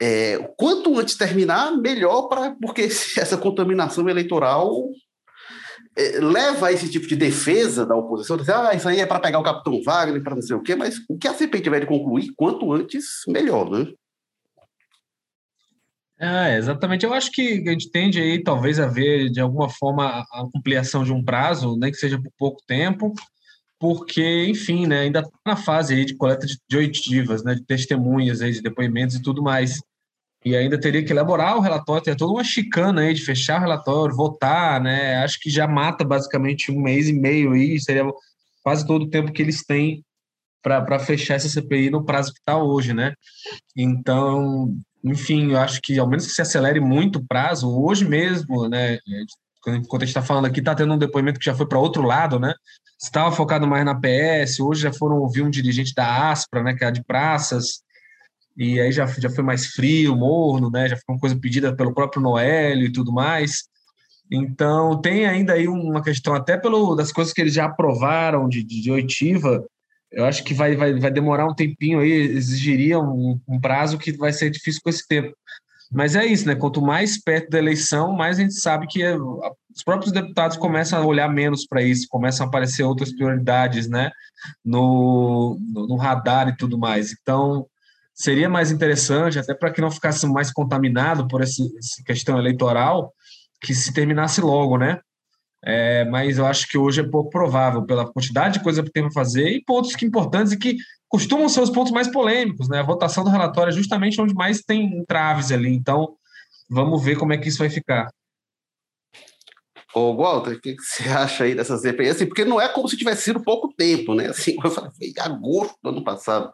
É, 0.00 0.38
quanto 0.56 0.98
antes 0.98 1.16
terminar, 1.16 1.76
melhor, 1.76 2.28
para 2.28 2.54
porque 2.60 2.82
essa 3.16 3.36
contaminação 3.36 4.08
eleitoral 4.08 4.70
leva 6.20 6.66
a 6.66 6.72
esse 6.72 6.90
tipo 6.90 7.06
de 7.06 7.16
defesa 7.16 7.86
da 7.86 7.94
oposição, 7.94 8.36
dizer, 8.36 8.54
ah, 8.54 8.74
isso 8.74 8.88
aí 8.88 9.00
é 9.00 9.06
para 9.06 9.20
pegar 9.20 9.38
o 9.38 9.44
capitão 9.44 9.80
Wagner, 9.82 10.22
para 10.22 10.34
não 10.34 10.42
sei 10.42 10.56
o 10.56 10.62
quê, 10.62 10.74
mas 10.74 10.96
o 11.08 11.16
que 11.16 11.28
a 11.28 11.34
CPI 11.34 11.60
tiver 11.60 11.80
de 11.80 11.86
concluir, 11.86 12.32
quanto 12.36 12.72
antes, 12.72 13.22
melhor, 13.28 13.70
né? 13.70 13.92
É, 16.18 16.56
exatamente. 16.56 17.04
Eu 17.04 17.12
acho 17.12 17.30
que 17.30 17.64
a 17.66 17.72
gente 17.72 17.90
tende 17.90 18.20
aí, 18.20 18.42
talvez, 18.42 18.80
a 18.80 18.86
ver, 18.86 19.30
de 19.30 19.40
alguma 19.40 19.68
forma, 19.68 20.24
a 20.32 20.46
ampliação 20.56 21.04
de 21.04 21.12
um 21.12 21.22
prazo, 21.22 21.76
nem 21.76 21.90
que 21.90 21.98
seja 21.98 22.20
por 22.20 22.32
pouco 22.38 22.60
tempo, 22.66 23.12
porque, 23.78 24.46
enfim, 24.48 24.86
né, 24.86 25.00
ainda 25.00 25.20
está 25.20 25.30
na 25.46 25.56
fase 25.56 25.94
aí 25.94 26.04
de 26.04 26.16
coleta 26.16 26.46
de, 26.46 26.56
de 26.68 26.76
oitivas, 26.76 27.44
né, 27.44 27.54
de 27.54 27.64
testemunhas, 27.64 28.40
aí, 28.40 28.52
de 28.52 28.62
depoimentos 28.62 29.16
e 29.16 29.22
tudo 29.22 29.42
mais 29.42 29.80
e 30.44 30.54
ainda 30.54 30.78
teria 30.78 31.02
que 31.02 31.12
elaborar 31.12 31.56
o 31.56 31.60
relatório, 31.60 32.04
tem 32.04 32.16
toda 32.16 32.32
uma 32.32 32.44
chicana 32.44 33.00
aí 33.00 33.14
de 33.14 33.24
fechar 33.24 33.58
o 33.58 33.62
relatório, 33.62 34.14
votar, 34.14 34.80
né? 34.80 35.16
Acho 35.24 35.40
que 35.40 35.48
já 35.48 35.66
mata 35.66 36.04
basicamente 36.04 36.70
um 36.70 36.80
mês 36.80 37.08
e 37.08 37.14
meio 37.14 37.52
aí, 37.52 37.80
seria 37.80 38.04
quase 38.62 38.86
todo 38.86 39.04
o 39.04 39.10
tempo 39.10 39.32
que 39.32 39.40
eles 39.40 39.64
têm 39.64 40.04
para 40.62 40.98
fechar 40.98 41.34
essa 41.34 41.48
CPI 41.48 41.90
no 41.90 42.04
prazo 42.04 42.32
que 42.32 42.38
está 42.38 42.56
hoje, 42.56 42.92
né? 42.92 43.14
Então, 43.76 44.74
enfim, 45.02 45.52
eu 45.52 45.58
acho 45.58 45.80
que 45.80 45.98
ao 45.98 46.08
menos 46.08 46.26
que 46.26 46.32
se 46.32 46.42
acelere 46.42 46.80
muito 46.80 47.18
o 47.18 47.26
prazo, 47.26 47.70
hoje 47.70 48.06
mesmo, 48.06 48.68
né? 48.68 48.98
Enquanto 49.66 50.02
a 50.02 50.06
gente 50.06 50.08
está 50.16 50.22
falando 50.22 50.46
aqui, 50.46 50.60
está 50.60 50.74
tendo 50.74 50.92
um 50.92 50.98
depoimento 50.98 51.38
que 51.38 51.46
já 51.46 51.54
foi 51.54 51.66
para 51.66 51.78
outro 51.78 52.02
lado, 52.02 52.38
né? 52.38 52.54
Estava 53.00 53.34
focado 53.34 53.66
mais 53.66 53.84
na 53.84 53.94
PS, 53.94 54.60
hoje 54.60 54.82
já 54.82 54.92
foram 54.92 55.16
ouvir 55.18 55.42
um 55.42 55.50
dirigente 55.50 55.94
da 55.94 56.30
Aspra, 56.30 56.62
né? 56.62 56.74
Que 56.74 56.84
é 56.84 56.88
a 56.88 56.90
de 56.90 57.02
praças, 57.02 57.82
e 58.56 58.80
aí 58.80 58.92
já, 58.92 59.06
já 59.06 59.30
foi 59.30 59.42
mais 59.42 59.66
frio, 59.66 60.16
morno, 60.16 60.70
né? 60.70 60.88
Já 60.88 60.96
foi 60.96 61.14
uma 61.14 61.20
coisa 61.20 61.36
pedida 61.36 61.74
pelo 61.74 61.92
próprio 61.92 62.22
Noélio 62.22 62.86
e 62.86 62.92
tudo 62.92 63.12
mais. 63.12 63.64
Então, 64.30 65.00
tem 65.00 65.26
ainda 65.26 65.52
aí 65.52 65.68
uma 65.68 66.02
questão, 66.02 66.34
até 66.34 66.56
pelo 66.56 66.94
das 66.94 67.12
coisas 67.12 67.32
que 67.32 67.40
eles 67.40 67.54
já 67.54 67.66
aprovaram 67.66 68.48
de, 68.48 68.62
de, 68.62 68.80
de 68.80 68.90
oitiva, 68.90 69.64
eu 70.10 70.24
acho 70.24 70.44
que 70.44 70.54
vai, 70.54 70.76
vai, 70.76 70.98
vai 70.98 71.10
demorar 71.10 71.46
um 71.46 71.54
tempinho 71.54 72.00
aí, 72.00 72.10
exigiria 72.10 72.98
um, 72.98 73.38
um 73.46 73.60
prazo 73.60 73.98
que 73.98 74.12
vai 74.16 74.32
ser 74.32 74.50
difícil 74.50 74.80
com 74.82 74.90
esse 74.90 75.06
tempo. 75.06 75.34
Mas 75.92 76.16
é 76.16 76.24
isso, 76.24 76.46
né? 76.46 76.54
Quanto 76.54 76.80
mais 76.80 77.22
perto 77.22 77.50
da 77.50 77.58
eleição, 77.58 78.12
mais 78.12 78.38
a 78.38 78.42
gente 78.42 78.54
sabe 78.54 78.86
que 78.86 79.02
é, 79.02 79.16
os 79.16 79.82
próprios 79.84 80.12
deputados 80.12 80.56
começam 80.56 81.00
a 81.00 81.06
olhar 81.06 81.28
menos 81.28 81.66
para 81.66 81.82
isso, 81.82 82.08
começam 82.08 82.46
a 82.46 82.48
aparecer 82.48 82.82
outras 82.82 83.12
prioridades, 83.12 83.88
né? 83.88 84.10
No, 84.64 85.58
no, 85.60 85.86
no 85.88 85.96
radar 85.96 86.48
e 86.48 86.56
tudo 86.56 86.78
mais. 86.78 87.12
Então, 87.12 87.66
seria 88.14 88.48
mais 88.48 88.70
interessante, 88.70 89.38
até 89.38 89.52
para 89.52 89.72
que 89.72 89.80
não 89.80 89.90
ficasse 89.90 90.26
mais 90.26 90.52
contaminado 90.52 91.26
por 91.26 91.42
essa 91.42 91.62
questão 92.06 92.38
eleitoral, 92.38 93.12
que 93.60 93.74
se 93.74 93.92
terminasse 93.92 94.40
logo, 94.40 94.78
né? 94.78 95.00
É, 95.66 96.04
mas 96.04 96.38
eu 96.38 96.46
acho 96.46 96.68
que 96.68 96.76
hoje 96.76 97.00
é 97.00 97.08
pouco 97.08 97.30
provável, 97.30 97.84
pela 97.84 98.10
quantidade 98.10 98.58
de 98.58 98.64
coisa 98.64 98.82
que 98.82 98.92
tem 98.92 99.02
para 99.02 99.12
fazer 99.12 99.48
e 99.48 99.64
pontos 99.64 99.96
que 99.96 100.04
importantes 100.04 100.52
e 100.52 100.58
que 100.58 100.76
costumam 101.08 101.48
ser 101.48 101.62
os 101.62 101.70
pontos 101.70 101.90
mais 101.90 102.06
polêmicos, 102.06 102.68
né? 102.68 102.80
A 102.80 102.84
votação 102.84 103.24
do 103.24 103.30
relatório 103.30 103.70
é 103.70 103.74
justamente 103.74 104.20
onde 104.20 104.34
mais 104.34 104.60
tem 104.60 104.84
entraves 104.98 105.50
ali, 105.50 105.74
então 105.74 106.14
vamos 106.68 107.02
ver 107.02 107.16
como 107.16 107.32
é 107.32 107.38
que 107.38 107.48
isso 107.48 107.58
vai 107.58 107.70
ficar. 107.70 108.10
Ô, 109.94 110.14
Walter, 110.16 110.56
o 110.56 110.60
que, 110.60 110.74
você 110.78 111.08
acha 111.08 111.44
aí 111.44 111.54
dessa 111.54 111.78
CPI? 111.78 112.08
Assim, 112.08 112.26
porque 112.26 112.44
não 112.44 112.60
é 112.60 112.68
como 112.68 112.88
se 112.88 112.96
tivesse 112.96 113.22
sido 113.22 113.40
pouco 113.40 113.72
tempo, 113.74 114.12
né? 114.12 114.26
Assim, 114.26 114.56
eu 114.62 114.70
falei, 114.70 114.90
agosto 115.20 115.76
do 115.82 115.90
ano 115.90 116.04
passado 116.04 116.50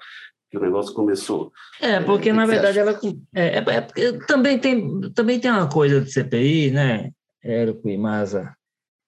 que 0.50 0.58
o 0.58 0.60
negócio 0.60 0.92
começou. 0.92 1.52
É, 1.80 2.00
porque 2.00 2.32
na 2.32 2.44
verdade 2.44 2.78
ela 2.78 2.98
é, 3.34 3.58
é, 3.58 3.86
é, 3.96 4.12
também 4.26 4.58
tem 4.58 5.00
também 5.12 5.38
tem 5.38 5.50
uma 5.50 5.68
coisa 5.68 6.00
de 6.00 6.12
CPI, 6.12 6.70
né, 6.72 7.10
Érico 7.42 7.88
e 7.88 7.96
Maza, 7.96 8.52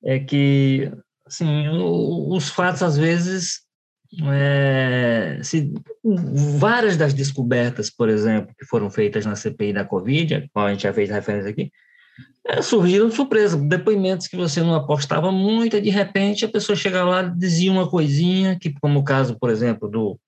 é 0.04 0.18
que 0.20 0.90
assim 1.26 1.68
o, 1.68 2.34
os 2.34 2.48
fatos 2.48 2.82
às 2.82 2.96
vezes 2.96 3.62
é, 4.30 5.40
se, 5.42 5.72
várias 6.58 6.96
das 6.96 7.14
descobertas, 7.14 7.90
por 7.90 8.08
exemplo, 8.08 8.54
que 8.58 8.66
foram 8.66 8.90
feitas 8.90 9.24
na 9.24 9.34
CPI 9.34 9.72
da 9.72 9.84
Covid, 9.84 10.50
a 10.54 10.70
gente 10.70 10.82
já 10.82 10.92
fez 10.92 11.08
referência 11.10 11.50
aqui, 11.50 11.72
é, 12.46 12.60
surgiram 12.60 13.08
de 13.08 13.14
surpresa, 13.14 13.56
depoimentos 13.56 14.26
que 14.26 14.36
você 14.36 14.60
não 14.60 14.74
apostava 14.74 15.32
muito, 15.32 15.76
e 15.76 15.80
de 15.80 15.90
repente 15.90 16.44
a 16.44 16.48
pessoa 16.48 16.76
chega 16.76 17.02
lá 17.02 17.22
e 17.22 17.38
dizia 17.38 17.72
uma 17.72 17.88
coisinha, 17.88 18.58
que 18.60 18.74
como 18.80 19.00
o 19.00 19.04
caso, 19.04 19.38
por 19.38 19.48
exemplo, 19.48 19.88
do 19.88 20.18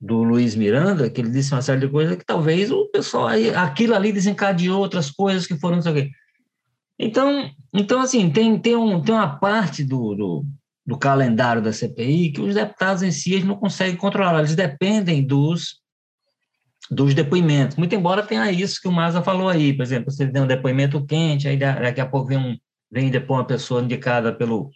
do 0.00 0.22
Luiz 0.22 0.54
Miranda, 0.56 1.10
que 1.10 1.20
ele 1.20 1.30
disse 1.30 1.52
uma 1.52 1.60
série 1.60 1.80
de 1.80 1.88
coisas 1.88 2.16
que 2.16 2.24
talvez 2.24 2.70
o 2.70 2.86
pessoal, 2.86 3.28
aquilo 3.56 3.94
ali 3.94 4.12
desencadeou 4.12 4.80
outras 4.80 5.10
coisas 5.10 5.46
que 5.46 5.58
foram, 5.58 5.76
não 5.76 5.82
sei 5.82 5.92
o 5.92 5.94
quê. 5.94 6.10
Então, 6.98 7.50
então 7.72 8.00
assim, 8.00 8.30
tem, 8.30 8.58
tem, 8.58 8.74
um, 8.76 9.02
tem 9.02 9.14
uma 9.14 9.38
parte 9.38 9.84
do, 9.84 10.14
do, 10.14 10.46
do 10.86 10.98
calendário 10.98 11.60
da 11.60 11.72
CPI 11.72 12.32
que 12.32 12.40
os 12.40 12.54
deputados 12.54 13.02
em 13.02 13.12
si 13.12 13.42
não 13.44 13.56
conseguem 13.56 13.96
controlar, 13.96 14.38
eles 14.38 14.56
dependem 14.56 15.26
dos, 15.26 15.80
dos 16.90 17.12
depoimentos. 17.12 17.76
Muito 17.76 17.94
embora 17.94 18.22
tenha 18.22 18.50
isso 18.50 18.80
que 18.80 18.88
o 18.88 18.92
Maza 18.92 19.22
falou 19.22 19.50
aí, 19.50 19.74
por 19.74 19.82
exemplo, 19.82 20.10
você 20.10 20.26
tem 20.26 20.42
um 20.42 20.46
depoimento 20.46 21.04
quente, 21.04 21.46
aí 21.46 21.58
daqui 21.58 22.00
a 22.00 22.06
pouco 22.06 22.28
vem, 22.28 22.38
um, 22.38 22.56
vem 22.90 23.10
depois 23.10 23.40
uma 23.40 23.46
pessoa 23.46 23.82
indicada 23.82 24.34
pelo, 24.34 24.70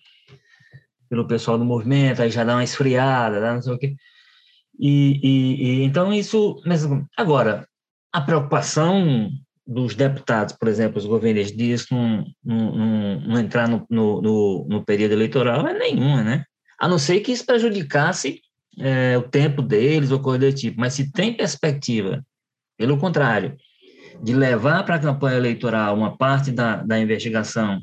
pelo 1.09 1.27
pessoal 1.27 1.59
do 1.59 1.65
movimento, 1.65 2.21
aí 2.21 2.31
já 2.31 2.45
dá 2.45 2.57
uma 2.57 2.65
esfriada, 2.65 3.41
dá 3.41 3.55
não 3.55 3.63
sei 3.63 3.73
o 3.73 3.79
quê. 3.79 3.97
E, 4.79 5.21
e, 5.23 5.63
e, 5.63 5.85
então 5.85 6.13
isso 6.13 6.61
agora 7.17 7.67
a 8.13 8.21
preocupação 8.21 9.31
dos 9.67 9.95
deputados, 9.95 10.55
por 10.55 10.69
exemplo, 10.69 10.99
os 10.99 11.07
governistas, 11.07 11.57
diz 11.57 11.87
não, 11.91 12.25
não, 12.45 13.21
não, 13.21 13.41
entrar 13.41 13.69
no, 13.69 13.87
no, 13.89 14.67
no, 14.69 14.85
período 14.85 15.13
eleitoral 15.13 15.67
é 15.67 15.77
nenhuma, 15.77 16.23
né? 16.23 16.45
A 16.79 16.87
não 16.87 16.99
ser 16.99 17.21
que 17.21 17.33
isso 17.33 17.47
prejudicasse 17.47 18.41
é, 18.79 19.17
o 19.17 19.23
tempo 19.23 19.63
deles 19.63 20.11
ou 20.11 20.21
coisa 20.21 20.51
do 20.51 20.53
tipo. 20.53 20.79
Mas 20.79 20.95
se 20.95 21.11
tem 21.11 21.33
perspectiva, 21.33 22.23
pelo 22.77 22.99
contrário, 22.99 23.57
de 24.23 24.35
levar 24.35 24.85
para 24.85 24.97
a 24.97 25.01
campanha 25.01 25.39
eleitoral 25.39 25.97
uma 25.97 26.17
parte 26.17 26.51
da, 26.51 26.77
da 26.77 26.99
investigação 26.99 27.81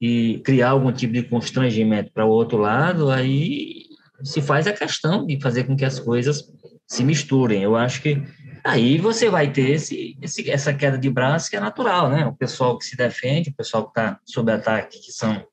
e 0.00 0.40
criar 0.44 0.70
algum 0.70 0.92
tipo 0.92 1.12
de 1.12 1.22
constrangimento 1.24 2.12
para 2.12 2.24
o 2.24 2.30
outro 2.30 2.58
lado, 2.58 3.10
aí 3.10 3.85
se 4.22 4.40
faz 4.40 4.66
a 4.66 4.72
questão 4.72 5.26
de 5.26 5.40
fazer 5.40 5.64
com 5.64 5.76
que 5.76 5.84
as 5.84 5.98
coisas 5.98 6.44
se 6.86 7.04
misturem. 7.04 7.62
Eu 7.62 7.76
acho 7.76 8.02
que 8.02 8.22
aí 8.64 8.98
você 8.98 9.28
vai 9.28 9.52
ter 9.52 9.70
esse, 9.70 10.16
esse, 10.20 10.50
essa 10.50 10.72
queda 10.72 10.98
de 10.98 11.10
braço 11.10 11.50
que 11.50 11.56
é 11.56 11.60
natural, 11.60 12.08
né? 12.08 12.26
O 12.26 12.34
pessoal 12.34 12.78
que 12.78 12.84
se 12.84 12.96
defende, 12.96 13.50
o 13.50 13.54
pessoal 13.54 13.84
que 13.84 13.90
está 13.90 14.18
sob 14.24 14.50
ataque, 14.50 15.00
que 15.00 15.12
são 15.12 15.44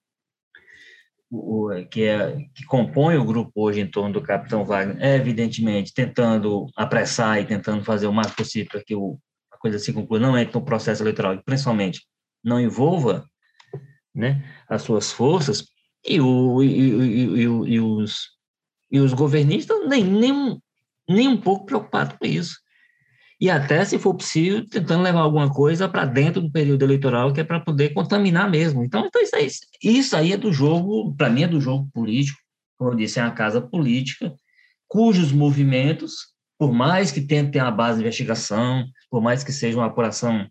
o, 1.33 1.69
que, 1.89 2.03
é, 2.03 2.37
que 2.53 2.63
compõe 2.65 3.17
o 3.17 3.25
grupo 3.25 3.51
hoje 3.55 3.79
em 3.79 3.87
torno 3.87 4.13
do 4.13 4.21
capitão 4.21 4.63
Wagner, 4.63 4.97
é 5.01 5.15
evidentemente 5.15 5.93
tentando 5.93 6.67
apressar 6.75 7.41
e 7.41 7.45
tentando 7.45 7.83
fazer 7.83 8.05
o 8.05 8.13
mais 8.13 8.31
possível 8.31 8.69
para 8.71 8.83
que 8.83 8.95
o, 8.95 9.17
a 9.51 9.57
coisa 9.57 9.79
se 9.79 9.91
conclua, 9.91 10.19
não 10.19 10.37
entre 10.37 10.53
no 10.53 10.63
processo 10.63 11.01
eleitoral, 11.01 11.33
e 11.33 11.43
principalmente 11.43 12.01
não 12.43 12.59
envolva 12.59 13.25
né, 14.13 14.43
as 14.69 14.83
suas 14.83 15.11
forças, 15.11 15.65
e, 16.05 16.19
o, 16.19 16.61
e, 16.61 16.67
e, 16.67 17.41
e, 17.41 17.79
os, 17.79 18.32
e 18.93 18.99
os 18.99 19.11
governistas 19.11 19.89
nem, 19.89 20.03
nem, 20.03 20.61
nem 21.09 21.27
um 21.27 21.35
pouco 21.35 21.65
preocupados 21.65 22.15
com 22.15 22.27
isso. 22.27 22.61
E 23.41 23.49
até, 23.49 23.83
se 23.83 23.97
for 23.97 24.13
possível, 24.13 24.65
tentando 24.69 25.03
levar 25.03 25.21
alguma 25.21 25.51
coisa 25.51 25.89
para 25.89 26.05
dentro 26.05 26.39
do 26.39 26.51
período 26.51 26.83
eleitoral, 26.83 27.33
que 27.33 27.41
é 27.41 27.43
para 27.43 27.59
poder 27.59 27.89
contaminar 27.89 28.49
mesmo. 28.49 28.83
Então, 28.83 29.05
então 29.05 29.19
isso, 29.21 29.35
aí, 29.35 29.47
isso 29.83 30.15
aí 30.15 30.31
é 30.31 30.37
do 30.37 30.53
jogo, 30.53 31.13
para 31.15 31.29
mim, 31.29 31.41
é 31.41 31.47
do 31.47 31.59
jogo 31.59 31.89
político. 31.91 32.37
Como 32.77 32.91
eu 32.91 32.95
disse, 32.95 33.19
é 33.19 33.23
uma 33.23 33.31
casa 33.31 33.59
política, 33.59 34.31
cujos 34.87 35.31
movimentos, 35.31 36.33
por 36.57 36.71
mais 36.71 37.11
que 37.11 37.19
tentem 37.19 37.61
uma 37.61 37.71
base 37.71 37.97
de 37.97 38.03
investigação, 38.03 38.85
por 39.09 39.21
mais 39.21 39.43
que 39.43 39.51
seja 39.51 39.77
uma 39.77 39.87
apuração 39.87 40.47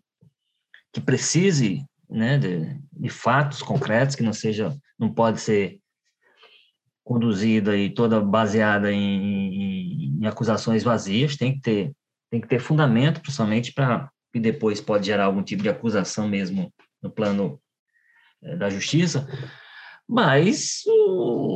que 0.91 0.99
precise 0.99 1.83
né, 2.09 2.37
de, 2.37 2.77
de 2.91 3.09
fatos 3.09 3.61
concretos, 3.61 4.15
que 4.15 4.21
não 4.21 4.33
seja, 4.33 4.75
não 4.99 5.11
pode 5.11 5.39
ser 5.39 5.79
conduzida 7.03 7.75
e 7.77 7.89
toda 7.89 8.21
baseada 8.21 8.91
em, 8.91 8.99
em, 8.99 10.19
em 10.21 10.25
acusações 10.25 10.83
vazias, 10.83 11.35
tem 11.35 11.53
que 11.53 11.61
ter 11.61 11.91
tem 12.31 12.41
que 12.41 12.47
ter 12.47 12.59
fundamento, 12.59 13.21
principalmente 13.21 13.71
para 13.71 14.09
que 14.33 14.39
depois 14.39 14.81
pode 14.81 15.05
gerar 15.05 15.25
algum 15.25 15.43
tipo 15.43 15.61
de 15.61 15.69
acusação 15.69 16.27
mesmo 16.27 16.73
no 16.99 17.11
plano 17.11 17.59
é, 18.41 18.55
da 18.55 18.71
justiça, 18.71 19.27
mas 20.09 20.81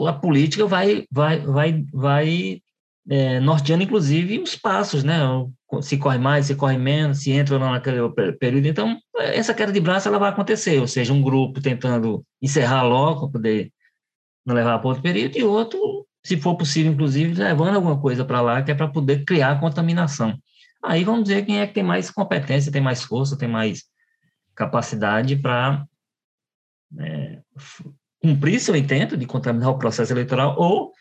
a 0.08 0.14
política 0.14 0.68
vai 0.68 1.06
vai 1.12 1.40
vai 1.40 1.86
vai 1.92 2.62
é, 3.10 3.40
norteando 3.40 3.84
inclusive 3.84 4.40
os 4.40 4.56
passos, 4.56 5.04
né? 5.04 5.20
Se 5.82 5.98
corre 5.98 6.18
mais, 6.20 6.46
se 6.46 6.56
corre 6.56 6.78
menos, 6.78 7.24
se 7.24 7.32
entra 7.32 7.56
ou 7.56 7.60
não 7.60 7.72
naquele 7.72 8.08
período. 8.40 8.68
Então, 8.68 8.98
essa 9.18 9.54
queda 9.54 9.72
de 9.72 9.80
braço 9.80 10.08
ela 10.08 10.20
vai 10.20 10.30
acontecer, 10.30 10.80
ou 10.80 10.88
seja, 10.88 11.12
um 11.12 11.22
grupo 11.22 11.60
tentando 11.60 12.24
encerrar 12.42 12.84
logo 12.84 13.22
para 13.22 13.32
poder 13.32 13.72
não 14.48 14.56
levar 14.56 14.80
para 14.80 14.88
outro 14.88 15.04
período, 15.04 15.38
e 15.38 15.44
outro, 15.44 16.08
se 16.24 16.38
for 16.38 16.56
possível, 16.56 16.94
inclusive, 16.94 17.34
levando 17.34 17.76
alguma 17.76 18.00
coisa 18.00 18.24
para 18.24 18.40
lá, 18.40 18.64
que 18.64 18.72
é 18.72 18.76
para 18.76 18.88
poder 18.88 19.26
criar 19.26 19.60
contaminação. 19.60 20.40
Aí 20.84 21.04
vamos 21.04 21.28
ver 21.28 21.46
quem 21.46 21.60
é 21.60 21.68
que 21.68 21.74
tem 21.74 21.84
mais 21.84 22.10
competência, 22.10 22.72
tem 22.72 22.82
mais 22.82 23.04
força, 23.04 23.38
tem 23.38 23.50
mais 23.50 23.84
capacidade 24.56 25.36
para 25.36 25.86
é, 26.98 27.40
cumprir 28.22 28.60
seu 28.62 28.76
intento 28.76 29.18
de 29.18 29.26
contaminar 29.26 29.70
o 29.70 29.78
processo 29.78 30.14
eleitoral 30.14 30.56
ou 30.58 30.94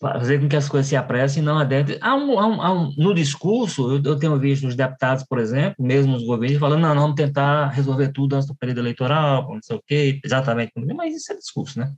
fazer 0.00 0.40
com 0.40 0.48
que 0.48 0.54
as 0.54 0.68
coisas 0.68 0.88
se 0.88 0.94
apressem 0.94 1.42
e 1.42 1.46
não 1.46 1.58
adentrem. 1.58 1.98
Há 2.00 2.14
um, 2.14 2.38
há 2.38 2.46
um, 2.46 2.62
há 2.62 2.72
um, 2.72 2.94
no 2.96 3.12
discurso, 3.12 3.90
eu, 3.90 4.02
eu, 4.04 4.16
tenho 4.16 4.38
visto 4.38 4.68
os 4.68 4.76
deputados, 4.76 5.24
por 5.24 5.40
exemplo, 5.40 5.84
mesmo 5.84 6.14
os 6.14 6.24
governos, 6.24 6.60
falando, 6.60 6.82
não, 6.82 6.94
vamos 6.94 7.16
tentar 7.16 7.70
resolver 7.70 8.12
tudo 8.12 8.36
antes 8.36 8.46
do 8.46 8.54
período 8.54 8.82
eleitoral, 8.82 9.52
não 9.52 9.60
sei 9.60 9.76
o 9.76 9.82
quê, 9.84 10.20
exatamente, 10.24 10.72
mas 10.94 11.16
isso 11.16 11.32
é 11.32 11.36
discurso, 11.36 11.80
né? 11.80 11.92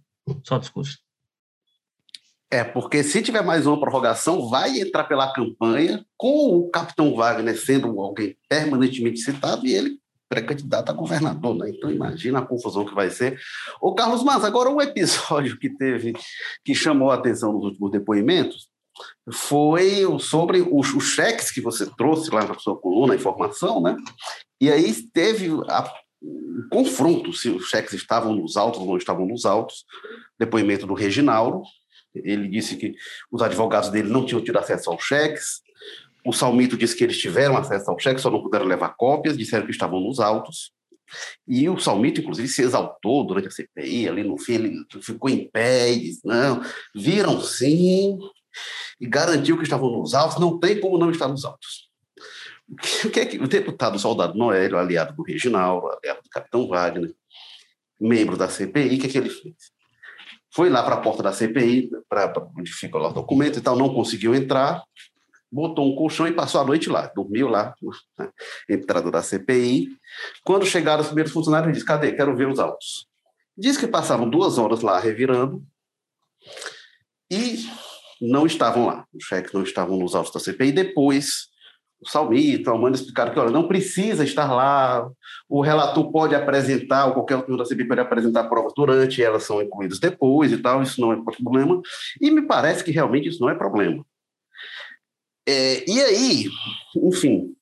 Só 0.45 0.59
discurso. 0.59 0.99
É, 2.51 2.65
porque 2.65 3.05
se 3.05 3.23
tiver 3.23 3.43
mais 3.43 3.65
uma 3.67 3.79
prorrogação, 3.79 4.49
vai 4.49 4.81
entrar 4.81 5.05
pela 5.05 5.33
campanha 5.33 6.05
com 6.17 6.59
o 6.59 6.69
capitão 6.69 7.15
Wagner 7.15 7.57
sendo 7.57 8.01
alguém 8.01 8.37
permanentemente 8.49 9.21
citado 9.21 9.65
e 9.67 9.73
ele 9.73 10.01
pré-candidato 10.29 10.91
a 10.91 10.93
governador, 10.93 11.57
né? 11.57 11.71
Então 11.71 11.91
imagina 11.91 12.39
a 12.39 12.47
confusão 12.47 12.85
que 12.85 12.95
vai 12.95 13.11
ser. 13.11 13.39
O 13.81 13.95
Carlos 13.95 14.23
Mas, 14.23 14.45
agora 14.45 14.71
um 14.71 14.81
episódio 14.81 15.59
que 15.59 15.69
teve, 15.69 16.13
que 16.65 16.75
chamou 16.75 17.11
a 17.11 17.15
atenção 17.15 17.53
nos 17.53 17.65
últimos 17.65 17.91
depoimentos, 17.91 18.69
foi 19.33 20.05
sobre 20.21 20.61
os, 20.61 20.95
os 20.95 21.05
cheques 21.05 21.51
que 21.51 21.61
você 21.61 21.87
trouxe 21.97 22.31
lá 22.31 22.45
na 22.45 22.59
sua 22.59 22.77
coluna, 22.77 23.13
a 23.13 23.17
informação, 23.17 23.81
né? 23.81 23.97
E 24.61 24.71
aí 24.71 24.93
teve 25.13 25.49
a, 25.69 25.93
um 26.23 26.69
confronto 26.71 27.33
se 27.33 27.49
os 27.49 27.69
cheques 27.69 27.93
estavam 27.95 28.35
nos 28.35 28.57
autos 28.57 28.81
ou 28.81 28.87
não 28.87 28.97
estavam 28.97 29.27
nos 29.27 29.45
autos, 29.45 29.85
depoimento 30.39 30.87
do 30.87 30.95
Reginaldo, 30.95 31.63
ele 32.15 32.49
disse 32.49 32.77
que 32.77 32.95
os 33.31 33.43
advogados 33.43 33.89
dele 33.91 34.09
não 34.09 34.27
tinham 34.27 34.43
tido 34.43 34.59
acesso 34.59 34.91
aos 34.91 35.03
cheques. 35.03 35.63
O 36.25 36.33
Salmito 36.33 36.77
disse 36.77 36.97
que 36.97 37.05
eles 37.05 37.19
tiveram 37.19 37.57
acesso 37.57 37.91
aos 37.91 38.03
cheques, 38.03 38.23
só 38.23 38.31
não 38.31 38.43
puderam 38.43 38.67
levar 38.67 38.91
cópias, 38.97 39.39
disseram 39.39 39.65
que 39.65 39.73
estavam 39.73 40.01
nos 40.01 40.21
autos. 40.21 40.73
E 41.47 41.69
o 41.69 41.79
Salmito, 41.79 42.21
inclusive, 42.21 42.49
se 42.49 42.63
exaltou 42.63 43.27
durante 43.27 43.49
a 43.49 43.51
CPI, 43.51 44.09
ali 44.09 44.23
no 44.23 44.39
fim 44.39 44.55
ele 44.55 44.85
ficou 45.03 45.31
em 45.31 45.49
pé 45.51 45.93
e 45.93 46.01
disse, 46.01 46.21
não, 46.25 46.61
viram 46.95 47.41
sim, 47.41 48.19
e 49.01 49.07
garantiu 49.07 49.57
que 49.57 49.65
estavam 49.65 49.91
nos 49.91 50.15
autos, 50.15 50.39
não 50.39 50.59
tem 50.59 50.79
como 50.79 50.99
não 50.99 51.11
estar 51.11 51.29
nos 51.29 51.45
autos. 51.45 51.90
O 53.05 53.11
que 53.11 53.21
é 53.21 53.27
que 53.27 53.39
o 53.39 53.49
deputado 53.49 53.99
Soldado 53.99 54.39
Noélio, 54.39 54.79
aliado 54.79 55.15
do 55.15 55.23
Reginaldo, 55.23 55.89
aliado 55.89 56.23
do 56.23 56.31
Capitão 56.31 56.69
Wagner, 56.69 57.13
membro 58.01 58.37
da 58.37 58.49
CPI, 58.49 58.97
o 58.97 59.01
que, 59.01 59.07
é 59.07 59.11
que 59.11 59.19
ele 59.19 59.31
fez? 59.31 59.55
Foi 60.53 60.71
lá 60.71 60.83
para 60.83 60.95
a 60.95 61.01
porta 61.01 61.23
da 61.23 61.33
CPI, 61.33 61.91
para 62.09 62.33
onde 62.57 62.73
fica 62.73 62.99
lá 62.99 63.09
o 63.09 63.13
documento 63.13 63.59
e 63.59 63.63
tal, 63.63 63.77
não 63.77 63.93
conseguiu 63.93 64.35
entrar, 64.35 64.83
botou 65.51 65.91
um 65.91 65.97
colchão 65.97 66.27
e 66.27 66.33
passou 66.33 66.61
a 66.61 66.65
noite 66.65 66.89
lá, 66.89 67.07
dormiu 67.15 67.49
lá, 67.49 67.75
na 68.17 68.33
entrada 68.69 69.11
da 69.11 69.23
CPI. 69.23 69.89
Quando 70.45 70.65
chegaram 70.65 71.03
os 71.03 71.09
primeiros 71.09 71.33
funcionários, 71.33 71.73
disse: 71.73 71.87
Cadê? 71.87 72.13
Quero 72.13 72.37
ver 72.37 72.49
os 72.49 72.59
autos. 72.59 73.07
Diz 73.57 73.77
que 73.77 73.87
passavam 73.87 74.29
duas 74.29 74.59
horas 74.59 74.81
lá 74.81 74.99
revirando 74.99 75.63
e 77.31 77.67
não 78.21 78.47
estavam 78.47 78.87
lá. 78.87 79.07
Os 79.13 79.25
cheques 79.25 79.53
não 79.53 79.63
estavam 79.63 79.99
nos 79.99 80.15
autos 80.15 80.33
da 80.33 80.41
CPI. 80.41 80.73
Depois 80.73 81.50
o 82.01 82.09
Salmito, 82.09 82.71
a 82.71 82.75
Amanda 82.75 82.97
explicaram 82.97 83.33
que, 83.33 83.39
olha, 83.39 83.51
não 83.51 83.69
precisa 83.69 84.25
estar 84.25 84.51
lá, 84.53 85.09
o 85.49 85.61
relator 85.61 86.11
pode 86.11 86.35
apresentar, 86.35 87.07
ou 87.07 87.13
qualquer 87.13 87.37
outro 87.37 87.57
da 87.57 87.65
CPI 87.65 87.89
pode 87.89 88.01
apresentar 88.01 88.45
provas 88.45 88.73
durante, 88.75 89.23
elas 89.23 89.43
são 89.43 89.61
incluídas 89.61 89.99
depois 89.99 90.51
e 90.51 90.59
tal, 90.59 90.83
isso 90.83 91.01
não 91.01 91.13
é 91.13 91.17
problema, 91.23 91.81
e 92.21 92.31
me 92.31 92.43
parece 92.43 92.83
que 92.83 92.91
realmente 92.91 93.29
isso 93.29 93.41
não 93.41 93.51
é 93.51 93.55
problema. 93.55 94.05
É, 95.47 95.85
e 95.91 96.01
aí, 96.01 96.45
enfim, 96.97 97.55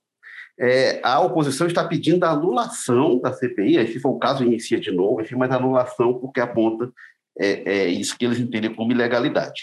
é, 0.61 1.01
a 1.03 1.20
oposição 1.20 1.66
está 1.66 1.84
pedindo 1.84 2.24
a 2.24 2.30
anulação 2.30 3.20
da 3.20 3.32
CPI, 3.32 3.78
aí 3.78 3.93
se 3.93 3.99
for 3.99 4.11
o 4.11 4.18
caso, 4.18 4.45
inicia 4.45 4.78
de 4.78 4.93
novo, 4.93 5.20
enfim, 5.20 5.34
mas 5.34 5.51
anulação 5.51 6.14
porque 6.14 6.41
aponta 6.41 6.93
é, 7.41 7.72
é, 7.72 7.89
isso 7.89 8.16
que 8.16 8.24
eles 8.24 8.39
entendem 8.39 8.72
como 8.72 8.93
ilegalidade. 8.93 9.62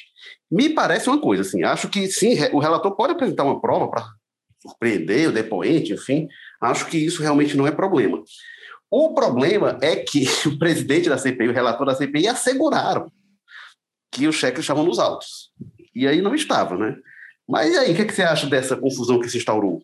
Me 0.51 0.69
parece 0.69 1.09
uma 1.09 1.19
coisa, 1.19 1.43
assim, 1.43 1.63
acho 1.63 1.89
que 1.89 2.07
sim, 2.07 2.35
o 2.51 2.59
relator 2.59 2.93
pode 2.95 3.13
apresentar 3.13 3.43
uma 3.43 3.61
prova 3.61 3.89
para 3.89 4.05
surpreender 4.65 5.29
o 5.29 5.33
depoente, 5.33 5.93
enfim, 5.93 6.27
acho 6.61 6.87
que 6.87 6.97
isso 6.97 7.21
realmente 7.21 7.55
não 7.55 7.67
é 7.67 7.71
problema. 7.71 8.21
O 8.89 9.13
problema 9.13 9.77
é 9.81 9.95
que 9.95 10.25
o 10.47 10.57
presidente 10.57 11.09
da 11.09 11.17
CPI, 11.17 11.49
o 11.49 11.53
relator 11.53 11.85
da 11.85 11.95
CPI, 11.95 12.27
asseguraram 12.27 13.11
que 14.11 14.27
os 14.27 14.35
cheques 14.35 14.61
estavam 14.61 14.85
nos 14.85 14.99
autos. 14.99 15.51
E 15.93 16.07
aí 16.07 16.21
não 16.21 16.33
estava, 16.33 16.77
né? 16.77 16.95
Mas 17.47 17.73
e 17.73 17.77
aí, 17.77 17.91
o 17.91 17.95
que, 17.95 18.01
é 18.01 18.05
que 18.05 18.13
você 18.13 18.23
acha 18.23 18.47
dessa 18.47 18.75
confusão 18.75 19.19
que 19.19 19.29
se 19.29 19.37
instaurou? 19.37 19.83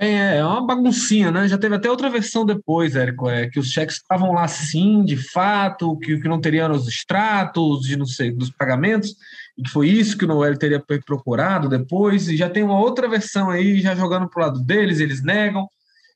É, 0.00 0.36
é 0.36 0.44
uma 0.44 0.64
baguncinha, 0.64 1.32
né? 1.32 1.48
Já 1.48 1.58
teve 1.58 1.74
até 1.74 1.90
outra 1.90 2.08
versão 2.08 2.46
depois, 2.46 2.94
Érico, 2.94 3.28
é, 3.28 3.48
que 3.48 3.58
os 3.58 3.68
cheques 3.70 3.96
estavam 3.96 4.32
lá 4.32 4.46
sim, 4.46 5.04
de 5.04 5.16
fato, 5.16 5.98
que, 5.98 6.20
que 6.20 6.28
não 6.28 6.40
teriam 6.40 6.70
os 6.70 6.86
extratos 6.86 7.80
de 7.80 7.96
não 7.96 8.06
sei, 8.06 8.30
dos 8.30 8.50
pagamentos, 8.50 9.16
e 9.58 9.62
que 9.62 9.70
foi 9.70 9.88
isso 9.88 10.16
que 10.16 10.24
o 10.24 10.28
Noel 10.28 10.56
teria 10.56 10.80
procurado 11.04 11.68
depois, 11.68 12.28
e 12.28 12.36
já 12.36 12.48
tem 12.48 12.62
uma 12.62 12.78
outra 12.78 13.08
versão 13.08 13.50
aí, 13.50 13.80
já 13.80 13.92
jogando 13.92 14.28
para 14.30 14.40
o 14.40 14.46
lado 14.46 14.64
deles, 14.64 15.00
eles 15.00 15.20
negam. 15.20 15.68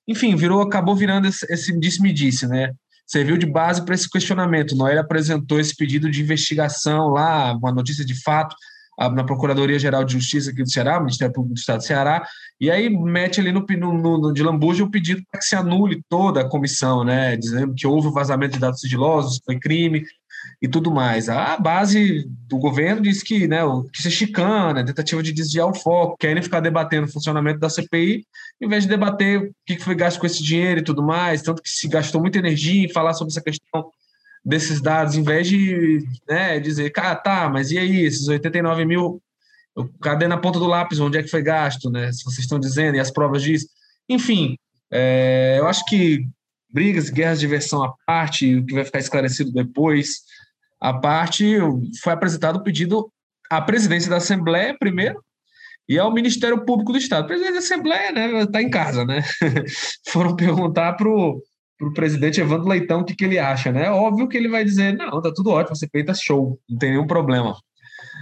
Enfim, 0.06 0.36
virou, 0.36 0.62
acabou 0.62 0.94
virando 0.94 1.26
esse, 1.26 1.44
esse 1.52 1.76
disse-me-disse, 1.78 2.46
né? 2.46 2.70
Serviu 3.04 3.36
de 3.36 3.44
base 3.44 3.84
para 3.84 3.96
esse 3.96 4.08
questionamento. 4.08 4.76
Noel 4.76 5.00
apresentou 5.00 5.58
esse 5.58 5.74
pedido 5.74 6.08
de 6.08 6.22
investigação 6.22 7.08
lá, 7.08 7.52
uma 7.54 7.72
notícia 7.72 8.04
de 8.04 8.14
fato, 8.22 8.54
na 8.96 9.24
Procuradoria-Geral 9.24 10.04
de 10.04 10.12
Justiça 10.12 10.50
aqui 10.50 10.62
do 10.62 10.70
Ceará, 10.70 11.00
Ministério 11.00 11.32
Público 11.34 11.54
do 11.54 11.58
Estado 11.58 11.78
do 11.78 11.84
Ceará, 11.84 12.24
e 12.60 12.70
aí 12.70 12.88
mete 12.88 13.40
ali 13.40 13.50
no, 13.50 13.64
no, 13.66 14.18
no 14.18 14.32
de 14.32 14.42
lambuja 14.42 14.84
o 14.84 14.90
pedido 14.90 15.22
para 15.30 15.40
que 15.40 15.46
se 15.46 15.56
anule 15.56 16.02
toda 16.08 16.42
a 16.42 16.48
comissão, 16.48 17.02
né, 17.02 17.36
dizendo 17.36 17.74
que 17.74 17.86
houve 17.86 18.10
vazamento 18.10 18.52
de 18.52 18.60
dados 18.60 18.80
sigilosos, 18.80 19.40
foi 19.44 19.58
crime 19.58 20.04
e 20.60 20.68
tudo 20.68 20.90
mais. 20.90 21.28
A 21.28 21.56
base 21.56 22.28
do 22.48 22.58
governo 22.58 23.02
diz 23.02 23.22
que, 23.22 23.46
né, 23.48 23.60
que 23.92 23.98
isso 23.98 24.08
é 24.08 24.10
chicana, 24.10 24.84
tentativa 24.84 25.22
de 25.22 25.32
desviar 25.32 25.66
o 25.68 25.74
foco, 25.74 26.16
querem 26.18 26.42
ficar 26.42 26.60
debatendo 26.60 27.06
o 27.06 27.10
funcionamento 27.10 27.58
da 27.58 27.68
CPI, 27.68 28.26
em 28.60 28.68
vez 28.68 28.84
de 28.84 28.90
debater 28.90 29.40
o 29.40 29.54
que 29.66 29.78
foi 29.78 29.94
gasto 29.94 30.20
com 30.20 30.26
esse 30.26 30.42
dinheiro 30.42 30.80
e 30.80 30.84
tudo 30.84 31.02
mais, 31.02 31.42
tanto 31.42 31.62
que 31.62 31.70
se 31.70 31.88
gastou 31.88 32.20
muita 32.20 32.38
energia 32.38 32.84
em 32.84 32.92
falar 32.92 33.14
sobre 33.14 33.32
essa 33.32 33.40
questão 33.40 33.90
desses 34.44 34.80
dados, 34.80 35.16
em 35.16 35.22
vez 35.22 35.46
de 35.48 36.04
né, 36.28 36.58
dizer, 36.58 36.90
cara, 36.90 37.14
tá, 37.14 37.48
mas 37.48 37.70
e 37.70 37.78
aí, 37.78 38.04
esses 38.04 38.26
89 38.28 38.84
mil, 38.84 39.22
cadê 40.00 40.26
na 40.26 40.36
ponta 40.36 40.58
do 40.58 40.66
lápis 40.66 41.00
onde 41.00 41.18
é 41.18 41.22
que 41.22 41.30
foi 41.30 41.42
gasto, 41.42 41.90
né? 41.90 42.12
Se 42.12 42.24
vocês 42.24 42.40
estão 42.40 42.58
dizendo, 42.58 42.96
e 42.96 43.00
as 43.00 43.10
provas 43.10 43.42
disso. 43.42 43.66
Enfim, 44.08 44.56
é, 44.90 45.56
eu 45.58 45.66
acho 45.66 45.84
que 45.86 46.26
brigas, 46.72 47.10
guerras 47.10 47.40
de 47.40 47.46
versão 47.46 47.82
à 47.82 47.92
parte, 48.06 48.56
o 48.56 48.64
que 48.64 48.74
vai 48.74 48.84
ficar 48.84 48.98
esclarecido 48.98 49.52
depois, 49.52 50.20
a 50.80 50.92
parte, 50.92 51.56
foi 52.02 52.12
apresentado 52.12 52.56
o 52.56 52.62
pedido 52.62 53.08
à 53.50 53.60
presidência 53.60 54.10
da 54.10 54.16
Assembleia, 54.16 54.76
primeiro, 54.76 55.22
e 55.88 55.98
ao 55.98 56.12
Ministério 56.12 56.64
Público 56.64 56.92
do 56.92 56.98
Estado. 56.98 57.26
Presidente 57.26 57.52
da 57.52 57.58
Assembleia, 57.58 58.10
né, 58.10 58.42
está 58.42 58.62
em 58.62 58.70
casa, 58.70 59.04
né? 59.04 59.22
Foram 60.08 60.34
perguntar 60.34 60.94
para 60.94 61.08
o 61.08 61.40
presidente 61.94 62.40
Evandro 62.40 62.68
Leitão 62.68 63.00
o 63.00 63.04
que, 63.04 63.14
que 63.14 63.24
ele 63.24 63.38
acha, 63.38 63.70
né? 63.70 63.90
Óbvio 63.90 64.28
que 64.28 64.36
ele 64.36 64.48
vai 64.48 64.64
dizer, 64.64 64.96
não, 64.96 65.20
tá 65.20 65.32
tudo 65.34 65.50
ótimo, 65.50 65.76
você 65.76 65.88
feita 65.88 66.14
show, 66.14 66.58
não 66.68 66.78
tem 66.78 66.90
nenhum 66.90 67.06
problema. 67.06 67.56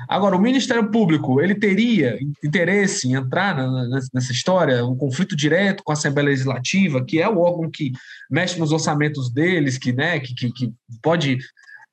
Agora, 0.09 0.37
o 0.37 0.41
Ministério 0.41 0.91
Público, 0.91 1.41
ele 1.41 1.55
teria 1.55 2.19
interesse 2.45 3.09
em 3.09 3.15
entrar 3.15 3.57
nessa 4.13 4.33
história, 4.33 4.85
um 4.85 4.97
conflito 4.97 5.37
direto 5.37 5.83
com 5.83 5.93
a 5.93 5.95
Assembleia 5.95 6.29
Legislativa, 6.29 7.05
que 7.05 7.21
é 7.21 7.29
o 7.29 7.39
órgão 7.39 7.71
que 7.71 7.93
mexe 8.31 8.59
nos 8.59 8.73
orçamentos 8.73 9.31
deles, 9.31 9.79
que, 9.79 9.93
né, 9.93 10.21
que, 10.21 10.35
que, 10.35 10.53
que 10.53 10.73
pode 11.03 11.39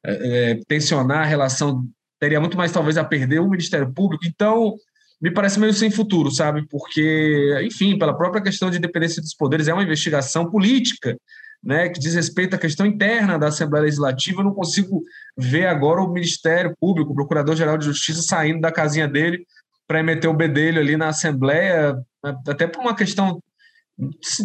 é, 0.06 0.52
é, 0.52 0.60
tensionar 0.68 1.24
a 1.24 1.26
relação, 1.26 1.84
teria 2.20 2.40
muito 2.40 2.58
mais 2.58 2.72
talvez 2.72 2.98
a 2.98 3.04
perder 3.04 3.40
o 3.40 3.50
Ministério 3.50 3.92
Público. 3.92 4.26
Então, 4.26 4.76
me 5.22 5.32
parece 5.32 5.60
meio 5.60 5.74
sem 5.74 5.90
futuro, 5.90 6.30
sabe? 6.30 6.66
Porque, 6.70 7.60
enfim, 7.64 7.98
pela 7.98 8.16
própria 8.16 8.42
questão 8.42 8.70
de 8.70 8.78
independência 8.78 9.22
dos 9.22 9.34
poderes, 9.34 9.68
é 9.68 9.74
uma 9.74 9.84
investigação 9.84 10.50
política 10.50 11.18
né, 11.64 11.90
que 11.90 12.00
diz 12.00 12.14
respeito 12.14 12.56
à 12.56 12.60
questão 12.60 12.86
interna 12.86 13.38
da 13.38 13.48
Assembleia 13.48 13.86
Legislativa, 13.86 14.42
eu 14.42 14.46
não 14.46 14.54
consigo 14.54 15.04
ver 15.38 15.68
agora 15.68 16.02
o 16.02 16.12
Ministério 16.12 16.76
Público, 16.80 17.12
o 17.12 17.16
Procurador-Geral 17.16 17.78
de 17.78 17.86
Justiça 17.86 18.22
saindo 18.22 18.62
da 18.62 18.72
casinha 18.72 19.08
dele 19.08 19.46
para 19.88 20.04
meter 20.04 20.28
o 20.28 20.34
bedelho 20.34 20.80
ali 20.80 20.98
na 20.98 21.10
Assembleia, 21.10 21.98
até 22.46 22.68
por 22.68 22.82
uma 22.82 22.96
questão 22.96 23.42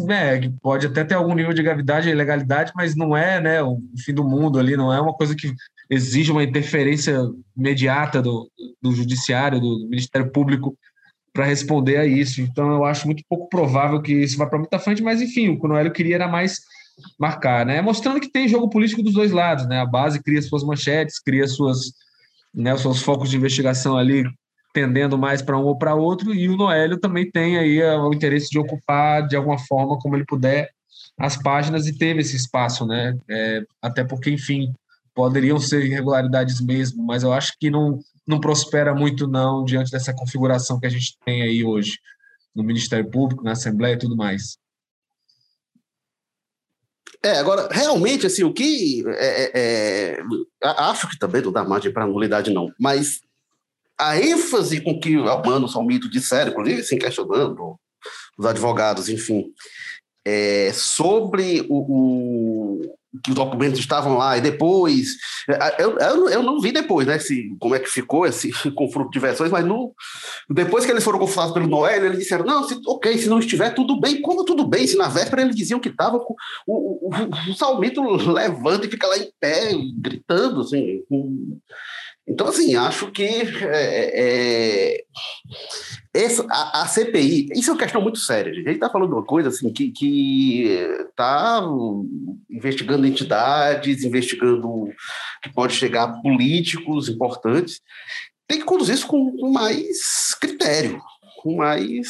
né, 0.06 0.38
que 0.38 0.50
pode 0.62 0.86
até 0.86 1.04
ter 1.04 1.14
algum 1.14 1.34
nível 1.34 1.52
de 1.52 1.62
gravidade 1.62 2.08
e 2.08 2.14
legalidade, 2.14 2.72
mas 2.74 2.96
não 2.96 3.14
é 3.16 3.40
né, 3.40 3.62
o 3.62 3.78
fim 4.04 4.14
do 4.14 4.24
mundo 4.24 4.58
ali, 4.58 4.76
não 4.76 4.92
é 4.92 5.00
uma 5.00 5.12
coisa 5.12 5.34
que 5.34 5.52
exige 5.90 6.32
uma 6.32 6.42
interferência 6.42 7.18
imediata 7.56 8.22
do, 8.22 8.50
do 8.80 8.92
Judiciário, 8.92 9.60
do 9.60 9.86
Ministério 9.90 10.30
Público 10.30 10.76
para 11.32 11.44
responder 11.44 11.98
a 11.98 12.06
isso. 12.06 12.40
Então, 12.40 12.70
eu 12.72 12.84
acho 12.84 13.06
muito 13.06 13.22
pouco 13.28 13.48
provável 13.48 14.00
que 14.00 14.12
isso 14.12 14.38
vá 14.38 14.46
para 14.46 14.58
muita 14.58 14.78
frente, 14.78 15.02
mas 15.02 15.20
enfim, 15.20 15.50
o 15.50 15.58
que 15.58 15.66
o 15.66 15.68
Noélio 15.68 15.92
queria 15.92 16.14
era 16.14 16.28
mais 16.28 16.60
marcar, 17.18 17.66
né? 17.66 17.80
Mostrando 17.80 18.20
que 18.20 18.30
tem 18.30 18.48
jogo 18.48 18.68
político 18.68 19.02
dos 19.02 19.14
dois 19.14 19.32
lados, 19.32 19.66
né? 19.66 19.80
A 19.80 19.86
base 19.86 20.22
cria 20.22 20.40
suas 20.42 20.64
manchetes, 20.64 21.18
cria 21.18 21.46
suas, 21.46 21.92
né, 22.54 22.76
seus 22.76 23.02
focos 23.02 23.30
de 23.30 23.36
investigação 23.36 23.96
ali 23.96 24.24
tendendo 24.72 25.18
mais 25.18 25.42
para 25.42 25.58
um 25.58 25.64
ou 25.64 25.76
para 25.76 25.94
outro, 25.94 26.34
e 26.34 26.48
o 26.48 26.56
Noélio 26.56 26.98
também 26.98 27.30
tem 27.30 27.58
aí 27.58 27.78
eh, 27.78 27.98
o 27.98 28.12
interesse 28.12 28.48
de 28.48 28.58
ocupar 28.58 29.26
de 29.26 29.36
alguma 29.36 29.58
forma, 29.58 29.98
como 29.98 30.16
ele 30.16 30.24
puder, 30.24 30.70
as 31.18 31.36
páginas 31.36 31.86
e 31.86 31.96
teve 31.96 32.20
esse 32.20 32.36
espaço, 32.36 32.86
né? 32.86 33.14
É, 33.28 33.62
até 33.82 34.02
porque, 34.02 34.30
enfim, 34.30 34.72
poderiam 35.14 35.58
ser 35.58 35.84
irregularidades 35.84 36.60
mesmo, 36.60 37.04
mas 37.04 37.22
eu 37.22 37.32
acho 37.32 37.52
que 37.60 37.70
não, 37.70 37.98
não 38.26 38.40
prospera 38.40 38.94
muito 38.94 39.26
não 39.26 39.64
diante 39.64 39.90
dessa 39.90 40.14
configuração 40.14 40.80
que 40.80 40.86
a 40.86 40.90
gente 40.90 41.16
tem 41.24 41.42
aí 41.42 41.64
hoje 41.64 41.98
no 42.54 42.62
Ministério 42.64 43.10
Público, 43.10 43.44
na 43.44 43.52
Assembleia 43.52 43.94
e 43.94 43.98
tudo 43.98 44.16
mais. 44.16 44.56
É, 47.24 47.38
agora, 47.38 47.68
realmente, 47.70 48.26
assim, 48.26 48.42
o 48.42 48.52
que. 48.52 49.04
É, 49.06 49.44
é, 49.44 50.18
é 50.18 50.22
acho 50.60 51.08
que 51.08 51.18
também 51.18 51.40
não 51.40 51.52
dá 51.52 51.64
margem 51.64 51.92
para 51.92 52.06
nulidade, 52.06 52.52
não, 52.52 52.72
mas 52.78 53.20
a 53.98 54.18
ênfase 54.18 54.80
com 54.80 54.98
que 54.98 55.16
o 55.16 55.28
Albano 55.28 55.68
Salmito 55.68 56.10
disseram, 56.10 56.50
inclusive, 56.50 56.80
assim, 56.80 56.98
questionando 56.98 57.76
os 58.36 58.46
advogados, 58.46 59.08
enfim, 59.08 59.52
é, 60.24 60.72
sobre 60.72 61.64
o, 61.68 62.96
que 63.22 63.30
os 63.30 63.36
documentos 63.36 63.78
estavam 63.78 64.16
lá 64.16 64.38
e 64.38 64.40
depois. 64.40 65.08
Eu, 65.78 65.98
eu, 65.98 66.28
eu, 66.28 66.42
não 66.42 66.60
vi 66.60 66.72
depois, 66.72 67.06
né, 67.06 67.18
se, 67.18 67.54
como 67.60 67.74
é 67.74 67.78
que 67.78 67.88
ficou 67.88 68.24
esse 68.26 68.50
confronto 68.72 69.10
de 69.10 69.18
versões, 69.18 69.50
mas 69.50 69.64
no, 69.64 69.94
depois 70.48 70.84
que 70.86 70.90
eles 70.90 71.04
foram 71.04 71.18
confrontados 71.18 71.52
pelo 71.52 71.66
Noel, 71.66 72.06
eles 72.06 72.18
disseram: 72.18 72.44
não, 72.44 72.66
se, 72.66 72.80
ok, 72.86 73.18
se 73.18 73.28
não 73.28 73.38
estiver, 73.38 73.74
tudo 73.74 74.00
bem. 74.00 74.20
Como 74.22 74.44
tudo 74.44 74.66
bem? 74.66 74.86
Se 74.86 74.96
na 74.96 75.08
véspera 75.08 75.42
eles 75.42 75.56
diziam 75.56 75.80
que 75.80 75.88
estava 75.88 76.18
com 76.18 76.34
o, 76.66 77.08
o, 77.08 77.50
o, 77.50 77.54
Salmito 77.54 78.02
levando 78.02 78.84
e 78.84 78.90
fica 78.90 79.06
lá 79.06 79.18
em 79.18 79.30
pé, 79.38 79.72
gritando, 79.98 80.60
assim. 80.60 81.02
Então, 82.26 82.46
assim, 82.46 82.76
acho 82.76 83.10
que 83.10 83.24
é, 83.24 84.94
é, 84.94 85.04
essa, 86.14 86.46
a, 86.48 86.82
a, 86.82 86.86
CPI, 86.86 87.48
isso 87.52 87.70
é 87.70 87.72
uma 87.72 87.80
questão 87.80 88.00
muito 88.00 88.18
séria. 88.18 88.54
Gente. 88.54 88.64
A 88.64 88.68
gente 88.68 88.76
está 88.76 88.90
falando 88.90 89.08
de 89.08 89.14
uma 89.16 89.24
coisa 89.24 89.48
assim, 89.48 89.72
que 89.72 90.66
está 91.08 91.62
investigando 92.48 93.06
entidades, 93.06 94.04
investigando 94.04 94.88
que 95.42 95.52
pode 95.52 95.74
chegar 95.74 96.04
a 96.04 96.22
políticos 96.22 97.08
importantes. 97.08 97.80
Tem 98.46 98.60
que 98.60 98.64
conduzir 98.64 98.94
isso 98.94 99.06
com, 99.06 99.36
com 99.36 99.50
mais 99.50 100.34
critério, 100.40 101.02
com 101.42 101.56
mais 101.56 102.06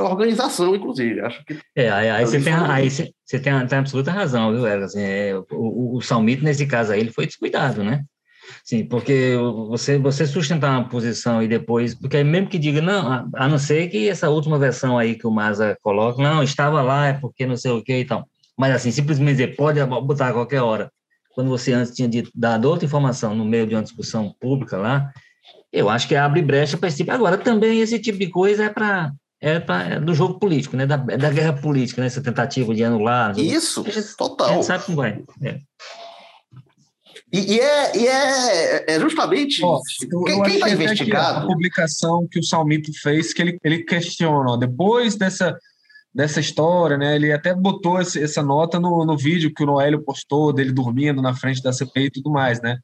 organização, 0.00 0.74
inclusive. 0.74 1.20
Acho 1.20 1.44
que 1.44 1.58
é, 1.76 1.90
aí, 1.90 2.08
aí 2.08 2.24
você 2.24 2.40
tem, 2.40 2.54
aí 2.54 2.90
você, 2.90 3.12
você 3.22 3.38
tem, 3.38 3.66
tem 3.66 3.78
absoluta 3.78 4.10
razão, 4.10 4.52
viu, 4.52 4.66
Elas? 4.66 4.92
Assim, 4.92 5.02
é, 5.02 5.36
o, 5.36 5.44
o, 5.50 5.96
o 5.98 6.00
Salmito, 6.00 6.42
nesse 6.42 6.66
caso 6.66 6.92
aí, 6.92 7.00
ele 7.00 7.12
foi 7.12 7.26
descuidado, 7.26 7.84
né? 7.84 8.02
Sim, 8.64 8.84
porque 8.84 9.34
você, 9.68 9.98
você 9.98 10.26
sustentar 10.26 10.78
uma 10.78 10.88
posição 10.88 11.42
e 11.42 11.48
depois, 11.48 11.94
porque 11.94 12.22
mesmo 12.22 12.48
que 12.48 12.58
diga, 12.58 12.80
não, 12.80 13.28
a, 13.34 13.48
não 13.48 13.58
ser 13.58 13.88
que 13.88 14.08
essa 14.08 14.28
última 14.28 14.58
versão 14.58 14.98
aí 14.98 15.14
que 15.14 15.26
o 15.26 15.30
Maza 15.30 15.76
coloca, 15.82 16.22
não, 16.22 16.42
estava 16.42 16.82
lá, 16.82 17.08
é 17.08 17.12
porque 17.14 17.46
não 17.46 17.56
sei 17.56 17.70
o 17.70 17.82
que 17.82 17.98
e 17.98 18.04
tal. 18.04 18.26
Mas 18.58 18.74
assim, 18.74 18.90
simplesmente 18.90 19.32
dizer, 19.32 19.56
pode 19.56 19.84
botar 19.84 20.28
a 20.28 20.32
qualquer 20.32 20.60
hora, 20.60 20.90
quando 21.34 21.48
você 21.48 21.72
antes 21.72 21.94
tinha 21.94 22.08
dito, 22.08 22.30
dado 22.34 22.66
outra 22.66 22.84
informação 22.84 23.34
no 23.34 23.44
meio 23.44 23.66
de 23.66 23.74
uma 23.74 23.82
discussão 23.82 24.34
pública 24.40 24.76
lá, 24.76 25.10
eu 25.72 25.88
acho 25.88 26.08
que 26.08 26.16
abre 26.16 26.42
brecha 26.42 26.76
para 26.76 26.88
esse 26.88 26.98
tipo. 26.98 27.12
Agora, 27.12 27.38
também 27.38 27.80
esse 27.80 27.98
tipo 27.98 28.18
de 28.18 28.28
coisa 28.28 28.64
é 28.64 28.68
para 28.68 29.12
é, 29.40 29.58
pra, 29.58 29.82
é 29.84 30.00
do 30.00 30.14
jogo 30.14 30.38
político, 30.38 30.76
né? 30.76 30.84
Da, 30.84 30.96
da 30.96 31.30
guerra 31.30 31.54
política, 31.54 32.00
né? 32.00 32.08
Essa 32.08 32.22
tentativa 32.22 32.74
de 32.74 32.84
anular. 32.84 33.38
Isso, 33.38 33.82
gente, 33.84 34.16
total. 34.16 34.50
A 34.50 34.52
gente 34.52 34.66
sabe 34.66 34.84
como 34.84 34.98
vai. 34.98 35.22
É. 35.42 35.60
E, 37.32 37.54
e, 37.54 37.60
é, 37.60 37.96
e 37.96 38.08
é, 38.08 38.94
é 38.94 39.00
justamente 39.00 39.64
ó, 39.64 39.80
quem 40.26 40.54
está 40.54 40.70
investigado. 40.70 41.44
A 41.44 41.46
publicação 41.46 42.26
que 42.28 42.40
o 42.40 42.42
Salmito 42.42 42.90
fez, 43.00 43.32
que 43.32 43.42
ele, 43.42 43.58
ele 43.62 43.84
questiona, 43.84 44.50
ó, 44.50 44.56
depois 44.56 45.14
dessa, 45.16 45.56
dessa 46.12 46.40
história, 46.40 46.98
né? 46.98 47.14
Ele 47.14 47.32
até 47.32 47.54
botou 47.54 48.00
esse, 48.00 48.20
essa 48.20 48.42
nota 48.42 48.80
no, 48.80 49.04
no 49.04 49.16
vídeo 49.16 49.52
que 49.54 49.62
o 49.62 49.66
Noélio 49.66 50.02
postou, 50.02 50.52
dele 50.52 50.72
dormindo 50.72 51.22
na 51.22 51.34
frente 51.34 51.62
da 51.62 51.72
CPI 51.72 52.06
e 52.06 52.10
tudo 52.10 52.30
mais, 52.30 52.60
né? 52.60 52.78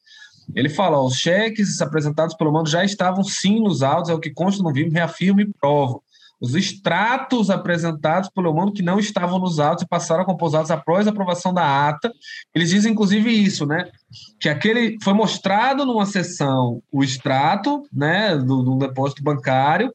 Ele 0.55 0.69
fala: 0.69 0.99
ó, 0.99 1.07
os 1.07 1.17
cheques 1.17 1.81
apresentados 1.81 2.37
pelo 2.37 2.53
mando 2.53 2.71
já 2.71 2.85
estavam 2.85 3.25
sim 3.25 3.61
nos 3.61 3.83
autos, 3.83 4.11
é 4.11 4.15
o 4.15 4.21
que 4.21 4.31
consta 4.31 4.63
no 4.63 4.73
vídeo, 4.73 4.93
reafirma 4.93 5.43
e 5.43 5.53
prova 5.61 5.99
os 6.41 6.55
extratos 6.55 7.51
apresentados 7.51 8.29
pelo 8.29 8.53
mundo 8.53 8.73
que 8.73 8.83
não 8.83 8.99
estavam 8.99 9.39
nos 9.39 9.59
autos 9.59 9.85
e 9.85 9.89
passaram 9.89 10.23
a 10.23 10.27
compor 10.27 10.55
autos 10.55 10.71
após 10.71 11.07
a 11.07 11.11
aprovação 11.11 11.53
da 11.53 11.89
ata. 11.89 12.13
Eles 12.55 12.71
dizem, 12.71 12.93
inclusive, 12.93 13.31
isso, 13.31 13.67
né? 13.67 13.91
Que 14.39 14.49
aquele 14.49 14.97
foi 15.03 15.15
mostrado 15.15 15.87
numa 15.87 16.07
sessão 16.07 16.83
o 16.93 17.03
extrato, 17.03 17.83
né, 17.93 18.37
do, 18.37 18.63
do 18.63 18.79
depósito 18.79 19.23
bancário, 19.23 19.93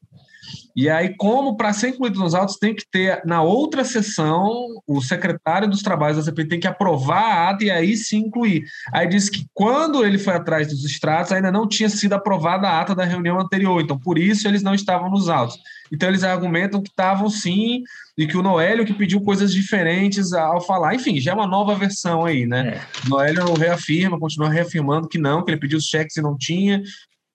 e 0.74 0.88
aí, 0.88 1.14
como 1.16 1.56
para 1.56 1.72
ser 1.72 1.88
incluído 1.88 2.18
nos 2.18 2.34
autos, 2.34 2.56
tem 2.56 2.74
que 2.74 2.84
ter 2.90 3.22
na 3.24 3.42
outra 3.42 3.84
sessão 3.84 4.66
o 4.86 5.00
secretário 5.02 5.68
dos 5.68 5.82
trabalhos 5.82 6.16
da 6.16 6.22
CPI 6.22 6.48
tem 6.48 6.60
que 6.60 6.66
aprovar 6.66 7.22
a 7.22 7.50
ata 7.50 7.64
e 7.64 7.70
aí 7.70 7.96
se 7.96 8.16
incluir. 8.16 8.64
Aí 8.92 9.06
diz 9.06 9.28
que 9.28 9.44
quando 9.52 10.04
ele 10.04 10.18
foi 10.18 10.34
atrás 10.34 10.68
dos 10.68 10.84
extratos, 10.84 11.32
ainda 11.32 11.52
não 11.52 11.68
tinha 11.68 11.88
sido 11.88 12.14
aprovada 12.14 12.68
a 12.68 12.80
ata 12.80 12.94
da 12.94 13.04
reunião 13.04 13.38
anterior, 13.38 13.80
então 13.82 13.98
por 13.98 14.18
isso 14.18 14.48
eles 14.48 14.62
não 14.62 14.74
estavam 14.74 15.10
nos 15.10 15.28
autos. 15.28 15.58
Então 15.92 16.08
eles 16.08 16.24
argumentam 16.24 16.82
que 16.82 16.88
estavam 16.88 17.28
sim 17.28 17.82
e 18.16 18.26
que 18.26 18.36
o 18.36 18.42
Noélio 18.42 18.86
que 18.86 18.94
pediu 18.94 19.20
coisas 19.20 19.52
diferentes 19.52 20.32
ao 20.32 20.60
falar. 20.60 20.94
Enfim, 20.94 21.20
já 21.20 21.32
é 21.32 21.34
uma 21.34 21.46
nova 21.46 21.74
versão 21.74 22.24
aí, 22.24 22.46
né? 22.46 22.80
É. 22.80 23.08
Noélio 23.08 23.52
reafirma, 23.52 24.18
continua 24.18 24.48
reafirmando 24.48 25.08
que 25.08 25.18
não, 25.18 25.44
que 25.44 25.50
ele 25.50 25.60
pediu 25.60 25.78
os 25.78 25.84
cheques 25.84 26.16
e 26.16 26.22
não 26.22 26.36
tinha, 26.36 26.82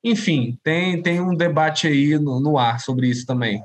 Enfim, 0.10 0.58
tem, 0.64 1.02
tem 1.02 1.22
um 1.22 1.36
debate 1.36 1.88
aí 1.88 2.18
no, 2.18 2.40
no 2.40 2.58
ar 2.58 2.80
sobre 2.80 3.08
isso 3.08 3.26
também. 3.26 3.62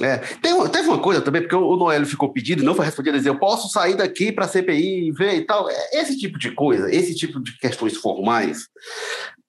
É, 0.00 0.18
tem, 0.18 0.68
teve 0.68 0.88
uma 0.88 0.98
coisa 0.98 1.22
também, 1.22 1.40
porque 1.40 1.54
o, 1.54 1.68
o 1.68 1.76
Noélio 1.76 2.06
ficou 2.06 2.30
pedido, 2.30 2.62
não 2.62 2.74
foi 2.74 2.84
respondido, 2.84 3.16
dizer, 3.16 3.30
eu 3.30 3.38
posso 3.38 3.70
sair 3.70 3.96
daqui 3.96 4.30
para 4.30 4.44
a 4.44 4.48
CPI 4.48 5.08
e 5.08 5.12
ver 5.12 5.36
e 5.36 5.46
tal. 5.46 5.68
É, 5.70 6.00
esse 6.00 6.18
tipo 6.18 6.38
de 6.38 6.50
coisa, 6.50 6.94
esse 6.94 7.14
tipo 7.14 7.42
de 7.42 7.56
questões 7.58 7.96
formais, 7.96 8.68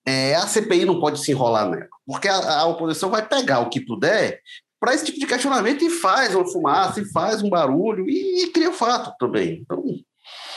é, 0.06 0.36
a 0.36 0.48
CPI 0.48 0.86
não 0.86 1.02
pode 1.02 1.20
se 1.20 1.32
enrolar 1.32 1.70
nela, 1.70 1.88
porque 2.06 2.30
a, 2.30 2.60
a 2.60 2.66
oposição 2.66 3.10
vai 3.10 3.28
pegar 3.28 3.60
o 3.60 3.70
que 3.70 3.82
puder 3.82 4.40
para 4.80 4.94
esse 4.94 5.04
tipo 5.04 5.20
de 5.20 5.28
questionamento 5.28 5.84
e 5.84 5.90
faz 5.90 6.34
uma 6.34 6.48
fumaça, 6.48 7.02
e 7.02 7.12
faz 7.12 7.42
um 7.42 7.50
barulho 7.50 8.08
e, 8.08 8.44
e 8.44 8.52
cria 8.52 8.72
fato 8.72 9.14
também. 9.20 9.60
Então, 9.64 9.84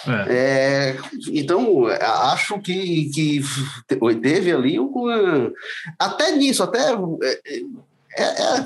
é. 0.06 0.32
É, 0.34 0.96
então, 1.32 1.86
acho 1.86 2.58
que, 2.60 3.10
que 3.10 3.40
teve 4.22 4.52
ali 4.52 4.78
uma. 4.78 5.52
Até 5.98 6.32
nisso, 6.32 6.62
até. 6.62 6.92
É, 7.22 8.22
é, 8.22 8.22
é 8.22 8.64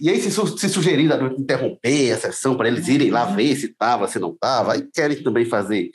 e 0.00 0.10
aí 0.10 0.20
se, 0.20 0.30
se 0.30 0.68
sugerir 0.68 1.08
interromper 1.38 2.12
a 2.12 2.18
sessão 2.18 2.56
para 2.56 2.68
eles 2.68 2.88
irem 2.88 3.10
lá 3.10 3.24
ver 3.26 3.54
se 3.54 3.66
estava, 3.66 4.08
se 4.08 4.18
não 4.18 4.32
estava, 4.32 4.72
aí 4.72 4.82
querem 4.92 5.22
também 5.22 5.44
fazer. 5.44 5.90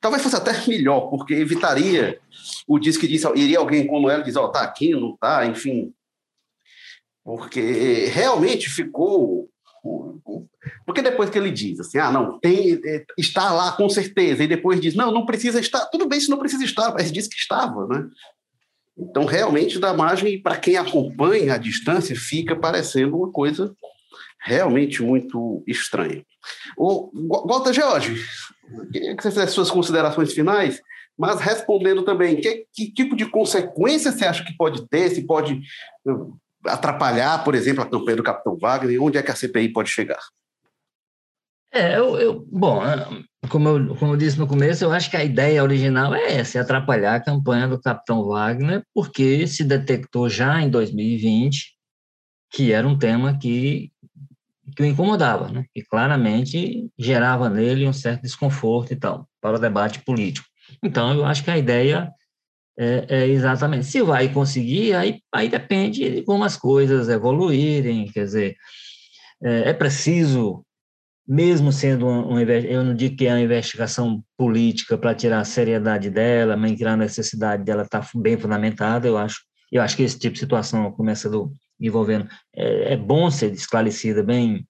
Talvez 0.00 0.22
fosse 0.22 0.36
até 0.36 0.52
melhor, 0.66 1.08
porque 1.08 1.34
evitaria 1.34 2.18
o 2.66 2.78
disco 2.78 3.02
que 3.02 3.08
disse, 3.08 3.26
iria 3.36 3.58
alguém 3.58 3.86
como 3.86 4.10
ela 4.10 4.22
dizer, 4.22 4.38
ó, 4.38 4.46
oh, 4.46 4.48
tá 4.48 4.62
aqui, 4.62 4.90
não 4.90 5.16
tá, 5.16 5.46
enfim. 5.46 5.92
Porque 7.24 8.06
realmente 8.06 8.68
ficou 8.68 9.49
porque 10.90 11.02
depois 11.02 11.30
que 11.30 11.38
ele 11.38 11.52
diz 11.52 11.78
assim, 11.78 11.98
ah, 11.98 12.10
não, 12.10 12.40
tem, 12.40 12.80
é, 12.84 13.04
está 13.16 13.52
lá 13.52 13.70
com 13.70 13.88
certeza, 13.88 14.42
e 14.42 14.48
depois 14.48 14.80
diz, 14.80 14.92
não, 14.92 15.12
não 15.12 15.24
precisa 15.24 15.60
estar, 15.60 15.86
tudo 15.86 16.08
bem 16.08 16.18
se 16.18 16.28
não 16.28 16.36
precisa 16.36 16.64
estar, 16.64 16.92
mas 16.92 17.12
diz 17.12 17.28
que 17.28 17.36
estava, 17.36 17.86
né? 17.86 18.08
Então, 18.98 19.24
realmente, 19.24 19.78
da 19.78 19.94
margem, 19.94 20.42
para 20.42 20.56
quem 20.56 20.76
acompanha 20.76 21.54
a 21.54 21.58
distância, 21.58 22.16
fica 22.16 22.56
parecendo 22.56 23.16
uma 23.16 23.30
coisa 23.30 23.72
realmente 24.40 25.00
muito 25.00 25.62
estranha. 25.64 26.24
O 26.76 27.08
Walter 27.46 27.72
George, 27.72 28.20
queria 28.92 29.16
que 29.16 29.22
você 29.22 29.30
fizesse 29.30 29.52
suas 29.52 29.70
considerações 29.70 30.32
finais, 30.32 30.82
mas 31.16 31.40
respondendo 31.40 32.02
também, 32.02 32.40
que, 32.40 32.66
que 32.74 32.92
tipo 32.92 33.14
de 33.14 33.26
consequência 33.26 34.10
você 34.10 34.24
acha 34.24 34.44
que 34.44 34.56
pode 34.56 34.88
ter, 34.88 35.08
se 35.10 35.24
pode 35.24 35.60
uh, 36.04 36.36
atrapalhar, 36.66 37.44
por 37.44 37.54
exemplo, 37.54 37.80
a 37.80 37.88
campanha 37.88 38.16
do 38.16 38.24
Capitão 38.24 38.58
Wagner, 38.58 39.00
onde 39.00 39.18
é 39.18 39.22
que 39.22 39.30
a 39.30 39.36
CPI 39.36 39.68
pode 39.68 39.88
chegar? 39.88 40.18
É, 41.72 41.96
eu, 41.96 42.18
eu, 42.18 42.46
bom, 42.50 42.80
como 43.48 43.68
eu, 43.68 43.96
como 43.96 44.12
eu 44.12 44.16
disse 44.16 44.38
no 44.38 44.46
começo, 44.46 44.84
eu 44.84 44.92
acho 44.92 45.08
que 45.08 45.16
a 45.16 45.24
ideia 45.24 45.62
original 45.62 46.14
é 46.14 46.34
essa, 46.34 46.58
é 46.58 46.60
atrapalhar 46.60 47.14
a 47.14 47.20
campanha 47.20 47.68
do 47.68 47.80
Capitão 47.80 48.24
Wagner, 48.24 48.82
porque 48.92 49.46
se 49.46 49.64
detectou 49.64 50.28
já 50.28 50.60
em 50.60 50.68
2020 50.68 51.78
que 52.50 52.72
era 52.72 52.86
um 52.86 52.98
tema 52.98 53.38
que, 53.38 53.92
que 54.76 54.82
o 54.82 54.84
incomodava, 54.84 55.48
né? 55.48 55.64
que 55.72 55.82
claramente 55.82 56.90
gerava 56.98 57.48
nele 57.48 57.86
um 57.86 57.92
certo 57.92 58.22
desconforto 58.22 58.92
e 58.92 58.96
tal, 58.96 59.28
para 59.40 59.56
o 59.56 59.60
debate 59.60 60.02
político. 60.02 60.46
Então, 60.82 61.14
eu 61.14 61.24
acho 61.24 61.44
que 61.44 61.50
a 61.50 61.58
ideia 61.58 62.10
é, 62.78 63.06
é 63.08 63.26
exatamente, 63.28 63.86
se 63.86 64.02
vai 64.02 64.32
conseguir, 64.32 64.94
aí, 64.94 65.20
aí 65.32 65.48
depende 65.48 66.10
de 66.10 66.22
como 66.22 66.44
as 66.44 66.56
coisas 66.56 67.08
evoluírem, 67.08 68.06
quer 68.06 68.24
dizer, 68.24 68.56
é, 69.42 69.70
é 69.70 69.72
preciso 69.72 70.64
mesmo 71.26 71.72
sendo 71.72 72.06
um, 72.06 72.34
um, 72.34 72.40
eu 72.40 72.82
não 72.82 72.94
digo 72.94 73.16
que 73.16 73.26
é 73.26 73.32
uma 73.32 73.40
investigação 73.40 74.22
política 74.36 74.98
para 74.98 75.14
tirar 75.14 75.40
a 75.40 75.44
seriedade 75.44 76.10
dela, 76.10 76.56
mas 76.56 76.76
tirar 76.76 76.94
a 76.94 76.96
necessidade 76.96 77.64
dela 77.64 77.82
estar 77.82 78.00
tá 78.00 78.08
bem 78.16 78.36
fundamentada, 78.36 79.06
eu 79.06 79.16
acho, 79.16 79.40
eu 79.70 79.82
acho 79.82 79.96
que 79.96 80.02
esse 80.02 80.18
tipo 80.18 80.34
de 80.34 80.40
situação 80.40 80.90
começa 80.92 81.28
do, 81.30 81.52
envolvendo, 81.80 82.28
é, 82.54 82.94
é 82.94 82.96
bom 82.96 83.30
ser 83.30 83.52
esclarecida 83.52 84.22
bem, 84.22 84.66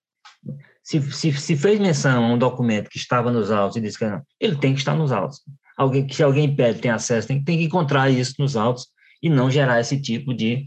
se, 0.83 1.01
se, 1.13 1.33
se, 1.33 1.57
fez 1.57 1.79
menção 1.79 2.25
a 2.25 2.29
um 2.29 2.39
documento 2.39 2.89
que 2.89 2.99
estava 2.99 3.31
nos 3.31 3.51
autos 3.51 3.77
e 3.77 3.81
disse 3.81 3.99
que 3.99 4.07
não, 4.07 4.23
ele 4.41 4.57
tem 4.57 4.73
que 4.73 4.81
estar 4.81 4.95
nos 4.95 5.13
autos. 5.13 5.41
Alguém, 5.77 6.09
se 6.09 6.23
alguém 6.23 6.55
pede, 6.55 6.81
tem 6.81 6.91
acesso, 6.91 7.29
tem, 7.29 7.43
tem 7.43 7.59
que 7.59 7.65
encontrar 7.65 8.11
isso 8.11 8.35
nos 8.39 8.57
autos 8.57 8.87
e 9.23 9.29
não 9.29 9.51
gerar 9.51 9.81
esse 9.81 10.01
tipo 10.01 10.35
de, 10.35 10.65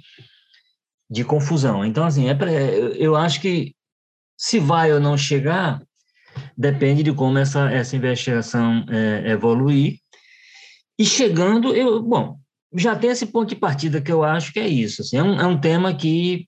de 1.10 1.24
confusão. 1.24 1.84
Então, 1.86 2.06
assim, 2.06 2.30
é 2.30 2.38
eu 2.96 3.16
acho 3.16 3.42
que 3.42 3.76
se 4.44 4.60
vai 4.60 4.92
ou 4.92 5.00
não 5.00 5.18
chegar, 5.18 5.82
depende 6.58 7.02
de 7.02 7.14
como 7.14 7.38
essa, 7.38 7.72
essa 7.72 7.96
investigação 7.96 8.86
é, 8.90 9.32
evoluir. 9.32 10.00
E 11.00 11.06
chegando, 11.06 11.74
eu, 11.74 12.04
bom, 12.04 12.38
já 12.76 12.94
tem 12.94 13.10
esse 13.10 13.26
ponto 13.28 13.48
de 13.48 13.56
partida 13.56 14.02
que 14.02 14.12
eu 14.12 14.22
acho 14.22 14.52
que 14.52 14.60
é 14.60 14.68
isso. 14.68 15.02
Assim, 15.02 15.16
é, 15.16 15.24
um, 15.24 15.40
é 15.40 15.48
um 15.48 15.58
tema 15.58 15.94
que, 15.94 16.46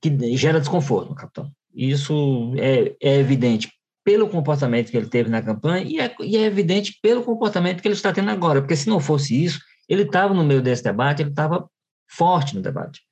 que 0.00 0.34
gera 0.38 0.58
desconforto 0.58 1.14
capitão. 1.14 1.50
Isso 1.74 2.54
é, 2.56 2.96
é 2.98 3.18
evidente 3.18 3.70
pelo 4.02 4.30
comportamento 4.30 4.90
que 4.90 4.96
ele 4.96 5.10
teve 5.10 5.28
na 5.28 5.42
campanha 5.42 5.84
e 5.84 6.00
é, 6.00 6.14
e 6.22 6.38
é 6.38 6.44
evidente 6.44 6.98
pelo 7.02 7.22
comportamento 7.22 7.82
que 7.82 7.88
ele 7.88 7.94
está 7.94 8.10
tendo 8.10 8.30
agora, 8.30 8.62
porque 8.62 8.76
se 8.76 8.88
não 8.88 9.00
fosse 9.00 9.44
isso, 9.44 9.60
ele 9.86 10.04
estava 10.04 10.32
no 10.32 10.44
meio 10.44 10.62
desse 10.62 10.82
debate, 10.82 11.20
ele 11.20 11.30
estava 11.30 11.68
forte 12.08 12.54
no 12.54 12.62
debate. 12.62 13.02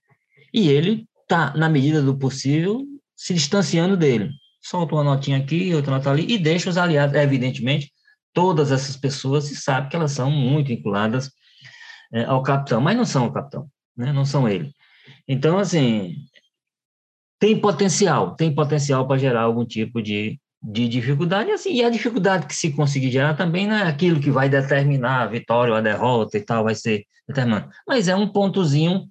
E 0.55 0.71
ele 0.71 1.07
está, 1.21 1.55
na 1.55 1.69
medida 1.69 2.01
do 2.01 2.17
possível, 2.17 2.87
se 3.23 3.33
distanciando 3.35 3.97
dele. 3.97 4.33
Solta 4.61 4.97
uma 4.97 5.05
notinha 5.05 5.39
aqui, 5.39 5.73
outra 5.73 5.93
nota 5.93 6.11
ali, 6.11 6.27
e 6.29 6.37
deixa 6.37 6.69
os 6.69 6.77
aliados, 6.77 7.15
evidentemente, 7.15 7.93
todas 8.33 8.73
essas 8.73 8.97
pessoas 8.97 9.45
se 9.45 9.55
sabe 9.55 9.89
que 9.89 9.95
elas 9.95 10.11
são 10.11 10.29
muito 10.29 10.69
vinculadas 10.69 11.31
é, 12.13 12.25
ao 12.25 12.43
capitão, 12.43 12.81
mas 12.81 12.97
não 12.97 13.05
são 13.05 13.27
o 13.27 13.33
capitão, 13.33 13.69
né? 13.97 14.13
não 14.13 14.25
são 14.25 14.49
ele. 14.49 14.73
Então, 15.29 15.57
assim, 15.57 16.17
tem 17.39 17.61
potencial, 17.61 18.35
tem 18.35 18.53
potencial 18.53 19.07
para 19.07 19.19
gerar 19.19 19.43
algum 19.43 19.65
tipo 19.65 20.03
de, 20.03 20.41
de 20.61 20.89
dificuldade, 20.89 21.53
assim, 21.53 21.75
e 21.75 21.85
a 21.85 21.91
dificuldade 21.91 22.47
que 22.47 22.57
se 22.57 22.73
conseguir 22.73 23.13
gerar 23.13 23.35
também 23.35 23.69
não 23.69 23.77
é 23.77 23.85
aquilo 23.85 24.21
que 24.21 24.33
vai 24.33 24.49
determinar 24.49 25.23
a 25.23 25.27
vitória 25.27 25.73
ou 25.73 25.79
a 25.79 25.81
derrota 25.81 26.37
e 26.37 26.41
tal, 26.41 26.65
vai 26.65 26.75
ser 26.75 27.05
determinante, 27.29 27.69
mas 27.87 28.09
é 28.09 28.17
um 28.17 28.27
pontozinho 28.27 29.09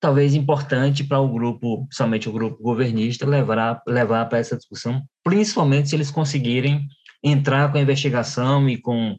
talvez 0.00 0.34
importante 0.34 1.04
para 1.04 1.20
o 1.20 1.28
grupo, 1.28 1.84
principalmente 1.84 2.28
o 2.28 2.32
grupo 2.32 2.62
governista, 2.62 3.26
levar, 3.26 3.82
levar 3.86 4.26
para 4.26 4.38
essa 4.38 4.56
discussão, 4.56 5.04
principalmente 5.22 5.90
se 5.90 5.94
eles 5.94 6.10
conseguirem 6.10 6.88
entrar 7.22 7.70
com 7.70 7.76
a 7.76 7.82
investigação 7.82 8.68
e 8.68 8.78
com, 8.78 9.16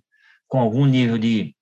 com 0.47 0.59
algum 0.59 0.85
nível 0.85 1.19
de, 1.19 1.55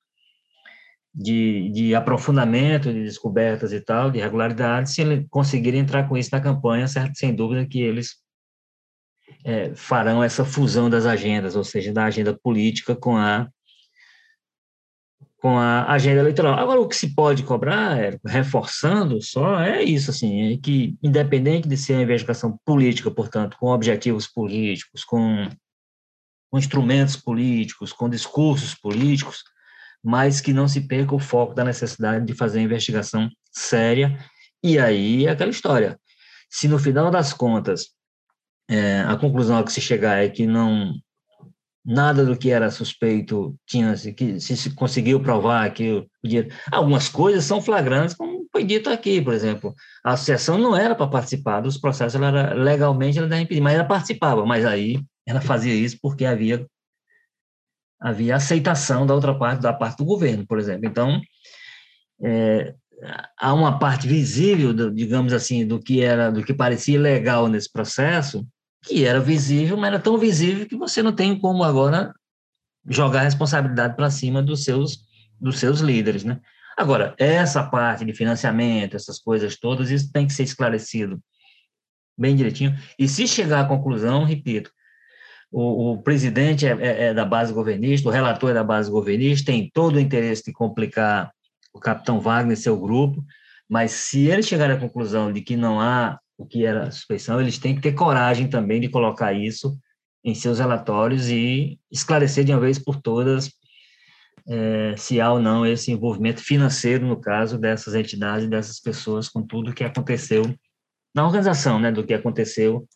de, 1.13 1.69
de 1.69 1.93
aprofundamento, 1.93 2.93
de 2.93 3.03
descobertas 3.03 3.73
e 3.73 3.81
tal, 3.81 4.09
de 4.09 4.19
regularidade, 4.19 4.89
se 4.89 5.01
eles 5.01 5.25
conseguirem 5.29 5.81
entrar 5.81 6.07
com 6.07 6.17
isso 6.17 6.29
na 6.31 6.39
campanha, 6.39 6.87
certo, 6.87 7.17
sem 7.17 7.35
dúvida 7.35 7.67
que 7.67 7.81
eles 7.81 8.15
é, 9.43 9.75
farão 9.75 10.23
essa 10.23 10.45
fusão 10.45 10.89
das 10.89 11.05
agendas, 11.05 11.57
ou 11.57 11.63
seja, 11.63 11.91
da 11.91 12.05
agenda 12.05 12.37
política 12.41 12.95
com 12.95 13.17
a 13.17 13.49
com 15.41 15.57
a 15.57 15.91
agenda 15.91 16.19
eleitoral. 16.19 16.59
Agora, 16.59 16.81
o 16.81 16.87
que 16.87 16.95
se 16.95 17.15
pode 17.15 17.43
cobrar, 17.43 17.97
é, 17.97 18.19
reforçando 18.25 19.21
só, 19.21 19.61
é 19.61 19.81
isso, 19.81 20.11
assim, 20.11 20.53
é 20.53 20.57
que, 20.57 20.97
independente 21.01 21.67
de 21.67 21.77
ser 21.77 21.93
uma 21.93 22.03
investigação 22.03 22.59
política, 22.65 23.09
portanto, 23.09 23.57
com 23.57 23.67
objetivos 23.67 24.27
políticos, 24.27 25.03
com, 25.05 25.47
com 26.51 26.57
instrumentos 26.57 27.15
políticos, 27.15 27.93
com 27.93 28.09
discursos 28.09 28.75
políticos, 28.75 29.43
mas 30.03 30.41
que 30.41 30.53
não 30.53 30.67
se 30.67 30.81
perca 30.81 31.15
o 31.15 31.19
foco 31.19 31.53
da 31.53 31.63
necessidade 31.63 32.25
de 32.25 32.33
fazer 32.33 32.59
a 32.59 32.63
investigação 32.63 33.29
séria, 33.51 34.17
e 34.61 34.77
aí 34.77 35.25
é 35.25 35.31
aquela 35.31 35.51
história. 35.51 35.97
Se 36.49 36.67
no 36.67 36.77
final 36.77 37.09
das 37.09 37.31
contas 37.31 37.91
é, 38.69 39.01
a 39.01 39.15
conclusão 39.15 39.57
a 39.57 39.63
que 39.63 39.71
se 39.71 39.81
chegar 39.81 40.23
é 40.23 40.29
que 40.29 40.45
não 40.45 40.93
nada 41.89 42.23
do 42.23 42.37
que 42.37 42.51
era 42.51 42.69
suspeito 42.69 43.55
tinha 43.65 43.95
que 44.15 44.39
se, 44.39 44.55
se 44.55 44.75
conseguiu 44.75 45.19
provar 45.19 45.73
que 45.73 45.91
o 45.91 46.07
dinheiro. 46.23 46.49
Algumas 46.71 47.09
coisas 47.09 47.43
são 47.43 47.59
flagrantes, 47.59 48.15
como 48.15 48.47
foi 48.51 48.63
dito 48.63 48.91
aqui, 48.91 49.19
por 49.19 49.33
exemplo. 49.33 49.73
A 50.03 50.13
associação 50.13 50.59
não 50.59 50.77
era 50.77 50.93
para 50.93 51.07
participar 51.07 51.61
dos 51.61 51.79
processos, 51.79 52.13
ela 52.13 52.27
era 52.27 52.53
legalmente 52.53 53.17
ela 53.17 53.25
era 53.25 53.41
impedida, 53.41 53.63
mas 53.63 53.73
ela 53.73 53.85
participava, 53.85 54.45
mas 54.45 54.65
aí 54.65 55.01
ela 55.25 55.41
fazia 55.41 55.73
isso 55.73 55.97
porque 55.99 56.25
havia 56.25 56.63
havia 57.99 58.35
aceitação 58.35 59.05
da 59.05 59.15
outra 59.15 59.37
parte, 59.37 59.61
da 59.61 59.73
parte 59.73 59.97
do 59.97 60.05
governo, 60.05 60.45
por 60.45 60.59
exemplo. 60.59 60.85
Então, 60.85 61.19
é, 62.23 62.73
há 63.37 63.53
uma 63.53 63.79
parte 63.79 64.07
visível, 64.07 64.73
digamos 64.91 65.33
assim, 65.33 65.65
do 65.65 65.79
que 65.79 66.01
era, 66.01 66.31
do 66.31 66.43
que 66.43 66.53
parecia 66.53 66.95
ilegal 66.95 67.47
nesse 67.47 67.69
processo, 67.69 68.47
que 68.83 69.05
era 69.05 69.19
visível, 69.19 69.77
mas 69.77 69.89
era 69.89 69.99
tão 69.99 70.17
visível 70.17 70.67
que 70.67 70.75
você 70.75 71.01
não 71.03 71.13
tem 71.13 71.37
como 71.37 71.63
agora 71.63 72.13
jogar 72.87 73.21
a 73.21 73.23
responsabilidade 73.23 73.95
para 73.95 74.09
cima 74.09 74.41
dos 74.41 74.63
seus, 74.63 74.99
dos 75.39 75.59
seus 75.59 75.79
líderes, 75.79 76.23
né? 76.23 76.39
Agora, 76.77 77.13
essa 77.17 77.61
parte 77.61 78.05
de 78.05 78.13
financiamento, 78.13 78.95
essas 78.95 79.19
coisas 79.19 79.57
todas, 79.57 79.91
isso 79.91 80.11
tem 80.11 80.25
que 80.25 80.33
ser 80.33 80.43
esclarecido 80.43 81.21
bem 82.17 82.35
direitinho. 82.35 82.73
E 82.97 83.07
se 83.07 83.27
chegar 83.27 83.61
à 83.61 83.67
conclusão, 83.67 84.23
repito, 84.23 84.71
o, 85.51 85.91
o 85.91 86.01
presidente 86.01 86.65
é, 86.65 86.71
é, 86.71 87.03
é, 87.05 87.13
da 87.13 87.25
base 87.25 87.51
governista, 87.53 88.07
o 88.07 88.11
relator 88.11 88.51
é 88.51 88.53
da 88.53 88.63
base 88.63 88.89
governista, 88.89 89.51
tem 89.51 89.69
todo 89.73 89.95
o 89.95 89.99
interesse 89.99 90.43
de 90.43 90.53
complicar 90.53 91.31
o 91.73 91.79
capitão 91.79 92.19
Wagner 92.19 92.53
e 92.53 92.61
seu 92.61 92.79
grupo, 92.79 93.23
mas 93.67 93.91
se 93.91 94.27
eles 94.27 94.47
chegarem 94.47 94.75
à 94.75 94.79
conclusão 94.79 95.31
de 95.31 95.41
que 95.41 95.55
não 95.55 95.79
há 95.79 96.19
o 96.39 96.45
que 96.45 96.65
era 96.65 96.89
suspeição, 96.89 97.39
eles 97.41 97.59
têm 97.59 97.75
que 97.75 97.81
ter 97.81 97.91
coragem 97.91 98.47
também 98.47 98.79
de 98.79 98.87
colocar 98.87 99.33
isso 99.33 99.77
em 100.23 100.33
seus 100.33 100.57
relatórios 100.57 101.29
e 101.29 101.77
esclarecer 101.91 102.45
de 102.45 102.53
uma 102.53 102.61
vez 102.61 102.79
por 102.79 103.01
todas 103.01 103.51
é, 104.47 104.95
se 104.95 105.19
há 105.19 105.33
ou 105.33 105.39
não 105.41 105.65
esse 105.65 105.91
envolvimento 105.91 106.41
financeiro, 106.41 107.05
no 107.05 107.19
caso 107.19 107.59
dessas 107.59 107.93
entidades, 107.93 108.49
dessas 108.49 108.79
pessoas, 108.79 109.27
com 109.27 109.43
tudo 109.43 109.73
que 109.73 109.83
aconteceu 109.83 110.43
na 111.13 111.25
organização, 111.25 111.77
né, 111.77 111.91
do 111.91 112.05
que 112.05 112.13
aconteceu, 112.13 112.87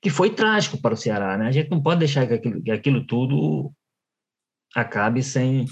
que 0.00 0.10
foi 0.10 0.30
trágico 0.34 0.80
para 0.82 0.94
o 0.94 0.96
Ceará, 0.96 1.38
né? 1.38 1.46
A 1.46 1.52
gente 1.52 1.70
não 1.70 1.80
pode 1.80 2.00
deixar 2.00 2.26
que 2.26 2.34
aquilo, 2.34 2.62
que 2.62 2.70
aquilo 2.72 3.06
tudo 3.06 3.72
acabe 4.74 5.22
sem 5.22 5.66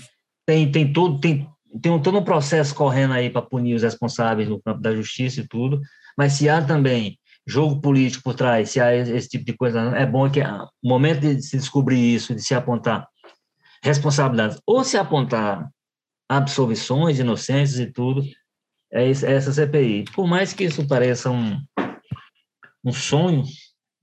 tem 0.46 0.70
tem 0.70 0.92
tudo 0.92 1.18
tem 1.20 1.48
tem 1.82 2.00
todo 2.00 2.18
um 2.18 2.24
processo 2.24 2.74
correndo 2.74 3.14
aí 3.14 3.30
para 3.30 3.42
punir 3.42 3.74
os 3.74 3.82
responsáveis 3.82 4.48
no 4.48 4.60
campo 4.60 4.80
da 4.80 4.94
justiça 4.94 5.40
e 5.40 5.48
tudo, 5.48 5.80
mas 6.16 6.32
se 6.34 6.48
há 6.48 6.62
também 6.62 7.18
jogo 7.46 7.80
político 7.80 8.24
por 8.24 8.34
trás, 8.34 8.70
se 8.70 8.80
há 8.80 8.94
esse 8.94 9.28
tipo 9.28 9.44
de 9.44 9.54
coisa, 9.54 9.80
é 9.96 10.06
bom 10.06 10.30
que 10.30 10.42
no 10.42 10.68
momento 10.82 11.20
de 11.20 11.42
se 11.42 11.56
descobrir 11.56 12.14
isso, 12.14 12.34
de 12.34 12.42
se 12.42 12.54
apontar 12.54 13.06
responsabilidades, 13.82 14.60
ou 14.66 14.84
se 14.84 14.96
apontar 14.96 15.68
absolvições 16.28 17.18
inocentes 17.18 17.78
e 17.78 17.86
tudo, 17.86 18.22
é 18.92 19.08
essa 19.08 19.52
CPI. 19.52 20.04
Por 20.14 20.26
mais 20.26 20.52
que 20.52 20.64
isso 20.64 20.86
pareça 20.86 21.30
um, 21.30 21.58
um 22.84 22.92
sonho, 22.92 23.44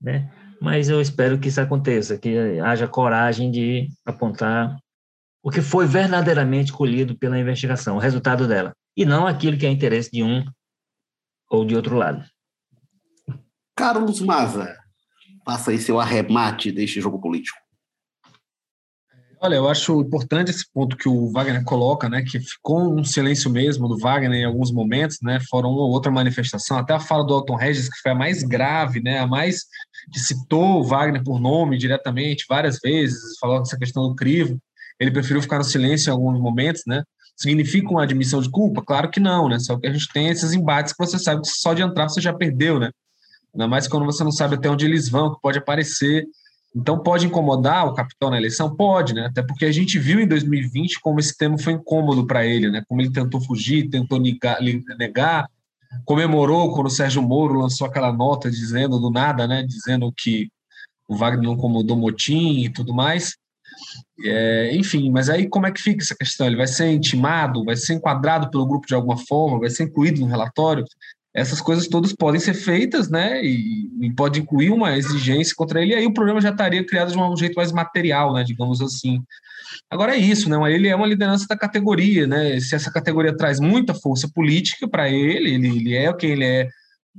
né? 0.00 0.30
mas 0.60 0.88
eu 0.88 1.00
espero 1.00 1.38
que 1.38 1.48
isso 1.48 1.60
aconteça, 1.60 2.18
que 2.18 2.58
haja 2.60 2.88
coragem 2.88 3.50
de 3.50 3.88
apontar 4.04 4.76
o 5.48 5.50
que 5.50 5.62
foi 5.62 5.86
verdadeiramente 5.86 6.70
colhido 6.70 7.16
pela 7.16 7.38
investigação, 7.38 7.96
o 7.96 7.98
resultado 7.98 8.46
dela, 8.46 8.76
e 8.94 9.06
não 9.06 9.26
aquilo 9.26 9.56
que 9.56 9.64
é 9.64 9.70
interesse 9.70 10.10
de 10.10 10.22
um 10.22 10.44
ou 11.50 11.64
de 11.64 11.74
outro 11.74 11.96
lado. 11.96 12.22
Carlos 13.74 14.20
Maza, 14.20 14.76
faça 15.46 15.70
aí 15.70 15.78
seu 15.78 15.98
arremate 15.98 16.70
deste 16.70 17.00
jogo 17.00 17.18
político. 17.18 17.56
Olha, 19.40 19.54
eu 19.54 19.66
acho 19.66 19.98
importante 20.02 20.50
esse 20.50 20.70
ponto 20.70 20.98
que 20.98 21.08
o 21.08 21.32
Wagner 21.32 21.64
coloca, 21.64 22.10
né, 22.10 22.20
que 22.20 22.38
ficou 22.40 22.92
um 22.92 23.02
silêncio 23.02 23.50
mesmo 23.50 23.88
do 23.88 23.96
Wagner 23.96 24.40
em 24.40 24.44
alguns 24.44 24.70
momentos, 24.70 25.16
né, 25.22 25.38
fora 25.48 25.66
uma 25.66 25.80
ou 25.80 25.90
outra 25.90 26.12
manifestação, 26.12 26.76
até 26.76 26.92
a 26.92 27.00
fala 27.00 27.24
do 27.24 27.32
Alton 27.32 27.54
Regis, 27.54 27.88
que 27.88 28.02
foi 28.02 28.12
a 28.12 28.16
mais 28.16 28.42
grave, 28.42 29.00
né, 29.00 29.20
a 29.20 29.26
mais 29.26 29.62
que 30.12 30.18
citou 30.18 30.80
o 30.80 30.84
Wagner 30.84 31.24
por 31.24 31.40
nome 31.40 31.78
diretamente 31.78 32.44
várias 32.46 32.78
vezes, 32.82 33.38
falou 33.38 33.62
essa 33.62 33.78
questão 33.78 34.08
do 34.08 34.14
crivo, 34.14 34.60
ele 34.98 35.10
preferiu 35.10 35.42
ficar 35.42 35.58
no 35.58 35.64
silêncio 35.64 36.10
em 36.10 36.12
alguns 36.12 36.40
momentos, 36.40 36.82
né, 36.86 37.02
significa 37.36 37.88
uma 37.90 38.02
admissão 38.02 38.40
de 38.40 38.50
culpa? 38.50 38.82
Claro 38.82 39.10
que 39.10 39.20
não, 39.20 39.48
né, 39.48 39.58
só 39.58 39.78
que 39.78 39.86
a 39.86 39.92
gente 39.92 40.08
tem 40.12 40.28
esses 40.28 40.52
embates 40.52 40.92
que 40.92 41.04
você 41.04 41.18
sabe 41.18 41.42
que 41.42 41.48
só 41.48 41.74
de 41.74 41.82
entrar 41.82 42.08
você 42.08 42.20
já 42.20 42.32
perdeu, 42.32 42.78
né, 42.78 42.90
ainda 43.54 43.68
mais 43.68 43.86
quando 43.88 44.06
você 44.06 44.24
não 44.24 44.32
sabe 44.32 44.56
até 44.56 44.68
onde 44.68 44.84
eles 44.84 45.08
vão, 45.08 45.34
que 45.34 45.40
pode 45.40 45.58
aparecer, 45.58 46.26
então, 46.76 47.02
pode 47.02 47.26
incomodar 47.26 47.86
o 47.86 47.94
capitão 47.94 48.30
na 48.30 48.36
eleição? 48.36 48.74
Pode, 48.74 49.14
né? 49.14 49.26
Até 49.26 49.42
porque 49.42 49.64
a 49.64 49.72
gente 49.72 49.98
viu 49.98 50.20
em 50.20 50.28
2020 50.28 51.00
como 51.00 51.18
esse 51.18 51.36
tema 51.36 51.58
foi 51.58 51.72
incômodo 51.72 52.26
para 52.26 52.46
ele, 52.46 52.70
né? 52.70 52.84
Como 52.86 53.00
ele 53.00 53.10
tentou 53.10 53.40
fugir, 53.40 53.88
tentou 53.88 54.20
negar, 54.20 54.60
negar, 54.96 55.48
comemorou 56.04 56.72
quando 56.74 56.86
o 56.86 56.90
Sérgio 56.90 57.22
Moro 57.22 57.58
lançou 57.58 57.86
aquela 57.86 58.12
nota 58.12 58.50
dizendo 58.50 58.98
do 59.00 59.10
nada, 59.10 59.46
né? 59.46 59.62
Dizendo 59.62 60.12
que 60.16 60.48
o 61.08 61.16
Wagner 61.16 61.42
não 61.42 61.54
incomodou 61.54 61.96
motim 61.96 62.60
e 62.60 62.68
tudo 62.68 62.94
mais. 62.94 63.36
É, 64.24 64.74
enfim, 64.74 65.10
mas 65.10 65.30
aí 65.30 65.48
como 65.48 65.66
é 65.66 65.72
que 65.72 65.80
fica 65.80 66.02
essa 66.02 66.14
questão? 66.14 66.46
Ele 66.46 66.56
vai 66.56 66.66
ser 66.66 66.90
intimado, 66.90 67.64
vai 67.64 67.76
ser 67.76 67.94
enquadrado 67.94 68.50
pelo 68.50 68.66
grupo 68.66 68.86
de 68.86 68.94
alguma 68.94 69.16
forma, 69.16 69.60
vai 69.60 69.70
ser 69.70 69.84
incluído 69.84 70.20
no 70.20 70.26
relatório? 70.26 70.84
essas 71.34 71.60
coisas 71.60 71.86
todas 71.86 72.12
podem 72.12 72.40
ser 72.40 72.54
feitas, 72.54 73.08
né? 73.08 73.42
E, 73.44 73.88
e, 74.00 74.12
pode 74.14 74.40
incluir 74.40 74.70
uma 74.70 74.96
exigência 74.96 75.54
contra 75.56 75.80
ele, 75.80 75.92
e 75.92 75.96
aí 75.96 76.06
o 76.06 76.12
problema 76.12 76.40
já 76.40 76.50
estaria 76.50 76.84
criado 76.84 77.12
de 77.12 77.18
um 77.18 77.36
jeito 77.36 77.54
mais 77.54 77.70
material, 77.70 78.32
né? 78.32 78.42
Digamos 78.42 78.80
assim. 78.80 79.22
Agora 79.90 80.14
é 80.14 80.18
isso, 80.18 80.48
né? 80.48 80.56
Ele 80.72 80.88
é 80.88 80.96
uma 80.96 81.06
liderança 81.06 81.46
da 81.48 81.56
categoria, 81.56 82.26
né? 82.26 82.58
Se 82.60 82.74
essa 82.74 82.90
categoria 82.90 83.36
traz 83.36 83.60
muita 83.60 83.94
força 83.94 84.28
política 84.34 84.88
para 84.88 85.08
ele, 85.08 85.54
ele, 85.54 85.68
ele 85.68 85.94
é 85.94 86.10
o 86.10 86.16
que 86.16 86.26
ele 86.26 86.44
é 86.44 86.68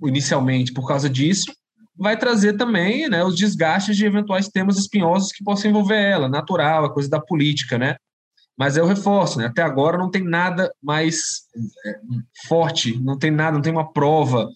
inicialmente 0.03 0.73
por 0.73 0.87
causa 0.87 1.09
disso, 1.09 1.51
vai 1.99 2.17
trazer 2.17 2.53
também 2.53 3.09
né, 3.09 3.23
os 3.23 3.35
desgastes 3.35 3.97
de 3.97 4.05
eventuais 4.05 4.47
temas 4.47 4.77
espinhosos 4.77 5.33
que 5.33 5.43
possam 5.43 5.69
envolver 5.69 6.01
ela, 6.01 6.29
natural, 6.29 6.85
a 6.85 6.93
coisa 6.93 7.09
da 7.09 7.19
política, 7.19 7.77
né? 7.77 7.97
Mas 8.57 8.77
eu 8.77 8.85
reforço, 8.85 9.37
né? 9.37 9.45
até 9.45 9.61
agora 9.61 9.97
não 9.97 10.09
tem 10.09 10.23
nada 10.23 10.71
mais 10.81 11.43
é, 11.85 11.99
forte, 12.47 12.97
não 13.01 13.17
tem 13.17 13.31
nada, 13.31 13.53
não 13.53 13.61
tem 13.61 13.71
uma 13.71 13.91
prova, 13.91 14.49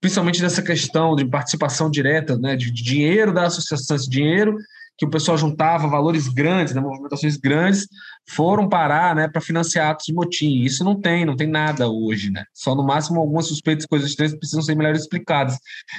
principalmente 0.00 0.40
dessa 0.40 0.62
questão 0.62 1.14
de 1.14 1.26
participação 1.26 1.90
direta, 1.90 2.38
né? 2.38 2.56
de, 2.56 2.70
dinheiro 2.70 3.34
da 3.34 3.46
associação, 3.46 3.96
esse 3.96 4.08
dinheiro 4.08 4.56
que 4.96 5.06
o 5.06 5.10
pessoal 5.10 5.36
juntava 5.36 5.88
valores 5.88 6.28
grandes, 6.28 6.74
né, 6.74 6.80
movimentações 6.82 7.38
grandes, 7.38 7.86
foram 8.30 8.68
parar 8.68 9.14
né, 9.14 9.28
para 9.28 9.40
financiar 9.40 9.90
atos 9.90 10.06
de 10.06 10.14
motim. 10.14 10.62
Isso 10.62 10.84
não 10.84 10.94
tem, 10.94 11.24
não 11.24 11.36
tem 11.36 11.48
nada 11.48 11.88
hoje. 11.88 12.30
Né? 12.30 12.44
Só 12.54 12.74
no 12.74 12.84
máximo 12.84 13.20
algumas 13.20 13.46
suspeitas, 13.46 13.86
coisas 13.86 14.10
estranhas 14.10 14.34
precisam 14.34 14.62
ser 14.62 14.76
melhor 14.76 14.94
explicadas. 14.94 15.58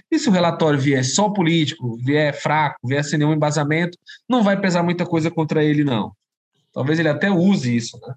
E 0.09 0.17
se 0.17 0.29
o 0.29 0.31
relatório 0.31 0.79
vier 0.79 1.03
só 1.03 1.29
político, 1.29 1.97
vier 1.97 2.33
fraco, 2.33 2.87
vier 2.87 3.03
sem 3.03 3.19
nenhum 3.19 3.33
embasamento, 3.33 3.97
não 4.29 4.43
vai 4.43 4.59
pesar 4.59 4.81
muita 4.81 5.05
coisa 5.05 5.29
contra 5.29 5.63
ele, 5.63 5.83
não. 5.83 6.13
Talvez 6.73 6.99
ele 6.99 7.09
até 7.09 7.29
use 7.29 7.75
isso, 7.75 7.99
né? 8.01 8.15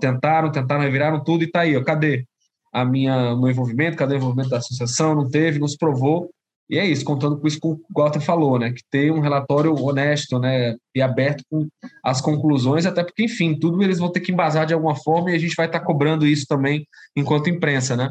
Tentaram, 0.00 0.50
tentaram, 0.50 0.82
reviraram 0.82 1.22
tudo 1.22 1.42
e 1.42 1.50
tá 1.50 1.60
aí, 1.60 1.76
ó, 1.76 1.82
cadê 1.82 2.24
a 2.72 2.84
minha 2.84 3.34
meu 3.36 3.50
envolvimento, 3.50 3.96
cadê 3.96 4.14
o 4.14 4.18
envolvimento 4.18 4.50
da 4.50 4.58
associação? 4.58 5.14
Não 5.14 5.28
teve, 5.28 5.58
não 5.58 5.68
se 5.68 5.76
provou. 5.76 6.30
E 6.68 6.78
é 6.78 6.84
isso, 6.84 7.04
contando 7.04 7.38
com 7.38 7.46
isso 7.46 7.60
que 7.60 7.68
o 7.68 7.80
Walter 7.96 8.20
falou, 8.20 8.58
né? 8.58 8.72
Que 8.72 8.82
tem 8.90 9.12
um 9.12 9.20
relatório 9.20 9.72
honesto, 9.74 10.38
né? 10.38 10.74
E 10.94 11.00
aberto 11.00 11.42
com 11.48 11.66
as 12.02 12.20
conclusões, 12.20 12.84
até 12.86 13.04
porque, 13.04 13.24
enfim, 13.24 13.56
tudo 13.56 13.80
eles 13.82 13.98
vão 13.98 14.10
ter 14.10 14.20
que 14.20 14.32
embasar 14.32 14.66
de 14.66 14.74
alguma 14.74 14.96
forma 14.96 15.30
e 15.30 15.34
a 15.34 15.38
gente 15.38 15.54
vai 15.54 15.66
estar 15.66 15.78
tá 15.78 15.84
cobrando 15.84 16.26
isso 16.26 16.44
também 16.48 16.84
enquanto 17.14 17.48
imprensa, 17.48 17.96
né? 17.96 18.10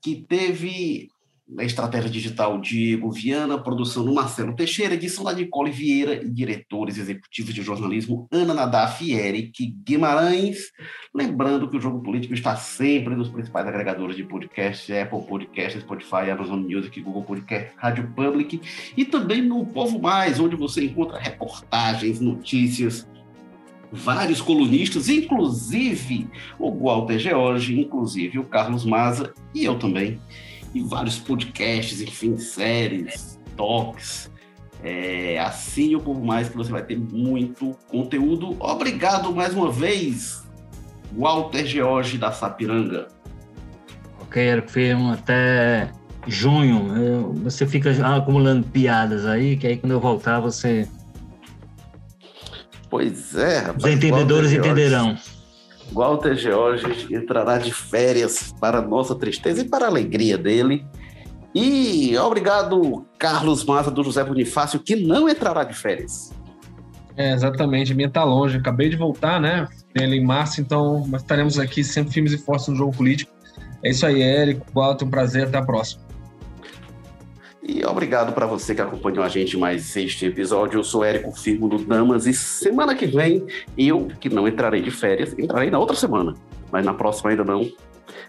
que 0.00 0.24
teve 0.28 1.10
estratégia 1.60 2.10
digital 2.10 2.60
Diego 2.60 3.10
Viana, 3.10 3.56
produção 3.56 4.04
do 4.04 4.12
Marcelo 4.12 4.54
Teixeira, 4.54 4.94
edição 4.94 5.24
da 5.24 5.32
Nicole 5.32 5.70
Vieira 5.70 6.14
e 6.14 6.28
diretores 6.28 6.98
executivos 6.98 7.54
de 7.54 7.62
jornalismo 7.62 8.26
Ana 8.32 8.52
Nadaf 8.52 9.04
e 9.04 9.14
Eric 9.14 9.66
Guimarães. 9.84 10.72
Lembrando 11.14 11.68
que 11.68 11.76
o 11.76 11.80
Jogo 11.80 12.02
Político 12.02 12.34
está 12.34 12.56
sempre 12.56 13.14
nos 13.14 13.28
principais 13.28 13.66
agregadores 13.66 14.16
de 14.16 14.24
podcast, 14.24 14.92
Apple 14.92 15.22
Podcasts, 15.22 15.82
Spotify, 15.82 16.30
Amazon 16.30 16.60
Music, 16.60 17.00
Google 17.00 17.22
Podcast, 17.22 17.70
Rádio 17.76 18.12
Public 18.14 18.60
e 18.96 19.04
também 19.04 19.40
no 19.40 19.64
Povo 19.66 20.00
Mais, 20.00 20.40
onde 20.40 20.56
você 20.56 20.84
encontra 20.84 21.18
reportagens, 21.18 22.20
notícias, 22.20 23.08
vários 23.92 24.40
colunistas, 24.40 25.08
inclusive 25.08 26.28
o 26.58 26.70
Walter 26.70 27.18
George, 27.18 27.80
inclusive 27.80 28.38
o 28.38 28.44
Carlos 28.44 28.84
Maza 28.84 29.32
e 29.54 29.64
eu 29.64 29.78
também, 29.78 30.20
e 30.76 30.82
vários 30.82 31.18
podcasts, 31.18 32.00
enfim, 32.00 32.36
séries, 32.36 33.38
talks. 33.56 34.30
É, 34.82 35.38
assine 35.38 35.96
o 35.96 36.00
Povo 36.00 36.24
Mais 36.24 36.48
que 36.48 36.56
você 36.56 36.70
vai 36.70 36.82
ter 36.82 36.98
muito 36.98 37.76
conteúdo. 37.88 38.56
Obrigado 38.60 39.34
mais 39.34 39.54
uma 39.54 39.70
vez, 39.70 40.44
Walter 41.16 41.64
George 41.64 42.18
da 42.18 42.30
Sapiranga. 42.30 43.08
Ok, 44.20 44.42
Eric 44.42 44.70
Firmo, 44.70 45.12
até 45.12 45.90
junho. 46.26 47.32
você 47.42 47.66
fica 47.66 47.90
acumulando 48.14 48.66
piadas 48.66 49.24
aí, 49.24 49.56
que 49.56 49.66
aí 49.66 49.76
quando 49.76 49.92
eu 49.92 50.00
voltar 50.00 50.40
você 50.40 50.88
Pois 52.88 53.34
é, 53.34 53.58
rapaz. 53.58 53.84
Os 53.84 53.90
entendedores 53.90 54.52
entenderão. 54.52 55.16
Walter 55.92 56.34
George 56.34 57.14
entrará 57.14 57.58
de 57.58 57.72
férias 57.72 58.54
para 58.60 58.80
nossa 58.82 59.14
tristeza 59.14 59.62
e 59.62 59.68
para 59.68 59.86
a 59.86 59.88
alegria 59.88 60.36
dele. 60.36 60.84
E 61.54 62.16
obrigado, 62.18 63.06
Carlos 63.18 63.64
Maza 63.64 63.90
do 63.90 64.04
José 64.04 64.22
Bonifácio, 64.22 64.80
que 64.80 64.94
não 64.94 65.28
entrará 65.28 65.64
de 65.64 65.74
férias. 65.74 66.32
É, 67.16 67.32
exatamente, 67.32 67.94
minha 67.94 68.10
tá 68.10 68.22
longe. 68.24 68.58
Acabei 68.58 68.90
de 68.90 68.96
voltar, 68.96 69.40
né? 69.40 69.66
Ele 69.94 70.16
em 70.16 70.24
março, 70.24 70.60
então 70.60 71.02
estaremos 71.14 71.58
aqui 71.58 71.82
sempre 71.82 72.12
firmes 72.12 72.32
e 72.32 72.38
fortes 72.38 72.68
no 72.68 72.76
jogo 72.76 72.94
político. 72.94 73.32
É 73.82 73.90
isso 73.90 74.04
aí, 74.04 74.20
Érico. 74.20 74.66
Walter, 74.74 75.06
um 75.06 75.10
prazer. 75.10 75.46
Até 75.46 75.56
a 75.58 75.64
próxima. 75.64 76.05
E 77.68 77.84
obrigado 77.84 78.32
para 78.32 78.46
você 78.46 78.76
que 78.76 78.80
acompanhou 78.80 79.24
a 79.24 79.28
gente 79.28 79.56
mais 79.56 79.96
este 79.96 80.26
episódio. 80.26 80.78
Eu 80.78 80.84
sou 80.84 81.04
Érico 81.04 81.36
Firmo 81.36 81.68
do 81.68 81.78
Damas 81.78 82.24
e 82.24 82.32
semana 82.32 82.94
que 82.94 83.06
vem 83.06 83.44
eu, 83.76 84.06
que 84.20 84.28
não 84.28 84.46
entrarei 84.46 84.80
de 84.80 84.92
férias, 84.92 85.36
entrarei 85.36 85.68
na 85.68 85.78
outra 85.80 85.96
semana, 85.96 86.32
mas 86.70 86.86
na 86.86 86.94
próxima 86.94 87.30
ainda 87.30 87.44
não, 87.44 87.68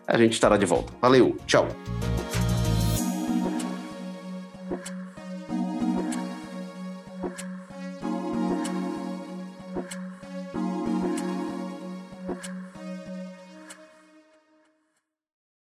a 0.07 0.17
gente 0.17 0.33
estará 0.33 0.57
de 0.57 0.65
volta. 0.65 0.91
Valeu, 0.99 1.38
tchau! 1.45 1.67